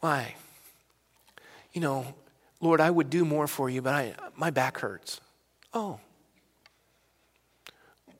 Why? 0.00 0.34
You 1.72 1.80
know, 1.80 2.14
Lord, 2.60 2.80
I 2.80 2.90
would 2.90 3.10
do 3.10 3.24
more 3.24 3.46
for 3.46 3.70
you, 3.70 3.82
but 3.82 3.94
I, 3.94 4.14
my 4.36 4.50
back 4.50 4.78
hurts. 4.78 5.20
Oh. 5.72 6.00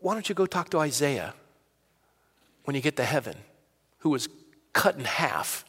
Why 0.01 0.15
don't 0.15 0.29
you 0.29 0.35
go 0.35 0.47
talk 0.47 0.71
to 0.71 0.79
Isaiah 0.79 1.35
when 2.65 2.77
you 2.77 2.83
get 2.83 2.97
to 2.97 3.05
heaven, 3.05 3.35
who 3.99 4.11
was 4.11 4.29
cut 4.73 4.97
in 4.97 5.05
half, 5.05 5.65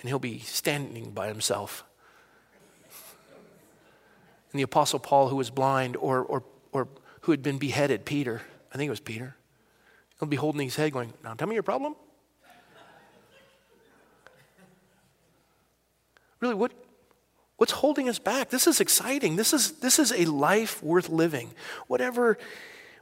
and 0.00 0.08
he'll 0.08 0.18
be 0.18 0.38
standing 0.40 1.10
by 1.10 1.28
himself? 1.28 1.84
And 4.52 4.58
the 4.58 4.62
Apostle 4.62 4.98
Paul, 4.98 5.28
who 5.28 5.36
was 5.36 5.50
blind, 5.50 5.96
or, 5.96 6.20
or, 6.20 6.42
or 6.72 6.88
who 7.22 7.32
had 7.32 7.42
been 7.42 7.58
beheaded, 7.58 8.04
Peter, 8.04 8.42
I 8.72 8.76
think 8.76 8.88
it 8.88 8.90
was 8.90 9.00
Peter, 9.00 9.34
he'll 10.18 10.28
be 10.28 10.36
holding 10.36 10.62
his 10.62 10.76
head 10.76 10.92
going, 10.92 11.12
Now 11.24 11.34
tell 11.34 11.48
me 11.48 11.54
your 11.54 11.62
problem. 11.62 11.96
Really, 16.42 16.54
what, 16.56 16.72
what's 17.56 17.72
holding 17.72 18.08
us 18.08 18.18
back? 18.18 18.50
This 18.50 18.66
is 18.66 18.80
exciting. 18.80 19.36
This 19.36 19.52
is, 19.54 19.72
this 19.78 20.00
is 20.00 20.12
a 20.12 20.24
life 20.24 20.82
worth 20.82 21.08
living. 21.08 21.52
Whatever, 21.86 22.36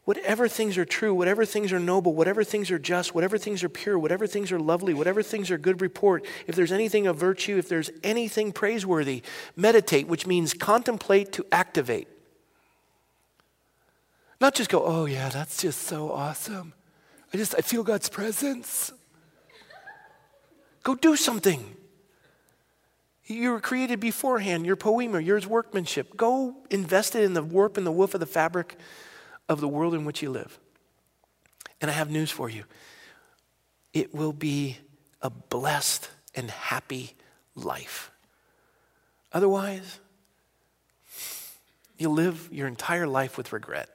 whatever 0.05 0.47
things 0.47 0.77
are 0.77 0.85
true, 0.85 1.15
whatever 1.15 1.47
things 1.47 1.73
are 1.73 1.81
noble, 1.81 2.15
whatever 2.15 2.45
things 2.45 2.71
are 2.71 2.79
just, 2.79 3.15
whatever 3.15 3.39
things 3.39 3.65
are 3.65 3.71
pure, 3.71 3.99
whatever 3.99 4.27
things 4.27 4.53
are 4.53 4.61
lovely, 4.61 4.93
whatever 4.93 5.23
things 5.23 5.51
are 5.51 5.57
good 5.57 5.81
report, 5.81 6.27
if 6.47 6.55
there's 6.55 6.71
anything 6.71 7.07
of 7.07 7.17
virtue, 7.17 7.57
if 7.57 7.67
there's 7.67 7.91
anything 8.05 8.53
praiseworthy, 8.53 9.23
meditate, 9.57 10.07
which 10.07 10.27
means 10.27 10.53
contemplate 10.53 11.33
to 11.33 11.47
activate. 11.51 12.09
Not 14.39 14.55
just 14.55 14.69
go, 14.69 14.85
oh 14.85 15.07
yeah, 15.07 15.31
that's 15.31 15.63
just 15.63 15.81
so 15.83 16.13
awesome. 16.13 16.75
I 17.33 17.39
just, 17.39 17.55
I 17.57 17.63
feel 17.63 17.85
God's 17.85 18.11
presence. 18.11 18.93
Go 20.83 20.95
do 20.95 21.17
something. 21.17 21.77
You 23.31 23.53
were 23.53 23.61
created 23.61 24.01
beforehand. 24.01 24.67
Your 24.67 24.77
poiema, 24.77 25.25
your 25.25 25.41
workmanship. 25.41 26.17
Go 26.17 26.57
invest 26.69 27.15
it 27.15 27.23
in 27.23 27.35
the 27.35 27.43
warp 27.43 27.77
and 27.77 27.87
the 27.87 27.93
woof 27.93 28.15
of 28.15 28.21
the 28.21 28.27
fabric 28.27 28.77
of 29.49 29.61
the 29.61 29.69
world 29.69 29.95
in 29.95 30.05
which 30.05 30.21
you 30.21 30.31
live. 30.31 30.59
And 31.81 31.91
I 31.91 31.95
have 31.95 32.11
news 32.11 32.31
for 32.31 32.51
you 32.51 32.65
it 33.93 34.15
will 34.15 34.33
be 34.33 34.79
a 35.21 35.31
blessed 35.31 36.09
and 36.35 36.51
happy 36.51 37.15
life. 37.55 38.11
Otherwise, 39.33 39.99
you'll 41.99 42.13
live 42.13 42.49
your 42.53 42.67
entire 42.69 43.07
life 43.07 43.37
with 43.37 43.53
regret. 43.53 43.89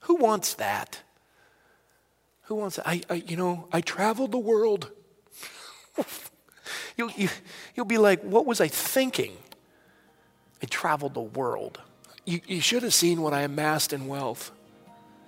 Who 0.00 0.16
wants 0.16 0.54
that? 0.54 1.00
Who 2.42 2.56
wants 2.56 2.76
that? 2.76 2.88
I, 2.88 3.02
I 3.08 3.14
you 3.14 3.36
know, 3.36 3.68
I 3.72 3.80
traveled 3.80 4.32
the 4.32 4.38
world. 4.38 4.90
You'll, 6.96 7.10
you, 7.12 7.28
you'll 7.74 7.86
be 7.86 7.98
like, 7.98 8.22
what 8.22 8.46
was 8.46 8.60
I 8.60 8.68
thinking? 8.68 9.36
I 10.62 10.66
traveled 10.66 11.14
the 11.14 11.20
world. 11.20 11.80
You, 12.24 12.40
you 12.46 12.60
should 12.60 12.82
have 12.82 12.94
seen 12.94 13.22
what 13.22 13.32
I 13.32 13.42
amassed 13.42 13.92
in 13.92 14.06
wealth. 14.06 14.50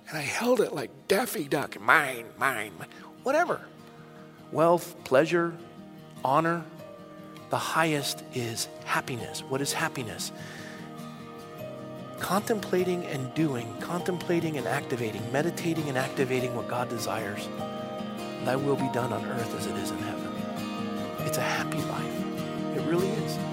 And 0.08 0.18
I 0.18 0.22
held 0.22 0.60
it 0.60 0.74
like 0.74 0.90
Daffy 1.08 1.46
Duck 1.46 1.80
mine, 1.80 2.26
mine, 2.38 2.72
mine. 2.78 2.88
whatever. 3.22 3.60
Wealth, 4.50 4.96
pleasure, 5.04 5.54
honor. 6.24 6.64
The 7.50 7.58
highest 7.58 8.24
is 8.34 8.68
happiness. 8.84 9.40
What 9.40 9.60
is 9.60 9.72
happiness? 9.72 10.32
Contemplating 12.18 13.06
and 13.06 13.32
doing, 13.34 13.72
contemplating 13.80 14.58
and 14.58 14.66
activating, 14.66 15.22
meditating 15.32 15.88
and 15.88 15.96
activating 15.96 16.54
what 16.54 16.68
God 16.68 16.88
desires. 16.88 17.48
Thy 18.44 18.56
will 18.56 18.76
be 18.76 18.88
done 18.92 19.12
on 19.12 19.24
earth 19.24 19.54
as 19.56 19.66
it 19.66 19.76
is 19.76 19.90
in 19.90 19.98
heaven. 19.98 20.19
It's 21.26 21.38
a 21.38 21.42
happy 21.42 21.82
life. 21.82 22.76
It 22.76 22.82
really 22.82 23.08
is. 23.08 23.49